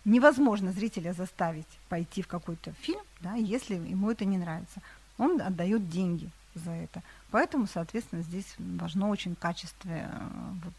Невозможно 0.05 0.71
зрителя 0.71 1.13
заставить 1.13 1.67
пойти 1.89 2.21
в 2.21 2.27
какой-то 2.27 2.73
фильм, 2.73 3.01
да, 3.21 3.35
если 3.35 3.75
ему 3.75 4.11
это 4.11 4.25
не 4.25 4.37
нравится. 4.37 4.81
Он 5.17 5.41
отдает 5.41 5.89
деньги 5.89 6.29
за 6.55 6.71
это. 6.71 7.01
Поэтому, 7.31 7.67
соответственно, 7.67 8.21
здесь 8.21 8.55
важно 8.57 9.09
очень 9.09 9.35
качество, 9.35 9.89
э, 9.89 10.07
вот, 10.63 10.73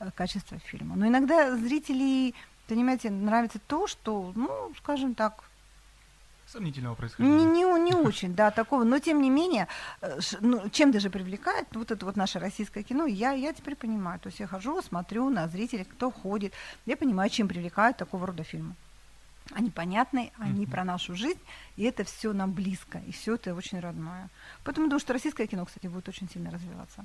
э, 0.00 0.10
качество 0.14 0.58
фильма. 0.58 0.96
Но 0.96 1.06
иногда 1.06 1.56
зрителей, 1.56 2.34
понимаете, 2.68 3.10
нравится 3.10 3.58
то, 3.66 3.86
что, 3.86 4.32
ну, 4.34 4.72
скажем 4.78 5.14
так, 5.14 5.44
Сомнительного 6.52 6.92
не, 6.92 6.96
происхождения. 6.96 7.44
не, 7.44 7.62
не 7.80 7.94
очень, 7.94 8.34
да, 8.34 8.50
такого. 8.50 8.84
Но 8.84 8.98
тем 8.98 9.22
не 9.22 9.30
менее, 9.30 9.68
э, 10.00 10.18
ну, 10.40 10.68
чем 10.70 10.90
даже 10.92 11.10
привлекает 11.10 11.66
вот 11.72 11.90
это 11.90 12.04
вот 12.06 12.16
наше 12.16 12.38
российское 12.38 12.82
кино, 12.82 13.06
я, 13.06 13.32
я 13.32 13.52
теперь 13.52 13.76
понимаю. 13.76 14.18
То 14.20 14.28
есть 14.28 14.40
я 14.40 14.46
хожу, 14.46 14.82
смотрю 14.82 15.30
на 15.30 15.46
зрителей, 15.48 15.84
кто 15.84 16.10
ходит, 16.10 16.52
я 16.86 16.96
понимаю, 16.96 17.30
чем 17.30 17.46
привлекают 17.48 17.96
такого 17.96 18.26
рода 18.26 18.42
фильмы. 18.42 18.74
Они 19.52 19.70
понятны, 19.70 20.32
они 20.38 20.62
Мгм. 20.62 20.70
про 20.70 20.84
нашу 20.84 21.14
жизнь, 21.16 21.40
и 21.76 21.84
это 21.84 22.04
все 22.04 22.32
нам 22.32 22.52
близко, 22.52 22.98
и 23.06 23.12
все 23.12 23.34
это 23.34 23.54
очень 23.54 23.80
родное. 23.80 24.28
Поэтому 24.64 24.86
думаю, 24.86 25.00
что 25.00 25.12
российское 25.12 25.46
кино, 25.46 25.64
кстати, 25.66 25.86
будет 25.88 26.08
очень 26.08 26.28
сильно 26.28 26.50
развиваться. 26.50 27.04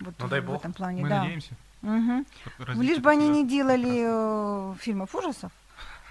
Вот 0.00 0.14
Ну, 0.18 0.26
в, 0.26 0.28
дай 0.28 0.40
в 0.40 0.46
бог. 0.46 0.56
этом 0.60 0.72
плане, 0.72 1.02
Мы 1.02 1.08
да. 1.08 1.20
надеемся. 1.22 1.54
Развитие 2.58 2.82
Лишь 2.94 2.98
бы 2.98 3.10
они 3.10 3.28
не 3.28 3.46
делали 3.46 4.72
э, 4.72 4.74
фильмов 4.80 5.14
ужасов, 5.14 5.52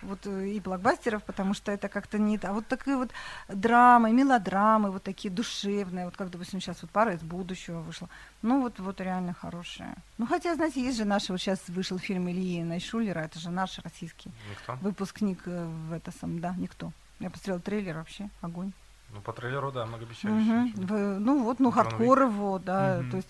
вот 0.06 0.20
э, 0.26 0.47
и 0.49 0.60
блокбастеров, 0.60 1.24
потому 1.24 1.53
что 1.53 1.72
это 1.72 1.89
как-то 1.89 2.18
не... 2.18 2.39
А 2.43 2.53
вот 2.53 2.68
такие 2.68 2.97
вот 2.97 3.12
драмы, 3.47 4.12
мелодрамы, 4.12 4.91
вот 4.91 5.03
такие 5.03 5.34
душевные, 5.34 6.06
вот 6.06 6.16
как, 6.18 6.30
допустим, 6.30 6.62
сейчас 6.62 6.82
вот 6.82 6.91
«Пара 6.91 7.14
из 7.14 7.22
будущего» 7.22 7.82
вышла. 7.82 8.10
Ну, 8.41 8.62
вот, 8.62 8.80
вот 8.80 9.01
реально 9.01 9.34
хорошие. 9.34 9.93
Ну, 10.18 10.28
хотя, 10.28 10.56
знаете, 10.56 10.82
есть 10.82 10.97
же 10.97 11.06
наши, 11.06 11.32
вот 11.32 11.41
сейчас 11.41 11.60
вышел 11.68 11.99
фильм 11.99 12.30
Ильи 12.30 12.64
Найшулера, 12.64 13.20
это 13.20 13.39
же 13.39 13.49
наш 13.49 13.80
российский 13.80 14.32
Никто? 14.49 14.78
выпускник 14.82 15.41
э, 15.45 15.66
в 15.66 15.93
это 15.93 16.12
сам, 16.12 16.39
да, 16.39 16.56
никто. 16.58 16.91
Я 17.20 17.30
посмотрела 17.30 17.60
трейлер 17.60 17.95
вообще, 17.97 18.30
огонь. 18.41 18.72
Ну, 19.16 19.22
по 19.22 19.32
трейлеру, 19.32 19.72
да, 19.72 19.86
многообещающе. 19.86 20.36
Очень. 20.36 20.86
В- 20.86 21.20
ну 21.20 21.41
вот, 21.43 21.59
ну 21.59 21.72
хардкор 21.72 22.24
его, 22.24 22.59
да, 22.59 22.97
Мгм. 22.99 23.11
то 23.11 23.18
есть 23.18 23.30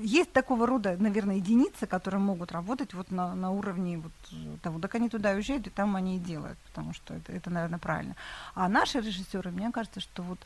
есть 0.00 0.32
такого 0.32 0.66
рода, 0.66 0.96
наверное, 0.98 1.36
единицы, 1.36 1.86
которые 1.86 2.20
могут 2.20 2.52
работать 2.52 2.94
вот 2.94 3.10
на, 3.10 3.34
на 3.34 3.50
уровне 3.50 3.98
вот 3.98 4.60
того, 4.62 4.80
так 4.80 4.94
они 4.94 5.10
туда 5.10 5.32
уезжают, 5.32 5.66
и 5.66 5.70
там 5.70 5.94
они 5.94 6.16
и 6.16 6.20
делают, 6.20 6.58
потому 6.60 6.94
что 6.94 7.12
это, 7.12 7.32
это 7.32 7.50
наверное, 7.50 7.78
правильно. 7.78 8.16
А 8.54 8.66
наши 8.68 8.98
режиссеры, 9.00 9.50
мне 9.50 9.70
кажется, 9.72 10.00
что 10.00 10.22
вот 10.22 10.38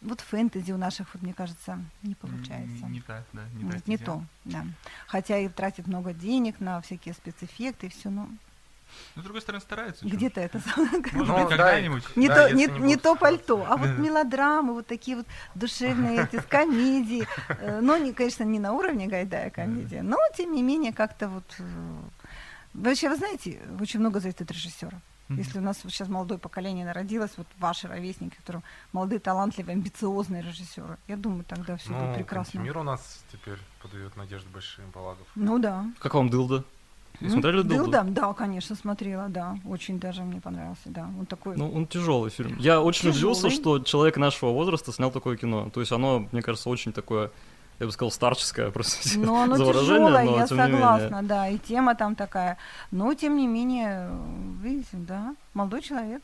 вот 0.00 0.20
фэнтези 0.20 0.70
у 0.70 0.76
наших, 0.76 1.14
вот, 1.14 1.22
мне 1.22 1.32
кажется, 1.32 1.78
не 2.02 2.14
получается. 2.14 2.84
Не, 2.86 2.98
не 2.98 3.00
так, 3.00 3.24
да, 3.32 3.42
не, 3.54 3.82
не 3.86 3.96
то, 3.96 4.22
да. 4.44 4.66
Хотя 5.06 5.38
и 5.38 5.48
тратит 5.48 5.86
много 5.86 6.12
денег 6.12 6.60
на 6.60 6.80
всякие 6.82 7.14
спецэффекты 7.14 7.86
и 7.86 7.90
все, 7.90 8.10
но 8.10 8.28
Но, 9.16 9.22
с 9.22 9.24
другой 9.24 9.40
стороны, 9.42 9.60
стараются. 9.62 10.04
где-то 10.06 10.40
это 10.40 10.60
Может 10.76 11.12
Ну, 11.12 11.24
быть, 11.24 11.28
да, 11.28 11.46
когда-нибудь. 11.48 12.04
Не, 12.16 12.28
Да, 12.28 12.48
то, 12.48 12.54
не, 12.54 12.66
не 12.66 12.96
то 12.96 13.14
пальто, 13.16 13.64
а 13.68 13.76
вот 13.76 13.90
мелодрамы, 13.98 14.72
вот 14.74 14.86
такие 14.86 15.16
вот 15.16 15.26
душевные 15.54 16.24
эти 16.24 16.40
с 16.40 16.44
комедии. 16.46 17.26
Э, 17.48 17.80
Но, 17.80 17.96
не, 17.96 18.12
конечно, 18.12 18.44
не 18.44 18.58
на 18.58 18.72
уровне 18.72 19.06
Гайдая 19.06 19.50
комедия, 19.50 20.02
но, 20.02 20.16
тем 20.36 20.52
не 20.52 20.62
менее, 20.62 20.92
как-то 20.92 21.28
вот... 21.28 21.44
э, 21.58 21.64
Вообще, 22.74 23.08
вы 23.08 23.16
знаете, 23.16 23.60
очень 23.80 24.00
много 24.00 24.18
зависит 24.20 24.42
от 24.42 24.50
режиссера. 24.50 24.98
Если 25.30 25.58
у 25.58 25.62
нас 25.62 25.78
вот 25.84 25.92
сейчас 25.92 26.08
молодое 26.08 26.38
поколение 26.38 26.84
народилось, 26.84 27.30
вот 27.38 27.46
ваши 27.58 27.88
ровесники, 27.88 28.34
которые 28.36 28.62
молодые, 28.92 29.20
талантливые, 29.20 29.72
амбициозные 29.74 30.42
режиссеры, 30.42 30.98
я 31.08 31.16
думаю, 31.16 31.44
тогда 31.44 31.76
все 31.78 31.88
будет 31.88 32.08
Ну, 32.08 32.14
прекрасно. 32.14 32.58
мир 32.58 32.76
у 32.76 32.82
нас 32.82 33.24
теперь 33.32 33.56
подает 33.80 34.14
надежды 34.16 34.50
большим 34.50 34.92
Палагов. 34.92 35.26
Ну 35.34 35.58
да. 35.58 35.86
Как 35.98 36.12
вам 36.14 36.28
Дылда? 36.28 36.64
Вы 37.24 37.30
смотрели 37.30 37.62
Дылду? 37.62 37.90
Дылда? 37.90 38.04
Да, 38.08 38.32
конечно, 38.32 38.76
смотрела, 38.76 39.28
да. 39.28 39.56
Очень 39.66 39.98
даже 39.98 40.22
мне 40.22 40.40
понравился, 40.40 40.82
да. 40.86 41.08
Он 41.18 41.26
такой... 41.26 41.56
Ну, 41.56 41.70
он 41.70 41.86
тяжелый 41.86 42.30
фильм. 42.30 42.56
Я 42.58 42.80
очень 42.80 43.10
удивился, 43.10 43.48
Тяжёлый. 43.48 43.56
что 43.56 43.78
человек 43.78 44.16
нашего 44.16 44.50
возраста 44.50 44.92
снял 44.92 45.10
такое 45.10 45.36
кино. 45.36 45.70
То 45.70 45.80
есть 45.80 45.92
оно, 45.92 46.26
мне 46.32 46.42
кажется, 46.42 46.70
очень 46.70 46.92
такое, 46.92 47.30
я 47.80 47.86
бы 47.86 47.92
сказал, 47.92 48.10
старческое, 48.10 48.70
простите 48.70 49.18
Но 49.26 49.42
оно 49.42 49.56
за 49.56 49.64
выражение, 49.64 49.98
тяжелое, 49.98 50.24
но 50.24 50.36
я 50.36 50.46
согласна, 50.46 51.22
да, 51.22 51.48
и 51.48 51.58
тема 51.58 51.94
там 51.94 52.14
такая. 52.14 52.58
Но, 52.90 53.14
тем 53.14 53.36
не 53.36 53.46
менее, 53.46 54.10
видите, 54.62 54.88
да, 54.92 55.34
молодой 55.54 55.82
человек 55.82 56.22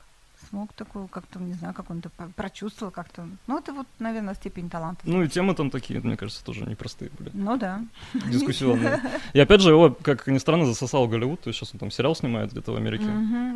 смог 0.50 0.72
такую, 0.72 1.08
как-то, 1.08 1.38
не 1.38 1.54
знаю, 1.54 1.74
как 1.74 1.90
он 1.90 1.98
это 2.00 2.10
прочувствовал 2.36 2.90
как-то. 2.92 3.28
Ну, 3.46 3.58
это 3.58 3.72
вот, 3.72 3.86
наверное, 3.98 4.34
степень 4.34 4.68
таланта. 4.68 5.02
Ну 5.04 5.22
и 5.22 5.28
темы 5.28 5.54
там 5.54 5.70
такие, 5.70 6.00
мне 6.00 6.16
кажется, 6.16 6.44
тоже 6.44 6.64
непростые 6.66 7.10
были, 7.18 7.30
Ну 7.32 7.56
да. 7.56 7.80
дискуссионные. 8.28 9.00
И 9.32 9.40
опять 9.40 9.60
же, 9.60 9.70
его, 9.70 9.90
как 10.02 10.26
ни 10.26 10.38
странно, 10.38 10.66
засосал 10.66 11.06
Голливуд, 11.08 11.40
то 11.40 11.48
есть 11.48 11.58
сейчас 11.58 11.72
он 11.74 11.78
там 11.80 11.90
сериал 11.90 12.14
снимает 12.16 12.50
где-то 12.52 12.72
в 12.72 12.76
Америке. 12.76 13.04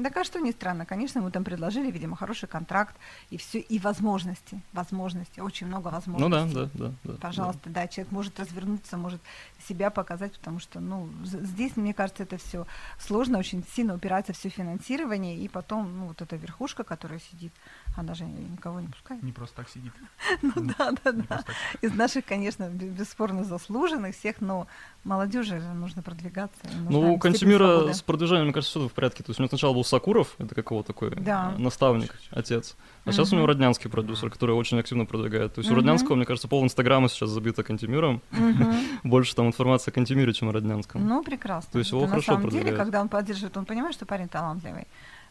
Да, 0.01 0.11
а 0.14 0.24
что 0.24 0.38
не 0.38 0.53
странно, 0.53 0.86
конечно, 0.86 1.18
ему 1.18 1.30
там 1.30 1.45
предложили, 1.45 1.90
видимо, 1.90 2.16
хороший 2.16 2.49
контракт 2.49 2.95
и 3.30 3.36
все, 3.36 3.59
и 3.59 3.78
возможности, 3.78 4.62
возможности, 4.72 5.40
очень 5.40 5.66
много 5.66 5.90
Ну 5.90 5.97
возможностей. 5.97 6.55
да, 6.55 6.70
да, 6.74 6.86
да. 6.88 6.92
да, 7.05 7.18
Пожалуйста, 7.20 7.70
да, 7.70 7.88
человек 7.88 8.12
может 8.12 8.38
развернуться, 8.38 8.97
может 8.97 9.20
себя 9.66 9.90
показать, 9.90 10.32
потому 10.34 10.61
что, 10.61 10.80
ну, 10.80 11.09
здесь, 11.24 11.76
мне 11.76 11.92
кажется, 11.92 12.22
это 12.22 12.38
все 12.38 12.66
сложно, 12.99 13.38
очень 13.38 13.64
сильно 13.74 13.95
упирается 13.95 14.32
все 14.32 14.49
финансирование, 14.49 15.36
и 15.36 15.49
потом, 15.49 15.99
ну, 15.99 16.07
вот 16.07 16.22
эта 16.22 16.36
верхушка, 16.36 16.84
которая 16.85 17.18
сидит, 17.20 17.53
она 17.97 18.14
же 18.14 18.24
никого 18.24 18.80
не 18.80 18.89
пускает. 18.89 19.22
Не 19.22 19.32
просто 19.32 19.57
так 19.57 19.68
сидит. 19.68 19.93
Ну 20.43 20.53
да, 20.78 20.93
да, 21.05 21.12
да. 21.12 21.45
Из 21.80 21.93
наших, 21.95 22.24
конечно, 22.24 22.68
бе- 22.68 22.89
бесспорно 22.89 23.45
заслуженных 23.45 24.14
всех, 24.16 24.41
но 24.41 24.66
молодежи 25.05 25.61
нужно 25.74 26.03
продвигаться. 26.03 26.59
Ну, 26.89 27.14
у 27.14 27.18
Кантемира 27.18 27.93
с 27.93 28.03
продвижением, 28.03 28.47
мне 28.47 28.53
кажется, 28.55 28.78
все 28.78 28.89
в 28.89 28.93
порядке. 28.93 29.22
То 29.22 29.30
есть 29.30 29.41
у 29.41 29.43
него 29.43 29.49
сначала 29.49 29.72
был 29.74 29.85
Сакуров, 29.85 30.35
это 30.39 30.55
какого 30.55 30.82
такой 30.85 31.11
Да. 31.16 31.55
э, 31.57 31.59
наставник, 31.61 32.14
отец. 32.30 32.76
А 33.05 33.12
сейчас 33.12 33.32
у 33.32 33.37
него. 33.37 33.47
Роднянский 33.47 33.91
продюсер, 33.91 34.30
который 34.30 34.55
очень 34.55 34.78
активно 34.78 35.05
продвигает. 35.05 35.55
То 35.55 35.61
есть 35.61 35.70
у. 35.70 35.74
Роднянского, 35.74 36.14
мне 36.16 36.24
кажется, 36.24 36.49
пол 36.49 36.64
Инстаграма 36.64 37.09
сейчас 37.09 37.30
забито 37.30 37.62
Кантемиром. 37.62 38.22
Больше 39.05 39.35
там 39.35 39.47
информации 39.47 39.91
о 39.91 39.95
Кантемире, 39.95 40.32
чем 40.32 40.49
о 40.49 40.53
Роднянском. 40.53 41.07
Ну, 41.07 41.22
прекрасно. 41.22 41.70
То 41.72 41.78
есть 41.78 41.91
его 41.91 42.07
хорошо 42.07 42.32
на 42.32 42.39
самом 42.39 42.51
деле, 42.51 42.62
продвигают. 42.62 42.78
когда 42.85 43.01
он 43.01 43.09
поддерживает, 43.09 43.57
он 43.57 43.66
понимает, 43.66 43.95
что 43.95 44.07
парень 44.07 44.28
талантливый. 44.28 44.87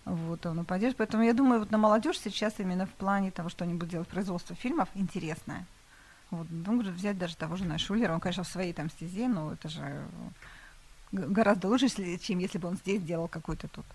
Вот, 0.05 0.45
он 0.45 0.61
и 0.61 0.63
поддерживает. 0.63 0.97
Поэтому 0.97 1.23
я 1.23 1.33
думаю, 1.33 1.59
вот 1.61 1.71
на 1.71 1.77
молодежь 1.77 2.19
сейчас 2.19 2.55
именно 2.57 2.85
в 2.85 2.91
плане 2.91 3.31
того, 3.31 3.49
что 3.49 3.63
они 3.63 3.73
будут 3.73 3.89
делать 3.89 4.07
производство 4.07 4.55
фильмов, 4.55 4.89
интересное. 4.95 5.65
Вот, 6.29 6.47
ну, 6.49 6.73
говорю, 6.73 6.91
взять 6.91 7.17
даже 7.17 7.37
того 7.37 7.55
же 7.55 7.63
Найшулера, 7.63 8.13
он, 8.13 8.19
конечно, 8.19 8.43
в 8.43 8.47
своей 8.47 8.73
там 8.73 8.89
стезе, 8.89 9.27
но 9.27 9.53
это 9.53 9.69
же 9.69 9.81
э, 9.81 10.03
гораздо 11.11 11.67
лучше, 11.67 11.87
чем 12.17 12.39
если 12.39 12.57
бы 12.57 12.67
он 12.67 12.77
здесь 12.77 13.01
делал 13.01 13.27
какой-то 13.27 13.67
тут 13.67 13.85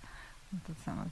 этот 0.52 0.76
самый 0.84 1.10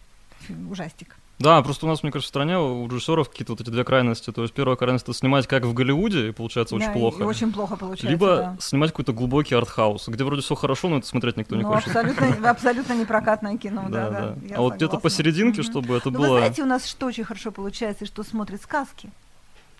ужастик. 0.70 1.16
Да, 1.38 1.60
просто 1.60 1.84
у 1.84 1.88
нас, 1.90 2.02
мне 2.02 2.10
кажется, 2.10 2.28
в 2.28 2.30
стране 2.30 2.58
у 2.58 2.88
режиссеров 2.88 3.28
какие-то 3.28 3.52
вот 3.52 3.60
эти 3.60 3.68
две 3.68 3.84
крайности. 3.84 4.32
То 4.32 4.40
есть 4.40 4.54
первая 4.54 4.74
крайность 4.76 5.04
это 5.04 5.12
снимать 5.12 5.46
как 5.46 5.64
в 5.66 5.74
Голливуде, 5.74 6.28
и 6.28 6.32
получается 6.32 6.74
очень 6.76 6.86
Да, 6.86 6.92
и- 6.92 6.98
плохо. 6.98 7.22
И, 7.22 7.26
очень 7.26 7.52
плохо 7.52 7.76
получается. 7.76 8.08
Либо 8.08 8.36
да. 8.36 8.56
снимать 8.58 8.90
какой-то 8.90 9.12
глубокий 9.12 9.54
артхаус, 9.54 10.08
где 10.08 10.24
вроде 10.24 10.40
все 10.40 10.54
хорошо, 10.54 10.88
но 10.88 10.96
это 10.96 11.06
смотреть 11.06 11.36
никто 11.36 11.54
не 11.54 11.62
Ну, 11.62 11.68
хочет. 11.74 11.88
абсолютно, 11.88 12.50
абсолютно 12.50 12.92
непрокатное 12.94 13.58
кино, 13.58 13.84
да, 13.90 14.08
да. 14.10 14.36
я 14.48 14.56
А 14.56 14.60
вот 14.62 14.76
где-то 14.76 14.92
согласна. 14.92 15.00
посерединке, 15.00 15.60
Мгм. 15.60 15.70
чтобы 15.70 15.96
это 15.96 16.10
Ну, 16.10 16.20
вы 16.20 16.26
было... 16.26 16.38
знаете, 16.38 16.62
у 16.62 16.66
нас 16.66 16.86
что 16.86 17.04
очень 17.04 17.24
хорошо 17.24 17.50
получается, 17.50 18.06
что 18.06 18.22
смотрит 18.22 18.62
сказки. 18.62 19.10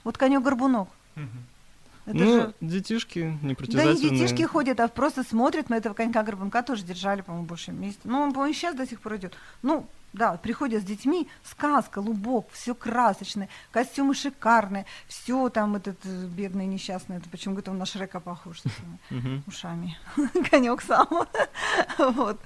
Вот 0.04 0.18
конек-горбунок. 0.18 0.88
Мгм. 2.06 2.18
ну, 2.18 2.24
Это 2.24 2.42
же... 2.42 2.54
детишки 2.60 3.20
Да 3.20 3.46
и 3.46 3.50
непритязательные. 3.50 4.10
детишки 4.10 4.42
ходят, 4.42 4.80
а 4.80 4.88
просто 4.88 5.24
смотрят. 5.24 5.68
Мы 5.70 5.76
этого 5.76 5.94
конька 5.94 6.22
горбунка 6.22 6.62
тоже 6.62 6.84
держали, 6.84 7.20
по-моему, 7.22 7.46
больше 7.46 7.72
месяца. 7.72 8.00
Ну, 8.04 8.20
он, 8.20 8.32
по-моему, 8.32 8.54
сейчас 8.54 8.74
до 8.74 8.86
сих 8.86 9.00
пор 9.00 9.16
идет. 9.16 9.34
Ну, 9.62 9.86
да, 10.12 10.36
приходят 10.38 10.82
с 10.82 10.86
детьми, 10.86 11.28
сказка, 11.44 11.98
лубок, 11.98 12.48
все 12.52 12.74
красочное, 12.74 13.48
костюмы 13.70 14.14
шикарные, 14.14 14.86
все 15.08 15.50
там 15.50 15.76
этот 15.76 15.98
э, 16.04 16.26
бедный 16.26 16.66
несчастный, 16.66 17.18
это 17.18 17.28
почему 17.28 17.54
говорит, 17.54 17.68
он 17.68 17.78
на 17.78 17.84
Шрека 17.84 18.20
похож 18.20 18.60
с 18.60 18.66
этими 18.66 19.42
ушами, 19.46 19.98
конек 20.50 20.80
сам. 20.80 21.06
вот. 21.98 22.40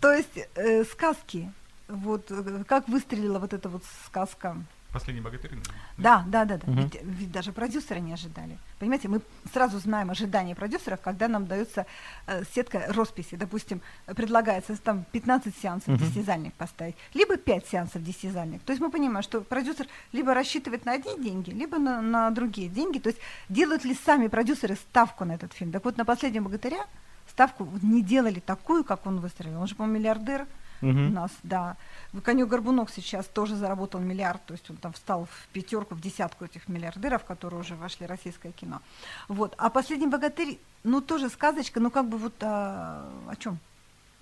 То 0.00 0.12
есть 0.12 0.38
э, 0.56 0.84
сказки, 0.84 1.52
вот 1.88 2.30
э, 2.30 2.64
как 2.66 2.88
выстрелила 2.88 3.38
вот 3.38 3.52
эта 3.52 3.68
вот 3.68 3.84
сказка 4.06 4.56
Последний 4.94 5.20
богатырь. 5.22 5.50
да, 5.98 6.24
да, 6.28 6.44
да, 6.44 6.56
да. 6.56 6.66
Мгм. 6.70 6.82
Ведь, 6.82 7.02
ведь 7.02 7.32
даже 7.32 7.52
продюсеры 7.52 7.98
не 8.00 8.12
ожидали. 8.12 8.56
Понимаете, 8.78 9.08
мы 9.08 9.20
сразу 9.52 9.78
знаем 9.80 10.10
ожидания 10.10 10.54
продюсеров, 10.54 11.00
когда 11.00 11.26
нам 11.26 11.46
дается 11.46 11.84
э, 12.28 12.44
сетка 12.54 12.84
росписи. 12.88 13.34
Допустим, 13.34 13.80
предлагается 14.06 14.76
там 14.76 15.04
15 15.10 15.54
сеансов 15.60 15.88
Мгм. 15.88 15.98
десятизальник 15.98 16.54
поставить, 16.54 16.94
либо 17.12 17.36
5 17.36 17.66
сеансов 17.66 18.04
десятизальник. 18.04 18.62
То 18.62 18.72
есть 18.72 18.80
мы 18.80 18.90
понимаем, 18.90 19.22
что 19.24 19.40
продюсер 19.40 19.86
либо 20.12 20.32
рассчитывает 20.32 20.86
на 20.86 20.92
одни 20.92 21.18
деньги, 21.18 21.50
либо 21.50 21.78
на, 21.78 22.00
на 22.00 22.30
другие 22.30 22.68
деньги. 22.68 23.00
То 23.00 23.08
есть 23.08 23.18
делают 23.48 23.84
ли 23.84 23.94
сами 24.06 24.28
продюсеры 24.28 24.76
ставку 24.76 25.24
на 25.24 25.32
этот 25.32 25.52
фильм? 25.52 25.72
Так 25.72 25.84
вот, 25.84 25.96
на 25.96 26.04
«Последнем 26.04 26.44
богатыря» 26.44 26.86
ставку 27.28 27.68
не 27.82 28.00
делали 28.00 28.38
такую, 28.38 28.84
как 28.84 29.06
он 29.06 29.18
выстрелил. 29.18 29.60
Он 29.60 29.66
же, 29.66 29.74
по-моему, 29.74 29.98
миллиардер, 29.98 30.46
у 30.82 30.86
Мгм. 30.86 31.14
нас, 31.14 31.30
да. 31.42 31.76
Коню 32.22 32.46
Горбунок 32.46 32.90
сейчас 32.90 33.26
тоже 33.26 33.56
заработал 33.56 34.00
миллиард, 34.00 34.44
то 34.44 34.52
есть 34.52 34.68
он 34.70 34.76
там 34.76 34.92
встал 34.92 35.26
в 35.26 35.48
пятерку, 35.52 35.94
в 35.94 36.00
десятку 36.00 36.44
этих 36.44 36.68
миллиардеров, 36.68 37.24
которые 37.24 37.60
уже 37.60 37.74
вошли 37.74 38.06
в 38.06 38.10
российское 38.10 38.52
кино. 38.52 38.80
Вот. 39.28 39.54
А 39.58 39.70
последний 39.70 40.06
богатырь, 40.06 40.58
ну 40.82 41.00
тоже 41.00 41.28
сказочка, 41.30 41.80
ну 41.80 41.90
как 41.90 42.08
бы 42.08 42.18
вот 42.18 42.34
а, 42.42 43.08
о 43.28 43.36
чем, 43.36 43.58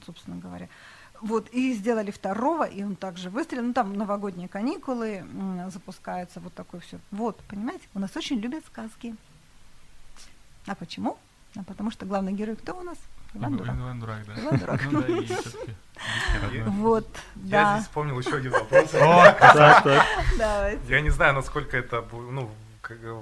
собственно 0.06 0.36
говоря. 0.36 0.68
Вот, 1.20 1.48
и 1.50 1.72
сделали 1.74 2.10
второго, 2.10 2.64
и 2.64 2.82
он 2.82 2.96
также 2.96 3.30
выстрелил. 3.30 3.62
Ну, 3.62 3.72
там 3.72 3.92
новогодние 3.92 4.48
каникулы 4.48 5.24
запускаются, 5.68 6.40
вот 6.40 6.52
такое 6.52 6.80
все. 6.80 6.98
Вот, 7.12 7.38
понимаете, 7.48 7.84
у 7.94 8.00
нас 8.00 8.16
очень 8.16 8.40
любят 8.40 8.66
сказки. 8.66 9.14
А 10.66 10.74
почему? 10.74 11.16
А 11.54 11.62
потому 11.62 11.92
что 11.92 12.06
главный 12.06 12.32
герой 12.32 12.56
кто 12.56 12.76
у 12.76 12.82
нас? 12.82 12.98
Иван 13.34 13.56
Дурак. 13.56 13.76
Иван 13.76 14.00
Дурак, 14.00 14.26
да. 14.26 14.32
Иван 14.42 14.58
Дурак. 14.58 14.80
Ну 14.90 15.00
да, 15.02 15.08
и. 15.08 15.28
Вот, 16.66 17.06
Я 17.44 17.62
да. 17.62 17.74
здесь 17.74 17.86
вспомнил 17.86 18.18
еще 18.18 18.36
один 18.36 18.50
вопрос. 18.52 18.92
О, 18.94 19.32
Так, 19.38 19.82
так. 19.84 20.06
Давайте. 20.36 20.80
Я 20.88 21.00
не 21.00 21.10
знаю, 21.10 21.34
насколько 21.34 21.76
это 21.76 22.04
ну, 22.12 22.50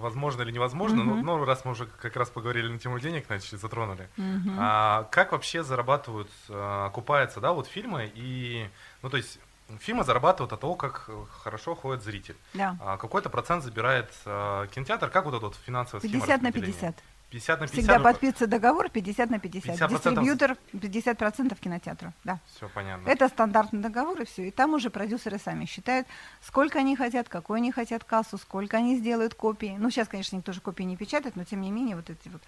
возможно 0.01 0.43
или 0.43 0.51
невозможно, 0.51 1.05
но, 1.05 1.15
Мгм. 1.15 1.27
но 1.27 1.45
раз 1.45 1.65
мы 1.65 1.73
уже 1.73 1.87
как 1.87 2.17
раз 2.17 2.31
поговорили 2.31 2.69
на 2.69 2.79
тему 2.79 2.99
денег, 2.99 3.29
начали, 3.29 3.57
затронули. 3.59 4.09
Мгм. 4.17 4.57
А 4.59 5.05
как 5.11 5.33
вообще 5.33 5.63
зарабатывают, 5.63 6.31
а, 6.49 6.87
окупаются, 6.87 7.41
да, 7.41 7.53
вот 7.53 7.67
фильмы 7.67 8.11
и, 8.15 8.69
ну 9.03 9.11
то 9.11 9.17
есть 9.19 9.39
фильмы 9.79 10.03
зарабатывают 10.05 10.53
от 10.53 10.61
того, 10.61 10.75
как 10.75 11.05
э, 11.09 11.25
хорошо 11.43 11.75
ходит 11.77 12.03
зритель. 12.03 12.37
Да. 12.55 12.77
А 12.81 12.97
какой-то 12.97 13.31
процент 13.31 13.63
забирает 13.63 14.11
а, 14.25 14.67
кинотеатр, 14.69 15.11
как 15.11 15.27
вот 15.27 15.35
эта 15.35 15.47
вот 15.47 15.57
финансовая 15.65 16.01
схема 16.01 16.15
50 16.15 16.43
на 16.43 16.49
распределения? 16.49 16.73
50. 16.81 17.05
50 17.31 17.61
на 17.61 17.66
50. 17.68 17.78
Всегда 17.78 18.01
подписывается 18.01 18.47
договор 18.47 18.91
50 18.91 19.31
на 19.31 19.39
50. 19.39 19.78
50% 19.78 19.89
Дистрибьютор 19.89 20.57
50% 20.72 21.59
кинотеатру. 21.61 22.12
Да. 22.24 22.41
Все 22.57 22.68
понятно. 22.68 23.09
Это 23.09 23.28
стандартный 23.28 23.81
договор, 23.81 24.20
и 24.20 24.24
все. 24.24 24.49
И 24.49 24.51
там 24.51 24.74
уже 24.74 24.91
продюсеры 24.91 25.39
сами 25.39 25.64
считают, 25.64 26.07
сколько 26.43 26.81
они 26.81 26.97
хотят, 26.97 27.28
какой 27.28 27.59
они 27.59 27.70
хотят 27.70 28.05
кассу, 28.05 28.37
сколько 28.37 28.76
они 28.76 28.97
сделают 28.97 29.35
копии. 29.35 29.76
Ну, 29.78 29.91
сейчас, 29.91 30.09
конечно, 30.09 30.37
никто 30.37 30.53
же 30.53 30.61
копии 30.61 30.83
не 30.83 30.97
печатает, 30.97 31.37
но 31.37 31.45
тем 31.45 31.61
не 31.61 31.70
менее, 31.70 31.97
вот 31.97 32.11
эти 32.11 32.28
вот 32.28 32.43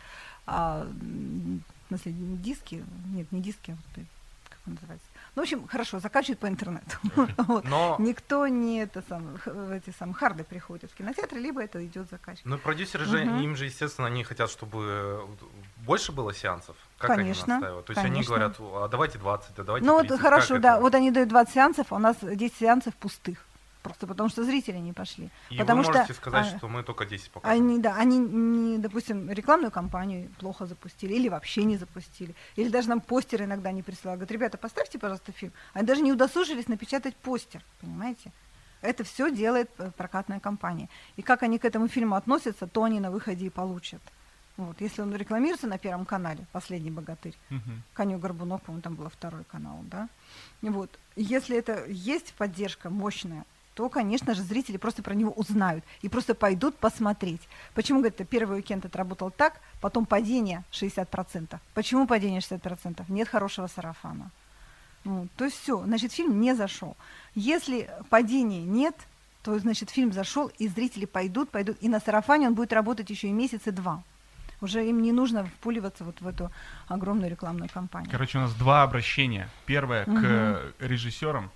а, 0.46 0.84
в 0.84 1.88
смысле, 1.88 2.12
диски, 2.12 2.84
нет, 3.12 3.30
не 3.30 3.40
диски, 3.40 3.76
а 3.96 4.00
как 4.48 4.58
он 4.66 4.74
называется. 4.74 5.06
Ну, 5.34 5.40
в 5.40 5.44
общем, 5.44 5.66
хорошо, 5.66 5.98
закачивают 5.98 6.40
по 6.40 6.46
интернету. 6.46 6.96
Вот. 7.38 7.64
Но 7.64 7.96
Никто 7.98 8.46
не 8.48 8.80
это 8.82 9.02
сам, 9.08 9.36
эти 9.72 9.94
сам 9.98 10.12
харды 10.12 10.44
приходят 10.44 10.90
в 10.90 10.94
кинотеатры, 10.94 11.40
либо 11.40 11.62
это 11.62 11.84
идет 11.86 12.10
заказчик. 12.10 12.44
Ну, 12.44 12.58
продюсеры 12.58 13.06
же, 13.06 13.24
Мгм. 13.24 13.40
им 13.40 13.56
же, 13.56 13.64
естественно, 13.64 14.08
они 14.08 14.24
хотят, 14.24 14.50
чтобы 14.50 14.78
э, 14.84 15.26
больше 15.86 16.12
было 16.12 16.34
сеансов. 16.34 16.76
Как 16.98 17.08
Конечно, 17.16 17.44
они 17.44 17.52
настаивают? 17.54 17.86
То 17.86 17.92
есть 17.92 18.04
они 18.04 18.10
конечно. 18.14 18.34
говорят, 18.34 18.56
а 18.60 18.88
давайте 18.88 19.18
20, 19.18 19.58
а 19.58 19.64
давайте 19.64 19.86
Ну 19.86 19.98
30. 19.98 20.10
вот 20.10 20.20
Как 20.20 20.24
хорошо, 20.30 20.58
да. 20.58 20.72
это? 20.74 20.82
Вот 20.82 20.94
они 20.94 21.10
дают 21.10 21.28
20 21.30 21.54
сеансов, 21.54 21.86
а 21.92 21.94
у 21.96 21.98
нас 21.98 22.16
10 22.20 22.54
сеансов 22.58 22.94
пустых. 22.96 23.38
Просто 23.82 24.06
потому 24.06 24.28
что 24.28 24.44
зрители 24.44 24.78
не 24.78 24.92
пошли. 24.92 25.28
И 25.50 25.58
потому 25.58 25.78
вы 25.78 25.84
что 25.84 25.94
можете 25.94 26.14
сказать, 26.14 26.54
а, 26.54 26.58
что 26.58 26.68
мы 26.68 26.84
только 26.84 27.04
10 27.04 27.30
показываем. 27.30 27.64
Они, 27.64 27.78
да, 27.80 27.96
они, 27.96 28.18
не, 28.18 28.78
допустим, 28.78 29.28
рекламную 29.30 29.72
кампанию 29.72 30.30
плохо 30.38 30.66
запустили 30.66 31.14
или 31.14 31.28
вообще 31.28 31.64
не 31.64 31.76
запустили. 31.76 32.34
Или 32.54 32.68
даже 32.68 32.88
нам 32.88 33.00
постеры 33.00 33.44
иногда 33.44 33.72
не 33.72 33.82
присылают. 33.82 34.20
Говорят, 34.20 34.30
ребята, 34.32 34.58
поставьте, 34.58 34.98
пожалуйста, 34.98 35.32
фильм. 35.32 35.52
Они 35.72 35.84
даже 35.84 36.02
не 36.02 36.12
удосужились 36.12 36.68
напечатать 36.68 37.16
постер, 37.16 37.62
понимаете? 37.80 38.30
Это 38.82 39.04
все 39.04 39.30
делает 39.30 39.70
э, 39.78 39.90
прокатная 39.96 40.40
компания. 40.40 40.88
И 41.16 41.22
как 41.22 41.42
они 41.42 41.58
к 41.58 41.64
этому 41.64 41.88
фильму 41.88 42.14
относятся, 42.14 42.66
то 42.66 42.84
они 42.84 43.00
на 43.00 43.10
выходе 43.10 43.46
и 43.46 43.50
получат. 43.50 44.02
Вот. 44.56 44.80
Если 44.80 45.02
он 45.02 45.14
рекламируется 45.16 45.66
на 45.66 45.78
Первом 45.78 46.04
канале, 46.04 46.46
«Последний 46.52 46.90
богатырь», 46.90 47.34
Мгм. 47.50 47.82
Коню 47.94 48.18
Горбунок, 48.18 48.62
по-моему, 48.62 48.82
там 48.82 48.94
был 48.94 49.08
второй 49.08 49.44
канал, 49.44 49.78
да. 49.82 50.08
Вот. 50.60 50.90
Если 51.16 51.56
это 51.56 51.84
есть 51.86 52.34
поддержка 52.34 52.90
мощная, 52.90 53.44
то, 53.74 53.88
конечно 53.88 54.34
же, 54.34 54.42
зрители 54.42 54.76
просто 54.76 55.02
про 55.02 55.14
него 55.14 55.30
узнают 55.32 55.84
и 56.02 56.08
просто 56.08 56.34
пойдут 56.34 56.76
посмотреть. 56.76 57.40
Почему, 57.74 58.00
говорит, 58.00 58.28
первый 58.28 58.58
уикенд 58.58 58.84
отработал 58.84 59.30
так, 59.30 59.60
потом 59.80 60.04
падение 60.06 60.62
60%. 60.72 61.58
Почему 61.74 62.06
падение 62.06 62.40
60%? 62.40 63.04
Нет 63.08 63.28
хорошего 63.28 63.66
сарафана. 63.68 64.30
Ну, 65.04 65.26
то 65.36 65.44
есть 65.46 65.60
все, 65.60 65.82
значит, 65.84 66.12
фильм 66.12 66.40
не 66.40 66.54
зашел. 66.54 66.96
Если 67.34 67.90
падения 68.10 68.62
нет, 68.62 68.94
то, 69.42 69.58
значит, 69.58 69.90
фильм 69.90 70.12
зашел, 70.12 70.50
и 70.58 70.68
зрители 70.68 71.06
пойдут, 71.06 71.50
пойдут, 71.50 71.76
и 71.80 71.88
на 71.88 71.98
сарафане 71.98 72.46
он 72.48 72.54
будет 72.54 72.72
работать 72.72 73.10
еще 73.10 73.28
и 73.28 73.32
месяц, 73.32 73.62
и 73.66 73.70
два. 73.72 74.02
Уже 74.60 74.88
им 74.88 75.02
не 75.02 75.10
нужно 75.10 75.44
впуливаться 75.44 76.04
вот 76.04 76.20
в 76.20 76.26
эту 76.28 76.52
огромную 76.86 77.28
рекламную 77.30 77.68
кампанию. 77.68 78.08
Короче, 78.12 78.38
у 78.38 78.42
нас 78.42 78.54
два 78.54 78.84
обращения. 78.84 79.48
Первое 79.66 80.04
к 80.04 80.08
Мгм. 80.08 80.24
э, 80.24 80.72
режиссерам. 80.78 81.50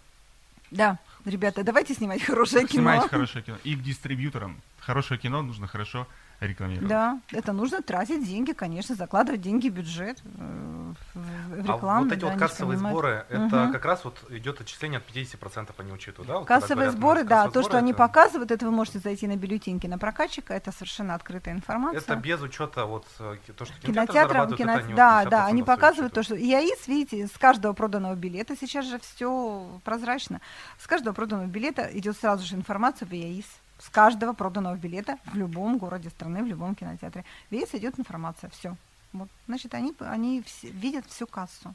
Да, 0.73 0.99
ребята, 1.27 1.63
давайте 1.63 1.95
снимать 1.95 2.23
хорошее 2.23 2.67
кино. 2.67 2.81
Снимайте 2.81 3.09
хорошее 3.09 3.45
кино. 3.45 3.59
И 3.65 3.75
к 3.75 3.83
дистрибьюторам. 3.83 4.61
Хорошее 4.79 5.21
кино 5.21 5.43
нужно 5.43 5.67
хорошо 5.67 6.07
рекламировать. 6.41 6.89
Да, 6.89 7.21
это 7.33 7.53
нужно 7.53 7.83
тратить 7.83 8.27
деньги, 8.27 8.53
конечно, 8.53 8.95
закладывать 8.95 9.41
деньги 9.41 9.69
в 9.69 9.73
бюджет, 9.75 10.19
э, 10.25 10.93
в, 11.15 11.19
в 11.19 11.53
А 11.71 11.75
рекламу. 11.75 12.05
вот 12.05 12.13
эти 12.13 12.21
да, 12.21 12.27
вот 12.27 12.33
они 12.33 12.41
кассовые 12.41 12.79
сборы, 12.79 13.27
это 13.29 13.39
Мгм. 13.57 13.73
как 13.73 13.85
раз 13.85 14.05
вот 14.05 14.19
идет 14.31 14.61
отчисление 14.61 14.99
от 14.99 15.07
50% 15.07 15.71
они 15.79 15.93
учитывают, 15.93 16.29
да? 16.29 16.39
Вот 16.39 16.47
Кассовые 16.49 16.75
говорят, 16.77 16.95
сборы, 16.95 17.21
нас 17.21 17.29
да, 17.29 17.35
кассовые 17.37 17.53
то, 17.53 17.61
сборы, 17.61 17.71
что 17.71 17.79
они 17.79 17.91
это- 17.93 17.99
показывают, 17.99 18.51
это 18.51 18.67
вы 18.67 18.73
можете 18.73 18.99
зайти 18.99 19.27
на 19.27 19.37
бюллетень 19.37 19.81
кинопрокатчика, 19.81 20.55
это 20.55 20.73
совершенно 20.73 21.15
открытая 21.15 21.55
информация. 21.55 22.01
Это 22.01 22.17
без 22.17 22.41
учета 22.41 22.85
вот 22.87 23.07
э, 23.19 23.37
то, 23.57 23.65
что 23.65 23.75
кинотеатр 23.81 24.29
зарабатывает, 24.33 24.59
кино... 24.59 24.73
они 24.75 24.95
да, 24.95 25.25
да, 25.25 25.47
они 25.47 25.63
50% 25.63 25.65
показывают 25.65 26.13
то, 26.13 26.23
что 26.23 26.35
и 26.35 26.53
АИС, 26.53 26.87
видите, 26.87 27.27
с 27.27 27.39
каждого 27.39 27.73
проданного 27.73 28.15
билета, 28.15 28.55
сейчас 28.61 28.87
же 28.87 28.99
все 28.99 29.81
прозрачно, 29.85 30.41
с 30.79 30.87
каждого 30.87 31.15
проданного 31.15 31.47
билета 31.49 31.89
идет 31.93 32.17
сразу 32.17 32.45
же 32.47 32.55
информация 32.57 33.07
в 33.07 33.13
ЕАИС. 33.13 33.47
С 33.87 33.91
каждого 33.91 34.33
проданного 34.33 34.77
билета 34.77 35.19
в 35.27 35.37
любом 35.37 35.79
городе 35.79 36.11
страны, 36.11 36.43
в 36.43 36.47
любом 36.47 36.75
кинотеатре. 36.75 37.25
В 37.51 37.55
ЕАИС 37.55 37.75
идет 37.75 37.99
информация, 38.01 38.51
все. 38.51 38.77
Вот, 39.13 39.29
значит, 39.47 39.75
они, 39.75 39.95
они 40.01 40.43
все- 40.43 40.71
видят 40.71 41.07
всю 41.07 41.27
кассу. 41.29 41.73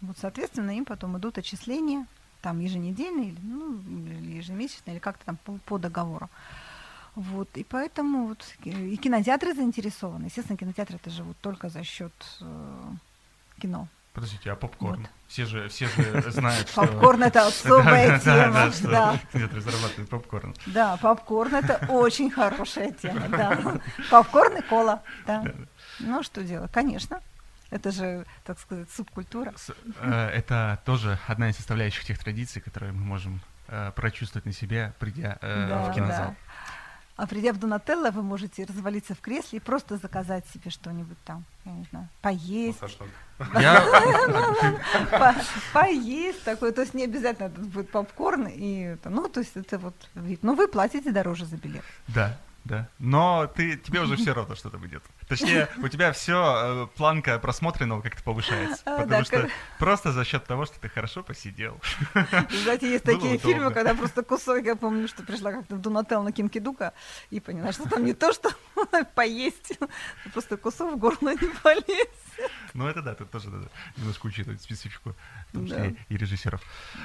Вот, 0.00 0.16
соответственно, 0.18 0.70
им 0.70 0.86
потом 0.86 1.18
идут 1.18 1.36
отчисления, 1.36 2.06
там 2.40 2.58
еженедельные, 2.60 3.34
ну, 3.42 3.74
или 3.80 4.38
ежемесячные, 4.38 4.94
или 4.94 4.98
как-то 4.98 5.26
там 5.26 5.36
по, 5.44 5.58
по 5.66 5.78
договору. 5.78 6.30
Вот, 7.14 7.48
и 7.54 7.64
поэтому 7.64 8.28
вот, 8.28 8.42
и 8.64 8.96
кинотеатры 8.96 9.52
заинтересованы. 9.54 10.26
Естественно, 10.26 10.56
кинотеатры 10.56 10.96
это 10.96 11.10
живут 11.10 11.36
только 11.42 11.68
за 11.68 11.84
счет 11.84 12.14
э, 12.40 12.92
кино. 13.60 13.88
Подождите, 14.12 14.50
а 14.50 14.56
попкорн? 14.56 15.02
Вот. 15.02 15.10
Все 15.28 15.46
же, 15.46 15.68
все 15.68 15.86
же 15.86 16.30
знают, 16.32 16.68
что... 16.70 16.80
Попкорн 16.86 17.22
это 17.22 17.46
особая 17.46 18.18
тема. 18.18 18.70
да, 18.82 19.20
зарабатывают 19.32 20.08
попкорн. 20.10 20.54
да, 20.66 20.96
попкорн 20.96 21.54
это 21.56 21.86
очень 21.88 22.30
хорошая 22.30 22.90
тема. 22.92 23.28
Да. 23.28 23.80
Попкорн 24.10 24.56
и 24.58 24.62
кола. 24.62 25.02
Да. 25.26 25.44
Ну 26.00 26.22
что 26.22 26.42
делать? 26.42 26.70
Конечно. 26.72 27.20
Это 27.70 27.92
же, 27.92 28.26
так 28.44 28.58
сказать, 28.58 28.90
субкультура. 28.90 29.54
Э, 30.00 30.26
Это 30.30 30.80
тоже 30.84 31.18
одна 31.28 31.50
из 31.50 31.56
составляющих 31.56 32.04
тех 32.04 32.18
традиций, 32.18 32.60
которые 32.60 32.92
мы 32.92 33.04
можем 33.04 33.40
э, 33.68 33.92
прочувствовать 33.94 34.44
на 34.44 34.52
себе, 34.52 34.92
придя 34.98 35.38
э, 35.40 35.88
в 35.88 35.94
кинозал. 35.94 36.34
А 37.20 37.26
придя 37.26 37.52
в 37.52 37.58
Донателло, 37.58 38.10
вы 38.10 38.22
можете 38.22 38.64
развалиться 38.64 39.14
в 39.14 39.20
кресле 39.20 39.58
и 39.58 39.60
просто 39.60 39.98
заказать 39.98 40.46
себе 40.54 40.70
что-нибудь 40.70 41.18
там, 41.26 41.44
я 41.66 41.72
не 41.72 41.84
знаю, 41.90 42.08
Ну, 42.08 42.22
поесть, 42.22 42.80
ну, 43.38 45.34
поесть 45.74 46.42
такое, 46.44 46.72
то 46.72 46.80
есть 46.80 46.94
не 46.94 47.04
обязательно 47.04 47.50
будет 47.50 47.90
попкорн 47.90 48.48
и 48.50 48.96
ну 49.04 49.28
то 49.28 49.40
есть 49.40 49.54
это 49.54 49.78
вот 49.78 49.94
вид. 50.14 50.42
Но 50.42 50.54
вы 50.54 50.66
платите 50.66 51.12
дороже 51.12 51.44
за 51.44 51.58
билет. 51.58 51.84
да, 52.08 52.38
да. 52.64 52.88
Но 52.98 53.46
ты, 53.54 53.76
тебе 53.76 54.00
уже 54.00 54.16
все 54.16 54.32
равно 54.32 54.54
что-то 54.54 54.78
будет. 54.78 55.02
Точнее, 55.30 55.68
у 55.78 55.86
тебя 55.86 56.12
все 56.12 56.90
планка 56.96 57.38
просмотренного 57.38 58.02
как-то 58.02 58.22
повышается. 58.24 58.82
А, 58.84 59.02
Потому 59.02 59.24
что 59.24 59.48
просто 59.78 60.10
за 60.10 60.24
счет 60.24 60.44
того, 60.44 60.66
что 60.66 60.80
ты 60.80 60.88
хорошо 60.88 61.22
посидел. 61.22 61.80
Знаете, 62.64 62.90
есть 62.90 63.04
такие 63.04 63.38
фильмы, 63.38 63.72
когда 63.72 63.94
просто 63.94 64.22
кусок, 64.24 64.64
я 64.64 64.74
помню, 64.74 65.06
что 65.06 65.22
пришла 65.22 65.52
как-то 65.52 65.76
в 65.76 65.80
Донателло 65.80 66.24
на 66.24 66.32
Кинкидука 66.32 66.92
и 67.30 67.38
поняла, 67.38 67.70
что 67.72 67.88
там 67.88 68.04
не 68.04 68.12
то, 68.12 68.32
что 68.32 68.50
поесть, 69.14 69.78
просто 70.32 70.56
кусок 70.56 70.94
в 70.94 70.98
горло 70.98 71.30
не 71.30 71.48
полез. 71.62 72.08
Ну, 72.74 72.88
это 72.88 73.02
да, 73.02 73.14
тут 73.14 73.30
тоже 73.30 73.50
надо 73.50 73.70
немножко 73.96 74.26
учитывать 74.26 74.60
специфику, 74.62 75.14
в 75.50 75.52
том 75.52 75.66
числе 75.66 75.90
Да. 75.90 75.96
и 76.08 76.16
режиссеров. 76.16 76.60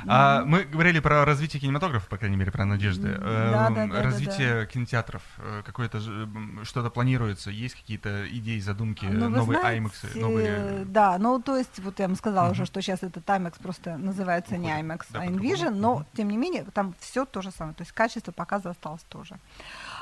А, 0.08 0.44
мы 0.46 0.64
говорили 0.64 1.00
про 1.00 1.26
развитие 1.26 1.60
кинематографа, 1.60 2.08
по 2.08 2.18
крайней 2.18 2.38
мере, 2.38 2.52
про 2.52 2.66
надежды. 2.66 3.10
Эм, 3.10 3.20
да, 3.22 3.70
да, 3.70 3.76
да, 3.76 3.88
да, 3.88 4.04
развитие 4.04 4.66
кинотеатров, 4.68 5.22
э, 5.38 5.62
какое-то 5.66 6.00
что-то 6.64 6.90
планируется, 6.90 7.52
есть 7.52 7.76
какие-то 7.76 8.15
идеи, 8.30 8.60
задумки, 8.60 9.06
Ну, 9.06 9.26
вы 9.26 9.38
новые 9.38 9.60
знаете, 9.60 9.68
аймаксы, 9.68 10.08
новые... 10.16 10.86
Да, 10.86 11.18
ну 11.18 11.42
то 11.42 11.58
есть, 11.58 11.80
вот 11.80 12.00
я 12.00 12.08
вам 12.08 12.16
сказала 12.16 12.46
Мгм. 12.46 12.52
уже, 12.54 12.66
что 12.66 12.82
сейчас 12.82 13.04
этот 13.04 13.26
IMAX 13.26 13.54
просто 13.62 13.98
называется 13.98 14.58
не 14.58 14.68
Уходит. 14.70 14.86
IMAX, 14.86 15.06
Да, 15.12 15.20
а. 15.22 15.26
InVision, 15.28 15.70
но 15.72 15.96
Мгм. 15.96 16.06
тем 16.16 16.30
не 16.30 16.38
менее 16.38 16.64
там 16.74 16.94
все 17.00 17.26
то 17.26 17.42
же 17.42 17.52
самое, 17.52 17.76
то 17.76 17.82
есть 17.82 17.92
качество 17.92 18.32
показа 18.32 18.70
осталось 18.72 19.04
тоже. 19.10 19.38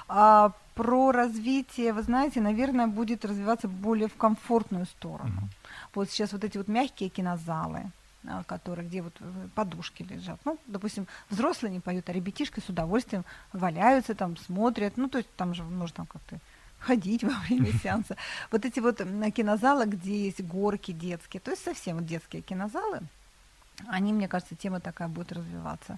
А 0.07 0.51
про 0.75 1.11
развитие, 1.11 1.93
вы 1.93 2.01
знаете, 2.03 2.41
наверное, 2.41 2.87
будет 2.87 3.25
развиваться 3.25 3.67
более 3.67 4.07
в 4.07 4.15
комфортную 4.15 4.85
сторону. 4.85 5.29
Мгм. 5.33 5.49
Вот 5.95 6.09
сейчас 6.09 6.31
вот 6.33 6.43
эти 6.43 6.57
вот 6.57 6.67
мягкие 6.67 7.09
кинозалы, 7.09 7.91
а, 8.27 8.43
которые, 8.43 8.87
где 8.87 9.01
вот 9.01 9.13
э, 9.19 9.47
подушки 9.53 10.03
лежат. 10.03 10.39
Ну, 10.45 10.57
допустим, 10.65 11.07
взрослые 11.29 11.71
не 11.73 11.79
поют, 11.79 12.09
а 12.09 12.13
ребятишки 12.13 12.59
с 12.61 12.69
удовольствием 12.69 13.25
валяются 13.51 14.15
там, 14.15 14.37
смотрят. 14.37 14.97
Ну, 14.97 15.09
то 15.09 15.17
есть 15.19 15.29
там 15.35 15.53
же 15.53 15.63
нужно 15.63 15.95
там 15.97 16.05
как-то 16.07 16.39
ходить 16.83 17.23
во 17.23 17.33
время 17.47 17.71
сеанса. 17.83 18.15
Вот 18.51 18.65
эти 18.65 18.79
вот 18.79 18.97
кинозалы, 19.35 19.85
где 19.85 20.25
есть 20.25 20.41
горки 20.41 20.91
детские, 20.91 21.41
то 21.41 21.51
есть 21.51 21.63
совсем 21.63 21.97
вот 21.97 22.05
детские 22.05 22.41
кинозалы, 22.41 22.99
они, 23.87 24.13
мне 24.13 24.27
кажется, 24.27 24.55
тема 24.55 24.79
такая 24.79 25.07
будет 25.07 25.31
развиваться. 25.31 25.97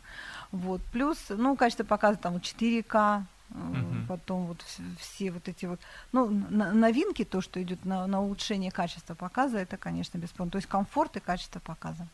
Вот. 0.51 0.81
Плюс, 0.93 1.17
ну, 1.29 1.55
качество 1.57 1.83
показа 1.83 2.17
там 2.17 2.33
вот 2.33 2.43
4К, 2.43 3.23
э, 3.49 3.53
Мгм. 3.53 4.05
потом 4.07 4.45
вот 4.47 4.57
вс- 4.59 4.97
все 4.99 5.29
вот 5.31 5.47
эти 5.49 5.65
вот, 5.65 5.79
ну, 6.13 6.27
новинки, 6.29 7.23
то, 7.25 7.41
что 7.41 7.61
идет 7.61 7.85
на, 7.85 8.07
на 8.07 8.21
улучшение 8.21 8.71
качества 8.71 9.13
показа, 9.13 9.57
это, 9.59 9.77
конечно, 9.77 10.17
бесспорно. 10.17 10.51
То 10.51 10.57
есть 10.57 10.67
комфорт 10.69 11.17
и 11.17 11.19
качество 11.19 11.59
показа. 11.59 12.07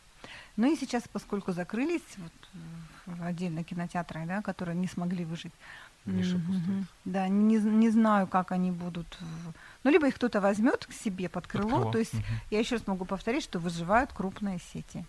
Ну 0.56 0.70
и 0.72 0.76
сейчас, 0.76 1.04
поскольку 1.12 1.52
закрылись 1.52 2.02
вот, 2.18 2.32
э, 3.18 3.24
отдельно 3.24 3.62
кинотеатры, 3.64 4.26
да, 4.26 4.42
которые 4.42 4.76
не 4.76 4.88
смогли 4.88 5.24
выжить, 5.24 5.52
Мгм, 6.04 6.18
пустуют. 6.18 6.48
мгм. 6.48 6.86
Да, 7.04 7.28
не, 7.28 7.56
не 7.56 7.90
знаю, 7.90 8.26
как 8.26 8.52
они 8.52 8.70
будут. 8.70 9.18
Ну, 9.84 9.90
либо 9.90 10.08
их 10.08 10.16
кто-то 10.16 10.40
возьмет 10.40 10.86
к 10.86 10.92
себе 10.92 11.28
под 11.28 11.46
крыло. 11.46 11.70
крыло, 11.70 11.92
То 11.92 11.98
есть 11.98 12.14
мгм. 12.14 12.24
я 12.50 12.58
еще 12.58 12.76
раз 12.76 12.86
могу 12.86 13.04
повторить, 13.04 13.44
что 13.44 13.58
выживают 13.58 14.12
крупные 14.12 14.58
сети. 14.72 15.04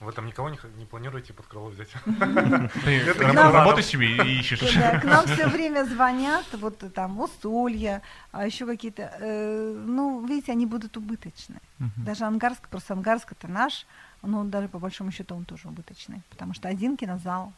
Вы 0.00 0.12
там 0.12 0.26
никого 0.26 0.50
не, 0.50 0.58
не 0.76 0.84
планируете 0.84 1.32
под 1.32 1.46
крыло 1.46 1.68
взять? 1.68 1.88
Ты 2.84 3.12
работу 3.22 3.82
себе 3.82 4.06
и 4.08 4.38
ищешь. 4.40 4.60
К 4.60 5.04
нам 5.04 5.26
все 5.26 5.48
время 5.48 5.84
звонят, 5.84 6.44
вот 6.52 6.92
там 6.92 7.18
Усолья, 7.18 8.02
а 8.30 8.44
еще 8.46 8.66
какие-то, 8.66 9.10
э, 9.18 9.84
ну, 9.86 10.26
видите, 10.26 10.52
они 10.52 10.66
будут 10.66 10.96
убыточны. 10.96 11.60
Даже 11.96 12.24
Ангарск, 12.24 12.68
просто 12.68 12.92
Ангарск 12.94 13.32
это 13.32 13.48
наш, 13.48 13.86
но 14.22 14.44
даже 14.44 14.68
по 14.68 14.78
большому 14.78 15.10
счету 15.10 15.34
он 15.34 15.44
тоже 15.44 15.68
убыточный, 15.68 16.22
потому 16.30 16.52
что 16.54 16.68
один 16.68 16.96
кинозал 16.96 17.52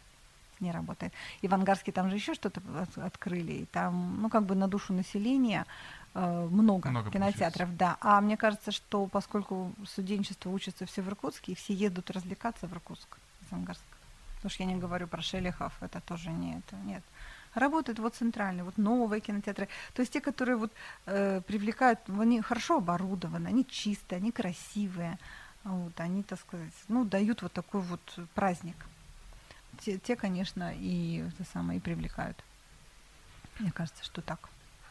не 0.61 0.73
работает. 0.73 1.13
И 1.41 1.49
в 1.49 1.55
Ангарске 1.55 1.93
там 1.93 2.11
же 2.11 2.17
еще 2.17 2.35
что-то 2.35 2.61
от- 2.81 2.99
открыли, 2.99 3.53
и 3.53 3.65
там, 3.67 4.21
ну, 4.23 4.29
как 4.31 4.45
бы 4.45 4.55
на 4.55 4.69
душу 4.69 4.93
населения 4.93 5.67
э, 6.15 6.49
много, 6.51 6.91
Много 6.91 7.11
кинотеатров, 7.11 7.77
да. 7.77 7.97
А 8.01 8.21
мне 8.21 8.37
кажется, 8.37 8.73
что 8.73 9.07
поскольку 9.07 9.73
студенчество 9.87 10.51
учится 10.51 10.87
все 10.87 11.03
в 11.03 11.09
Иркутске, 11.09 11.53
и 11.53 11.55
все 11.55 11.75
едут 11.75 12.11
развлекаться 12.11 12.67
в 12.67 12.73
Иркутск 12.73 13.19
из 13.43 13.53
Ангарска. 13.53 13.85
Потому 14.37 14.51
что 14.51 14.63
я 14.63 14.69
не 14.69 14.77
говорю 14.77 15.09
про 15.09 15.21
Шелихов, 15.21 15.73
это 15.81 16.01
тоже 16.01 16.31
не 16.31 16.59
это, 16.59 16.77
нет. 16.85 17.03
Работают 17.55 17.99
вот 17.99 18.15
центральные, 18.15 18.63
вот 18.63 18.79
новые 18.79 19.21
кинотеатры. 19.21 19.69
То 19.95 20.03
есть 20.03 20.13
те, 20.13 20.21
которые 20.21 20.57
вот 20.57 20.73
э, 21.07 21.41
привлекают, 21.41 21.99
они 22.09 22.41
хорошо 22.41 22.77
оборудованы, 22.77 23.49
они 23.49 23.67
чистые, 23.67 24.19
они 24.19 24.31
красивые. 24.31 25.19
Вот, 25.65 25.99
они, 26.01 26.23
так 26.23 26.39
сказать, 26.41 26.73
ну, 26.89 27.05
дают 27.05 27.43
вот 27.43 27.53
такой 27.53 27.81
вот 27.81 28.01
праздник. 28.35 28.77
Те, 29.81 29.99
те, 29.99 30.17
конечно, 30.17 30.73
и 30.75 31.29
это 31.29 31.45
самое 31.51 31.79
и 31.79 31.83
привлекают. 31.83 32.43
Мне 33.59 33.73
кажется, 33.73 34.05
что 34.05 34.23
так. 34.23 34.49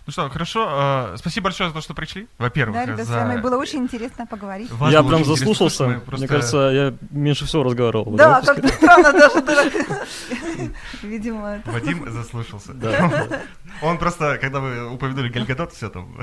Ну 0.07 0.13
что, 0.13 0.29
хорошо. 0.29 1.11
э, 1.13 1.17
Спасибо 1.17 1.45
большое 1.45 1.69
за 1.69 1.75
то, 1.75 1.81
что 1.81 1.93
пришли. 1.93 2.29
Во-первых, 2.37 2.77
Да, 2.77 2.85
ребят, 2.85 3.05
с 3.05 3.09
за... 3.09 3.25
вами 3.25 3.41
было 3.41 3.57
очень 3.57 3.79
интересно 3.79 4.25
поговорить. 4.25 4.71
Вас 4.71 4.93
я 4.93 5.03
прям 5.03 5.25
заслушался. 5.25 5.99
просто- 6.05 6.17
Мне 6.17 6.27
кажется, 6.29 6.57
я 6.57 6.93
меньше 7.11 7.45
всего 7.45 7.63
разговаривал. 7.63 8.15
Да, 8.15 8.39
выпуске. 8.39 8.61
как-то 8.61 8.77
странно 8.77 9.11
даже. 9.11 9.43
Видимо, 11.03 11.55
это... 11.57 11.71
Вадим 11.71 12.09
заслушался. 12.09 12.73
Да. 12.73 13.27
Он 13.81 13.97
просто, 13.97 14.37
когда 14.39 14.61
вы 14.61 14.89
упомянули 14.89 15.29
Гальгадот, 15.29 15.73
все 15.73 15.89
там 15.89 16.17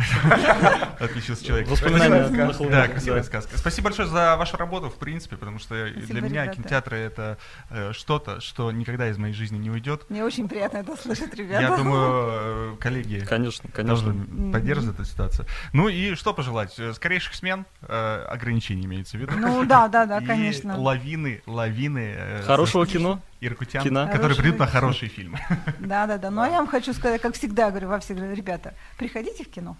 отличился 0.99 1.45
человек. 1.45 1.68
Воспоминания. 1.68 2.49
Да, 2.70 2.89
красивая 2.89 3.22
сказка. 3.22 3.59
Спасибо 3.59 3.85
большое 3.85 4.09
за 4.09 4.37
вашу 4.37 4.57
работу, 4.57 4.89
в 4.89 4.95
принципе, 4.97 5.37
потому 5.37 5.59
что 5.59 5.74
для 5.91 6.20
меня 6.22 6.47
кинотеатры 6.47 6.97
это 6.97 7.37
э, 7.68 7.93
что-то, 7.93 8.41
что 8.41 8.72
никогда 8.72 9.11
из 9.11 9.18
моей 9.18 9.35
жизни 9.35 9.59
не 9.59 9.70
уйдет. 9.70 10.07
Мне 10.09 10.24
очень 10.24 10.49
приятно 10.49 10.78
это 10.78 10.97
слышать, 10.97 11.35
ребята. 11.35 11.62
Я 11.62 11.76
думаю, 11.76 12.72
э, 12.74 12.76
коллеги 12.80 13.24
Конечно, 13.28 13.68
конечно. 13.75 14.14
поддерживать 14.53 14.95
эту 14.97 15.05
ситуацию. 15.05 15.47
Ну 15.72 15.89
и 15.89 16.14
что 16.14 16.33
пожелать? 16.33 16.75
Э, 16.79 16.93
Скорейших 16.95 17.35
смен, 17.35 17.66
э, 17.83 18.25
ограничений 18.29 18.85
имеется 18.87 19.16
в 19.16 19.20
виду. 19.20 19.33
Ну 19.37 19.64
да, 19.64 19.89
да, 19.89 20.07
да, 20.07 20.18
И 20.22 20.27
конечно. 20.27 20.79
лавины, 20.79 21.43
лавины. 21.47 22.14
э, 22.16 22.43
Хорошего 22.43 22.87
кино. 22.87 23.20
Иркутян, 23.41 23.83
Кино. 23.83 24.09
которые 24.11 24.39
придут 24.39 24.59
на 24.61 24.66
хорошие 24.66 25.09
фильмы. 25.11 25.39
Да, 25.81 26.07
да, 26.07 26.16
да. 26.16 26.31
Ну 26.31 26.41
а 26.41 26.47
я 26.49 26.57
вам 26.59 26.66
хочу 26.66 26.95
сказать, 26.95 27.20
как 27.20 27.35
всегда 27.35 27.70
говорю 27.70 27.89
во 27.89 27.99
всех, 28.01 28.16
говорю, 28.16 28.35
ребята, 28.35 28.72
приходите 28.97 29.45
в 29.45 29.51
кино. 29.51 29.77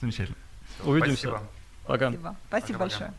Замечательно. 0.00 0.36
Увидимся. 0.84 1.28
Спасибо. 1.28 1.42
Пока. 1.86 2.12
Спасибо. 2.48 2.78
Большое. 2.80 3.12